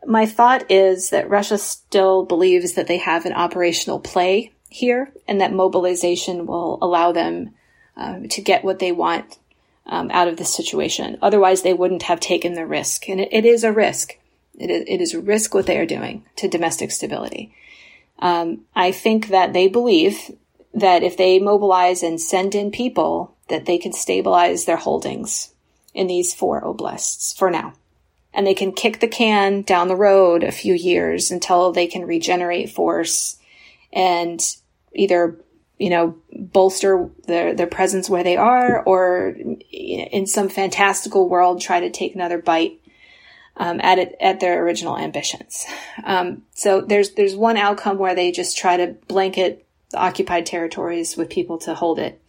my 0.05 0.25
thought 0.25 0.71
is 0.71 1.09
that 1.09 1.29
Russia 1.29 1.57
still 1.57 2.25
believes 2.25 2.73
that 2.73 2.87
they 2.87 2.97
have 2.97 3.25
an 3.25 3.33
operational 3.33 3.99
play 3.99 4.53
here 4.69 5.11
and 5.27 5.39
that 5.41 5.53
mobilization 5.53 6.45
will 6.45 6.77
allow 6.81 7.11
them 7.11 7.51
um, 7.97 8.27
to 8.29 8.41
get 8.41 8.63
what 8.63 8.79
they 8.79 8.91
want 8.91 9.37
um, 9.85 10.09
out 10.11 10.27
of 10.27 10.37
this 10.37 10.53
situation. 10.53 11.17
Otherwise, 11.21 11.61
they 11.61 11.73
wouldn't 11.73 12.03
have 12.03 12.19
taken 12.19 12.53
the 12.53 12.65
risk. 12.65 13.07
And 13.07 13.19
it, 13.21 13.29
it 13.31 13.45
is 13.45 13.63
a 13.63 13.71
risk. 13.71 14.17
It 14.57 14.69
is, 14.69 14.83
it 14.87 15.01
is 15.01 15.13
a 15.13 15.21
risk 15.21 15.53
what 15.53 15.65
they 15.65 15.77
are 15.77 15.85
doing 15.85 16.25
to 16.37 16.47
domestic 16.47 16.91
stability. 16.91 17.53
Um, 18.19 18.61
I 18.75 18.91
think 18.91 19.27
that 19.27 19.53
they 19.53 19.67
believe 19.67 20.31
that 20.73 21.03
if 21.03 21.17
they 21.17 21.39
mobilize 21.39 22.03
and 22.03 22.19
send 22.19 22.55
in 22.55 22.71
people, 22.71 23.35
that 23.49 23.65
they 23.65 23.77
can 23.77 23.93
stabilize 23.93 24.65
their 24.65 24.77
holdings 24.77 25.53
in 25.93 26.07
these 26.07 26.33
four 26.33 26.61
oblasts 26.61 27.37
for 27.37 27.49
now. 27.49 27.73
And 28.33 28.45
they 28.45 28.53
can 28.53 28.73
kick 28.73 28.99
the 28.99 29.07
can 29.07 29.61
down 29.61 29.87
the 29.87 29.95
road 29.95 30.43
a 30.43 30.51
few 30.51 30.73
years 30.73 31.31
until 31.31 31.71
they 31.71 31.87
can 31.87 32.05
regenerate 32.05 32.69
force 32.69 33.37
and 33.95 34.41
either 34.93 35.39
you 35.79 35.89
know 35.89 36.15
bolster 36.31 37.09
their 37.25 37.55
their 37.55 37.67
presence 37.67 38.09
where 38.09 38.23
they 38.23 38.37
are 38.37 38.83
or 38.83 39.35
in 39.71 40.27
some 40.27 40.49
fantastical 40.49 41.27
world 41.27 41.61
try 41.61 41.79
to 41.79 41.89
take 41.89 42.13
another 42.13 42.37
bite 42.37 42.79
um, 43.57 43.79
at 43.81 43.97
it 43.97 44.15
at 44.19 44.41
their 44.41 44.63
original 44.63 44.97
ambitions. 44.97 45.65
Um, 46.03 46.43
so 46.53 46.81
there's 46.81 47.11
there's 47.11 47.35
one 47.35 47.57
outcome 47.57 47.97
where 47.97 48.15
they 48.15 48.31
just 48.31 48.57
try 48.57 48.77
to 48.77 48.95
blanket 49.07 49.65
the 49.91 49.97
occupied 49.97 50.45
territories 50.45 51.15
with 51.15 51.29
people 51.29 51.57
to 51.59 51.73
hold 51.73 51.99
it. 51.99 52.21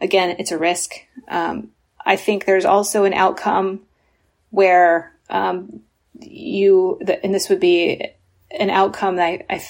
Again 0.00 0.36
it's 0.38 0.52
a 0.52 0.58
risk. 0.58 0.94
Um, 1.28 1.70
i 2.08 2.14
think 2.14 2.44
there's 2.44 2.64
also 2.64 3.02
an 3.02 3.14
outcome 3.14 3.80
where 4.50 5.12
um, 5.28 5.80
you 6.20 7.00
and 7.22 7.34
this 7.34 7.48
would 7.48 7.58
be 7.58 8.06
an 8.52 8.70
outcome 8.70 9.16
that 9.16 9.24
I, 9.24 9.44
I 9.50 9.64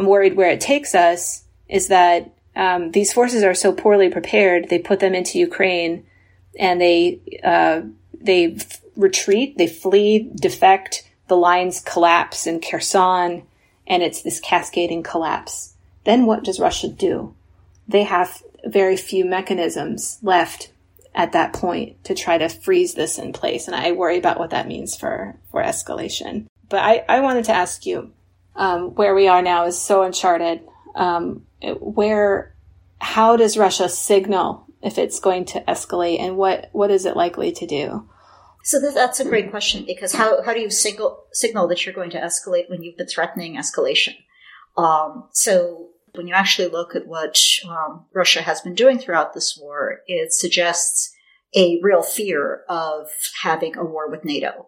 I'm 0.00 0.06
worried 0.06 0.34
where 0.34 0.48
it 0.48 0.62
takes 0.62 0.94
us 0.94 1.44
is 1.68 1.88
that 1.88 2.32
um, 2.56 2.90
these 2.92 3.12
forces 3.12 3.42
are 3.42 3.52
so 3.52 3.70
poorly 3.70 4.08
prepared. 4.08 4.70
They 4.70 4.78
put 4.78 4.98
them 4.98 5.14
into 5.14 5.38
Ukraine, 5.38 6.06
and 6.58 6.80
they 6.80 7.20
uh, 7.44 7.82
they 8.18 8.54
f- 8.54 8.80
retreat, 8.96 9.58
they 9.58 9.66
flee, 9.66 10.30
defect. 10.34 11.06
The 11.28 11.36
lines 11.36 11.80
collapse 11.80 12.46
in 12.46 12.62
Kherson, 12.62 13.42
and 13.86 14.02
it's 14.02 14.22
this 14.22 14.40
cascading 14.40 15.02
collapse. 15.02 15.74
Then 16.04 16.24
what 16.24 16.44
does 16.44 16.58
Russia 16.58 16.88
do? 16.88 17.34
They 17.86 18.04
have 18.04 18.42
very 18.64 18.96
few 18.96 19.26
mechanisms 19.26 20.18
left 20.22 20.72
at 21.14 21.32
that 21.32 21.52
point 21.52 22.02
to 22.04 22.14
try 22.14 22.38
to 22.38 22.48
freeze 22.48 22.94
this 22.94 23.18
in 23.18 23.34
place, 23.34 23.66
and 23.66 23.76
I 23.76 23.92
worry 23.92 24.16
about 24.16 24.38
what 24.38 24.50
that 24.50 24.66
means 24.66 24.96
for 24.96 25.36
for 25.50 25.62
escalation. 25.62 26.46
But 26.70 26.80
I, 26.80 27.04
I 27.06 27.20
wanted 27.20 27.44
to 27.44 27.52
ask 27.52 27.84
you 27.84 28.12
um, 28.60 28.94
where 28.94 29.14
we 29.14 29.26
are 29.26 29.42
now 29.42 29.66
is 29.66 29.80
so 29.80 30.02
uncharted. 30.02 30.60
Um, 30.94 31.46
where, 31.80 32.54
how 32.98 33.36
does 33.36 33.56
Russia 33.56 33.88
signal 33.88 34.66
if 34.82 34.98
it's 34.98 35.20
going 35.20 35.44
to 35.46 35.60
escalate, 35.66 36.20
and 36.20 36.36
what 36.36 36.68
what 36.72 36.90
is 36.90 37.04
it 37.04 37.16
likely 37.16 37.52
to 37.52 37.66
do? 37.66 38.08
So 38.62 38.78
that's 38.92 39.20
a 39.20 39.24
great 39.24 39.50
question 39.50 39.84
because 39.86 40.12
how 40.12 40.42
how 40.44 40.52
do 40.52 40.60
you 40.60 40.70
signal 40.70 41.24
signal 41.32 41.68
that 41.68 41.80
you're 41.80 41.94
going 41.94 42.10
to 42.10 42.20
escalate 42.20 42.68
when 42.68 42.82
you've 42.82 42.98
been 42.98 43.08
threatening 43.08 43.56
escalation? 43.56 44.14
Um, 44.76 45.28
so 45.32 45.90
When 46.14 46.26
you 46.26 46.34
actually 46.34 46.68
look 46.68 46.96
at 46.96 47.06
what 47.06 47.38
um, 47.68 48.06
Russia 48.12 48.42
has 48.42 48.60
been 48.60 48.74
doing 48.74 48.98
throughout 48.98 49.32
this 49.32 49.56
war, 49.60 50.00
it 50.06 50.32
suggests 50.32 51.14
a 51.54 51.80
real 51.82 52.02
fear 52.02 52.62
of 52.68 53.08
having 53.42 53.76
a 53.76 53.84
war 53.84 54.10
with 54.10 54.24
NATO. 54.24 54.66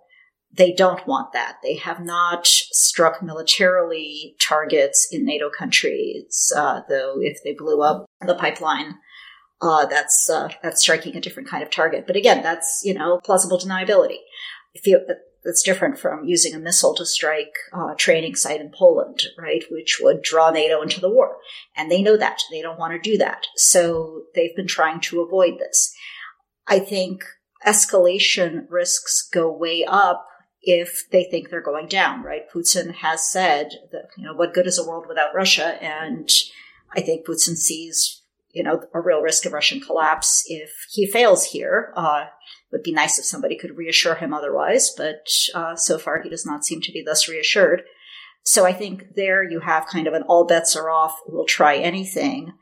They 0.54 0.72
don't 0.72 1.06
want 1.06 1.32
that. 1.32 1.58
They 1.62 1.76
have 1.76 2.00
not 2.04 2.46
struck 2.46 3.22
militarily 3.22 4.36
targets 4.38 5.08
in 5.10 5.24
NATO 5.24 5.48
countries, 5.48 6.52
uh, 6.54 6.82
though 6.88 7.16
if 7.20 7.42
they 7.42 7.54
blew 7.54 7.82
up 7.82 8.04
the 8.20 8.34
pipeline, 8.34 8.96
uh, 9.62 9.86
that's 9.86 10.28
uh, 10.28 10.48
that's 10.62 10.82
striking 10.82 11.16
a 11.16 11.20
different 11.20 11.48
kind 11.48 11.62
of 11.62 11.70
target. 11.70 12.06
But 12.06 12.16
again, 12.16 12.42
that's 12.42 12.82
you 12.84 12.92
know 12.92 13.18
plausible 13.24 13.58
deniability. 13.58 14.18
If 14.74 14.86
you, 14.86 15.00
that's 15.44 15.62
different 15.62 15.98
from 15.98 16.24
using 16.24 16.54
a 16.54 16.58
missile 16.58 16.94
to 16.96 17.06
strike 17.06 17.54
a 17.72 17.94
training 17.96 18.34
site 18.34 18.60
in 18.60 18.72
Poland, 18.76 19.22
right? 19.38 19.64
Which 19.70 20.00
would 20.02 20.22
draw 20.22 20.50
NATO 20.50 20.82
into 20.82 21.00
the 21.00 21.10
war, 21.10 21.36
and 21.76 21.90
they 21.90 22.02
know 22.02 22.16
that 22.16 22.40
they 22.50 22.60
don't 22.60 22.78
want 22.78 22.92
to 22.92 23.10
do 23.10 23.16
that. 23.18 23.46
So 23.56 24.24
they've 24.34 24.54
been 24.54 24.66
trying 24.66 25.00
to 25.00 25.22
avoid 25.22 25.58
this. 25.58 25.94
I 26.66 26.78
think 26.78 27.24
escalation 27.66 28.66
risks 28.68 29.28
go 29.32 29.50
way 29.50 29.84
up 29.86 30.26
if 30.62 31.10
they 31.10 31.24
think 31.24 31.50
they're 31.50 31.60
going 31.60 31.88
down, 31.88 32.22
right? 32.22 32.48
Putin 32.54 32.94
has 32.94 33.28
said 33.28 33.70
that, 33.90 34.10
you 34.16 34.24
know, 34.24 34.34
what 34.34 34.54
good 34.54 34.66
is 34.66 34.78
a 34.78 34.88
world 34.88 35.06
without 35.08 35.34
Russia? 35.34 35.82
And 35.82 36.28
I 36.94 37.00
think 37.00 37.26
Putin 37.26 37.56
sees, 37.56 38.22
you 38.52 38.62
know, 38.62 38.84
a 38.94 39.00
real 39.00 39.20
risk 39.20 39.44
of 39.44 39.52
Russian 39.52 39.80
collapse 39.80 40.44
if 40.46 40.70
he 40.90 41.06
fails 41.06 41.46
here. 41.46 41.92
Uh, 41.96 42.26
it 42.26 42.76
would 42.76 42.82
be 42.82 42.92
nice 42.92 43.18
if 43.18 43.24
somebody 43.24 43.56
could 43.56 43.76
reassure 43.76 44.14
him 44.14 44.32
otherwise, 44.32 44.92
but 44.96 45.26
uh, 45.54 45.74
so 45.74 45.98
far 45.98 46.22
he 46.22 46.30
does 46.30 46.46
not 46.46 46.64
seem 46.64 46.80
to 46.82 46.92
be 46.92 47.02
thus 47.02 47.28
reassured. 47.28 47.82
So 48.44 48.64
I 48.64 48.72
think 48.72 49.14
there 49.14 49.42
you 49.42 49.60
have 49.60 49.86
kind 49.86 50.06
of 50.06 50.14
an 50.14 50.22
all 50.22 50.46
bets 50.46 50.76
are 50.76 50.90
off, 50.90 51.18
we'll 51.26 51.44
try 51.44 51.76
anything. 51.76 52.52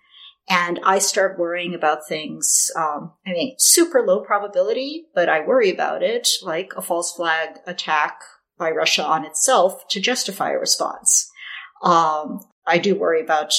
And 0.51 0.81
I 0.83 0.99
start 0.99 1.39
worrying 1.39 1.75
about 1.75 2.09
things, 2.09 2.73
um, 2.75 3.13
I 3.25 3.31
mean, 3.31 3.55
super 3.57 4.03
low 4.03 4.21
probability, 4.21 5.05
but 5.15 5.29
I 5.29 5.47
worry 5.47 5.71
about 5.71 6.03
it, 6.03 6.29
like 6.43 6.73
a 6.77 6.83
false 6.83 7.15
flag 7.15 7.61
attack 7.69 8.21
by 8.59 8.73
Russia 8.73 9.05
on 9.05 9.25
itself 9.25 9.87
to 9.91 10.01
justify 10.01 10.51
a 10.51 10.59
response. 10.59 11.31
Um, 11.85 12.41
I 12.67 12.79
do 12.79 12.97
worry 12.97 13.23
about 13.23 13.55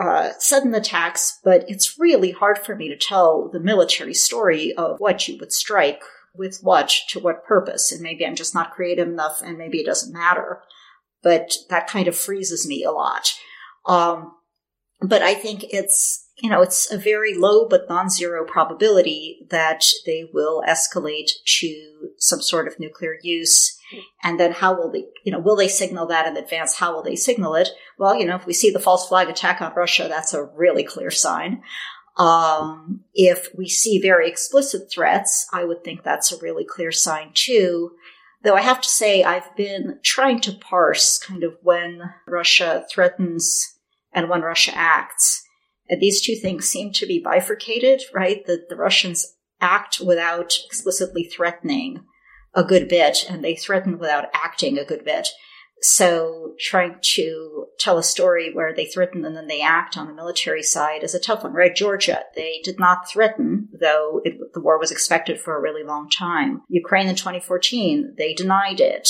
uh, 0.00 0.30
sudden 0.38 0.74
attacks, 0.74 1.38
but 1.44 1.64
it's 1.68 1.98
really 1.98 2.30
hard 2.30 2.58
for 2.58 2.74
me 2.74 2.88
to 2.88 2.96
tell 2.96 3.50
the 3.52 3.60
military 3.60 4.14
story 4.14 4.72
of 4.72 4.98
what 5.00 5.28
you 5.28 5.36
would 5.38 5.52
strike 5.52 6.02
with 6.34 6.60
what 6.62 6.88
to 7.10 7.20
what 7.20 7.44
purpose. 7.44 7.92
And 7.92 8.00
maybe 8.00 8.24
I'm 8.24 8.36
just 8.36 8.54
not 8.54 8.72
creative 8.72 9.08
enough 9.08 9.42
and 9.42 9.58
maybe 9.58 9.78
it 9.78 9.86
doesn't 9.86 10.12
matter. 10.12 10.62
But 11.22 11.52
that 11.68 11.86
kind 11.86 12.08
of 12.08 12.16
freezes 12.16 12.66
me 12.66 12.82
a 12.82 12.92
lot. 12.92 13.34
Um, 13.84 14.32
but 15.00 15.22
I 15.22 15.34
think 15.34 15.64
it's, 15.70 16.26
you 16.36 16.50
know, 16.50 16.62
it's 16.62 16.90
a 16.90 16.98
very 16.98 17.34
low 17.34 17.68
but 17.68 17.88
non-zero 17.88 18.44
probability 18.44 19.46
that 19.50 19.84
they 20.06 20.28
will 20.32 20.62
escalate 20.68 21.30
to 21.58 22.10
some 22.16 22.40
sort 22.40 22.66
of 22.66 22.78
nuclear 22.78 23.16
use. 23.22 23.78
And 24.22 24.38
then 24.38 24.52
how 24.52 24.74
will 24.76 24.90
they, 24.90 25.06
you 25.24 25.32
know, 25.32 25.38
will 25.38 25.56
they 25.56 25.68
signal 25.68 26.06
that 26.08 26.26
in 26.26 26.36
advance? 26.36 26.76
How 26.76 26.92
will 26.94 27.02
they 27.02 27.16
signal 27.16 27.54
it? 27.54 27.70
Well, 27.98 28.18
you 28.18 28.26
know, 28.26 28.36
if 28.36 28.46
we 28.46 28.52
see 28.52 28.70
the 28.70 28.78
false 28.78 29.08
flag 29.08 29.28
attack 29.28 29.60
on 29.60 29.74
Russia, 29.74 30.06
that's 30.08 30.34
a 30.34 30.44
really 30.44 30.84
clear 30.84 31.10
sign. 31.10 31.62
Um, 32.16 33.04
if 33.14 33.48
we 33.56 33.68
see 33.68 34.00
very 34.00 34.28
explicit 34.28 34.90
threats, 34.90 35.46
I 35.52 35.64
would 35.64 35.84
think 35.84 36.02
that's 36.02 36.32
a 36.32 36.38
really 36.38 36.64
clear 36.64 36.90
sign 36.90 37.30
too. 37.32 37.92
Though 38.42 38.56
I 38.56 38.62
have 38.62 38.80
to 38.80 38.88
say, 38.88 39.22
I've 39.22 39.54
been 39.56 39.98
trying 40.02 40.40
to 40.42 40.52
parse 40.52 41.18
kind 41.18 41.44
of 41.44 41.56
when 41.62 42.02
Russia 42.26 42.84
threatens 42.90 43.77
and 44.12 44.28
when 44.28 44.42
Russia 44.42 44.72
acts. 44.74 45.42
And 45.88 46.00
these 46.00 46.20
two 46.20 46.34
things 46.34 46.68
seem 46.68 46.92
to 46.94 47.06
be 47.06 47.22
bifurcated, 47.22 48.02
right? 48.14 48.44
That 48.46 48.68
the 48.68 48.76
Russians 48.76 49.36
act 49.60 50.00
without 50.00 50.54
explicitly 50.66 51.24
threatening 51.24 52.04
a 52.54 52.64
good 52.64 52.88
bit, 52.88 53.24
and 53.28 53.44
they 53.44 53.54
threaten 53.54 53.98
without 53.98 54.26
acting 54.34 54.78
a 54.78 54.84
good 54.84 55.04
bit. 55.04 55.28
So 55.80 56.54
trying 56.58 56.96
to 57.14 57.66
tell 57.78 57.98
a 57.98 58.02
story 58.02 58.52
where 58.52 58.74
they 58.74 58.86
threaten 58.86 59.24
and 59.24 59.36
then 59.36 59.46
they 59.46 59.60
act 59.60 59.96
on 59.96 60.08
the 60.08 60.14
military 60.14 60.62
side 60.62 61.04
is 61.04 61.14
a 61.14 61.20
tough 61.20 61.44
one, 61.44 61.52
right? 61.52 61.74
Georgia, 61.74 62.24
they 62.34 62.60
did 62.64 62.80
not 62.80 63.08
threaten, 63.08 63.68
though 63.80 64.20
it, 64.24 64.34
the 64.54 64.60
war 64.60 64.78
was 64.78 64.90
expected 64.90 65.40
for 65.40 65.56
a 65.56 65.60
really 65.60 65.84
long 65.84 66.10
time. 66.10 66.62
Ukraine 66.68 67.06
in 67.06 67.14
2014, 67.14 68.14
they 68.18 68.34
denied 68.34 68.80
it. 68.80 69.08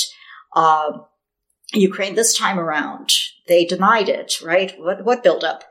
Uh, 0.54 0.92
Ukraine 1.72 2.14
this 2.14 2.36
time 2.36 2.58
around, 2.58 3.12
they 3.48 3.64
denied 3.64 4.08
it, 4.08 4.34
right? 4.42 4.74
What, 4.78 5.04
what 5.04 5.22
buildup? 5.22 5.64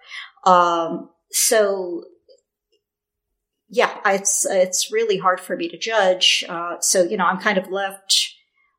Um, 0.45 1.09
so 1.32 2.03
yeah, 3.69 3.97
it's, 4.05 4.45
it's 4.45 4.91
really 4.91 5.17
hard 5.17 5.39
for 5.39 5.55
me 5.55 5.67
to 5.69 5.78
judge. 5.78 6.43
Uh, 6.47 6.75
so, 6.80 7.03
you 7.03 7.17
know, 7.17 7.25
I'm 7.25 7.39
kind 7.39 7.57
of 7.57 7.69
left 7.69 8.34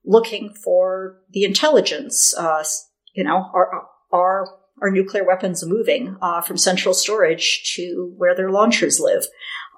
looking 0.04 0.54
for 0.54 1.18
the 1.30 1.44
intelligence. 1.44 2.34
Uh, 2.36 2.64
you 3.14 3.24
know, 3.24 3.50
are, 3.54 3.84
are, 4.12 4.46
are 4.80 4.90
nuclear 4.90 5.24
weapons 5.24 5.64
moving, 5.66 6.16
uh, 6.22 6.40
from 6.40 6.56
central 6.56 6.94
storage 6.94 7.74
to 7.76 8.14
where 8.16 8.34
their 8.34 8.50
launchers 8.50 8.98
live? 9.00 9.26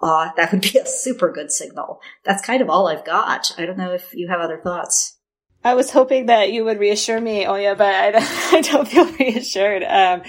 Uh, 0.02 0.30
that 0.36 0.52
would 0.52 0.62
be 0.62 0.78
a 0.78 0.86
super 0.86 1.30
good 1.32 1.50
signal. 1.50 2.00
That's 2.24 2.44
kind 2.44 2.62
of 2.62 2.70
all 2.70 2.88
I've 2.88 3.04
got. 3.04 3.52
I 3.58 3.66
don't 3.66 3.78
know 3.78 3.92
if 3.92 4.14
you 4.14 4.28
have 4.28 4.40
other 4.40 4.60
thoughts. 4.62 5.18
I 5.62 5.74
was 5.74 5.90
hoping 5.90 6.26
that 6.26 6.52
you 6.52 6.64
would 6.64 6.78
reassure 6.78 7.20
me, 7.20 7.44
Olya, 7.44 7.76
but 7.76 7.94
I, 7.94 8.12
I 8.56 8.60
don't 8.62 8.88
feel 8.88 9.06
reassured 9.18 9.82
um, 9.82 10.22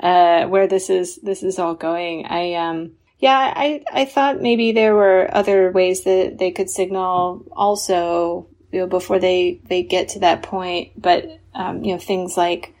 uh, 0.00 0.46
where 0.46 0.66
this 0.66 0.88
is 0.88 1.16
this 1.16 1.42
is 1.42 1.58
all 1.58 1.74
going. 1.74 2.26
I 2.26 2.54
um, 2.54 2.92
yeah, 3.18 3.52
I 3.54 3.84
I 3.92 4.04
thought 4.06 4.40
maybe 4.40 4.72
there 4.72 4.94
were 4.94 5.28
other 5.30 5.70
ways 5.70 6.04
that 6.04 6.38
they 6.38 6.50
could 6.50 6.70
signal 6.70 7.44
also 7.52 8.48
you 8.72 8.80
know, 8.80 8.86
before 8.86 9.18
they 9.18 9.60
they 9.64 9.82
get 9.82 10.10
to 10.10 10.20
that 10.20 10.42
point, 10.42 11.00
but 11.00 11.38
um, 11.54 11.84
you 11.84 11.92
know 11.92 11.98
things 11.98 12.36
like 12.36 12.74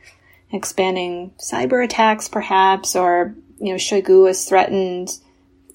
expanding 0.50 1.32
cyber 1.38 1.84
attacks, 1.84 2.28
perhaps, 2.28 2.96
or 2.96 3.34
you 3.58 3.72
know 3.72 3.78
Shoigu 3.78 4.26
has 4.26 4.46
threatened 4.46 5.10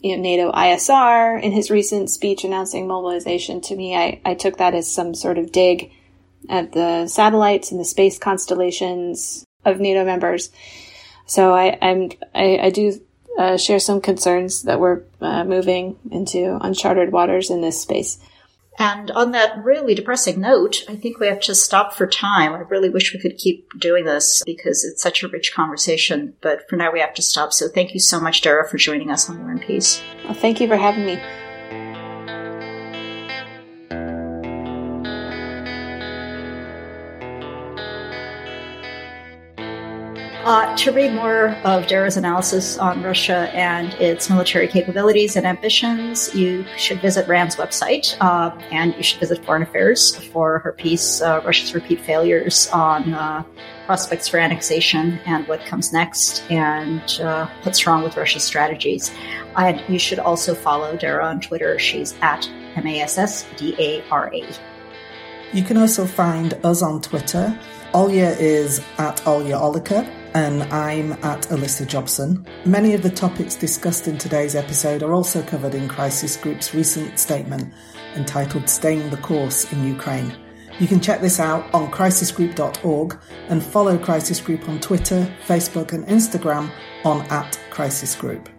you 0.02 0.18
know, 0.18 0.22
NATO 0.22 0.52
ISR 0.52 1.42
in 1.42 1.52
his 1.52 1.70
recent 1.70 2.10
speech 2.10 2.44
announcing 2.44 2.88
mobilization. 2.88 3.62
To 3.62 3.76
me, 3.76 3.96
I, 3.96 4.20
I 4.26 4.34
took 4.34 4.58
that 4.58 4.74
as 4.74 4.94
some 4.94 5.14
sort 5.14 5.38
of 5.38 5.52
dig 5.52 5.92
at 6.50 6.72
the 6.72 7.08
satellites 7.08 7.72
and 7.72 7.80
the 7.80 7.86
space 7.86 8.18
constellations 8.18 9.46
of 9.66 9.80
NATO 9.80 10.06
members. 10.06 10.52
So 11.26 11.54
I, 11.54 11.78
I'm, 11.82 12.12
I, 12.36 12.60
I 12.64 12.70
do 12.70 13.00
uh, 13.38 13.58
share 13.58 13.80
some 13.80 14.02
concerns 14.02 14.64
that 14.64 14.80
we're 14.80 15.02
uh, 15.22 15.44
moving 15.44 15.98
into 16.12 16.58
uncharted 16.62 17.12
waters 17.12 17.50
in 17.50 17.62
this 17.62 17.82
space. 17.82 18.20
And 18.80 19.12
on 19.12 19.32
that 19.32 19.64
really 19.64 19.94
depressing 19.94 20.42
note, 20.42 20.84
I 20.90 20.96
think 20.96 21.20
we 21.20 21.28
have 21.28 21.40
to 21.42 21.54
stop 21.54 21.94
for 21.94 22.08
time. 22.08 22.54
I 22.54 22.60
really 22.60 22.90
wish 22.90 23.14
we 23.14 23.20
could 23.20 23.38
keep 23.38 23.68
doing 23.80 24.06
this 24.06 24.42
because 24.46 24.84
it's 24.84 25.02
such 25.02 25.22
a 25.22 25.28
rich 25.28 25.54
conversation. 25.54 26.34
But 26.42 26.68
for 26.70 26.76
now, 26.76 26.92
we 26.92 27.00
have 27.00 27.14
to 27.16 27.22
stop. 27.22 27.54
So 27.54 27.68
thank 27.68 27.94
you 27.94 28.00
so 28.00 28.20
much, 28.20 28.42
Dara, 28.42 28.68
for 28.68 28.78
joining 28.78 29.12
us 29.12 29.30
on 29.30 29.40
War 29.40 29.52
and 29.52 29.62
Peace. 29.62 30.02
Well, 30.26 30.34
thank 30.34 30.60
you 30.60 30.68
for 30.68 30.78
having 30.78 31.06
me. 31.06 31.22
Uh, 40.44 40.76
to 40.76 40.92
read 40.92 41.14
more 41.14 41.52
of 41.64 41.88
Dara's 41.88 42.18
analysis 42.18 42.78
on 42.78 43.02
Russia 43.02 43.50
and 43.54 43.94
its 43.94 44.30
military 44.30 44.68
capabilities 44.68 45.38
and 45.38 45.48
ambitions, 45.48 46.36
you 46.36 46.66
should 46.76 47.00
visit 47.00 47.26
RAND's 47.30 47.56
website, 47.56 48.18
uh, 48.20 48.54
and 48.70 48.94
you 48.98 49.04
should 49.04 49.22
visit 49.22 49.46
Foreign 49.46 49.62
Affairs 49.62 50.18
for 50.34 50.60
her 50.60 50.74
piece, 50.74 51.22
uh, 51.22 51.42
Russia's 51.46 51.74
Repeat 51.74 52.02
Failures, 52.02 52.68
on 52.74 53.14
uh, 53.14 53.44
prospects 53.86 54.28
for 54.28 54.38
annexation 54.38 55.18
and 55.26 55.48
what 55.48 55.62
comes 55.62 55.94
next, 55.94 56.44
and 56.52 57.22
uh, 57.22 57.48
what's 57.62 57.88
wrong 57.88 58.04
with 58.04 58.18
Russia's 58.18 58.44
strategies. 58.44 59.14
And 59.56 59.82
you 59.88 59.98
should 59.98 60.20
also 60.20 60.54
follow 60.54 60.98
Dara 60.98 61.26
on 61.26 61.40
Twitter. 61.40 61.80
She's 61.80 62.16
at 62.22 62.46
M 62.76 62.86
A 62.86 63.00
S 63.00 63.18
S 63.18 63.46
D 63.56 63.76
A 63.80 64.04
R 64.10 64.30
A. 64.34 64.46
You 65.54 65.64
can 65.64 65.78
also 65.78 66.06
find 66.06 66.54
us 66.66 66.82
on 66.82 67.02
Twitter. 67.02 67.58
Olya 67.94 68.38
is 68.42 68.80
at 68.98 69.22
Olya 69.22 69.58
Oliker 69.58 70.06
and 70.34 70.64
I'm 70.64 71.14
at 71.24 71.52
Elissa 71.52 71.86
Jobson. 71.86 72.46
Many 72.66 72.94
of 72.94 73.04
the 73.04 73.10
topics 73.10 73.56
discussed 73.56 74.08
in 74.08 74.18
today's 74.18 74.56
episode 74.56 75.04
are 75.04 75.14
also 75.14 75.44
covered 75.44 75.76
in 75.76 75.88
Crisis 75.88 76.38
Group's 76.38 76.74
recent 76.74 77.20
statement 77.20 77.74
entitled 78.16 78.70
Staying 78.70 79.10
the 79.10 79.18
Course 79.18 79.72
in 79.72 79.86
Ukraine. 79.88 80.36
You 80.80 80.88
can 80.88 81.00
check 81.00 81.22
this 81.22 81.40
out 81.40 81.72
on 81.74 81.92
crisisgroup.org 81.92 83.20
and 83.50 83.64
follow 83.64 83.98
Crisis 83.98 84.42
Group 84.42 84.68
on 84.68 84.80
Twitter, 84.80 85.32
Facebook, 85.46 85.94
and 85.94 86.06
Instagram 86.08 86.72
on 87.06 87.22
at 87.28 87.60
Crisis 87.70 88.16
Group. 88.16 88.50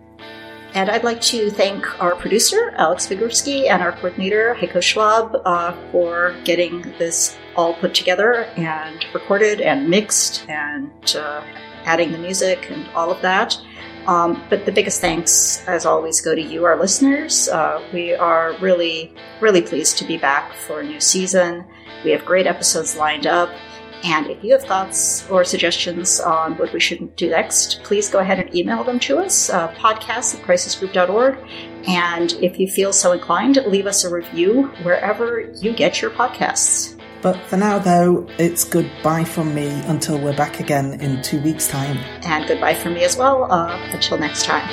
And 0.75 0.91
I'd 0.91 1.05
like 1.05 1.20
to 1.22 1.51
thank 1.51 2.03
our 2.03 2.14
producer, 2.16 2.72
Alex 2.77 3.07
Figursky, 3.07 3.68
and 3.68 3.83
our 3.83 3.93
coordinator, 3.93 4.57
Heiko 4.59 4.83
Schwab, 4.83 5.37
uh, 5.45 5.75
for 5.91 6.37
getting 6.45 6.83
this 6.99 7.37
all 7.57 7.75
put 7.75 7.95
together 7.95 8.45
and 8.57 9.05
recorded 9.15 9.61
and 9.61 9.89
mixed 9.89 10.49
and 10.49 11.17
uh, 11.17 11.43
adding 11.85 12.13
the 12.13 12.19
music 12.19 12.71
and 12.71 12.87
all 12.95 13.11
of 13.11 13.21
that. 13.23 13.57
Um, 14.07 14.43
but 14.51 14.67
the 14.67 14.73
biggest 14.73 15.01
thanks, 15.01 15.67
as 15.67 15.87
always, 15.87 16.21
go 16.21 16.35
to 16.35 16.43
you, 16.43 16.65
our 16.65 16.79
listeners. 16.79 17.49
Uh, 17.49 17.83
we 17.93 18.15
are 18.15 18.55
really, 18.61 19.15
really 19.41 19.63
pleased 19.63 19.99
to 19.99 20.05
be 20.05 20.19
back 20.19 20.53
for 20.53 20.81
a 20.81 20.85
new 20.85 21.01
season. 21.01 21.65
We 22.05 22.11
have 22.11 22.25
great 22.25 22.47
episodes 22.47 22.97
lined 22.97 23.27
up. 23.27 23.51
And 24.05 24.27
if 24.27 24.45
you 24.45 24.53
have 24.53 24.65
thoughts 24.65 25.27
or 25.31 25.45
suggestions 25.45 26.21
on 26.21 26.59
what 26.59 26.75
we 26.75 26.81
should 26.81 27.17
do 27.17 27.31
next, 27.31 27.83
please 27.85 28.11
go 28.11 28.19
ahead 28.19 28.39
and 28.39 28.55
email 28.55 28.85
them 28.85 29.01
to 29.01 29.17
us, 29.19 29.49
uh, 29.49 29.69
podcast 29.77 30.39
at 30.39 30.43
crisisgroup.org. 30.43 31.39
And 31.89 32.33
if 32.43 32.61
you 32.61 32.69
feel 32.69 32.93
so 32.93 33.13
inclined, 33.13 33.57
leave 33.67 33.87
us 33.87 34.05
a 34.05 34.15
review 34.15 34.65
wherever 34.83 35.41
you 35.41 35.73
get 35.73 36.03
your 36.03 36.11
podcasts. 36.11 36.94
But 37.25 37.41
for 37.47 37.57
now, 37.57 37.79
though, 37.79 38.27
it's 38.37 38.64
goodbye 38.64 39.25
from 39.25 39.55
me 39.55 39.68
until 39.87 40.20
we're 40.20 40.37
back 40.37 40.61
again 40.61 41.01
in 41.01 41.22
two 41.22 41.41
weeks' 41.41 41.66
time. 41.66 41.97
And 42.22 42.47
goodbye 42.47 42.75
from 42.75 42.93
me 42.93 43.03
as 43.03 43.16
well 43.16 43.51
uh, 43.51 43.75
until 43.93 44.18
next 44.18 44.45
time. 44.45 44.68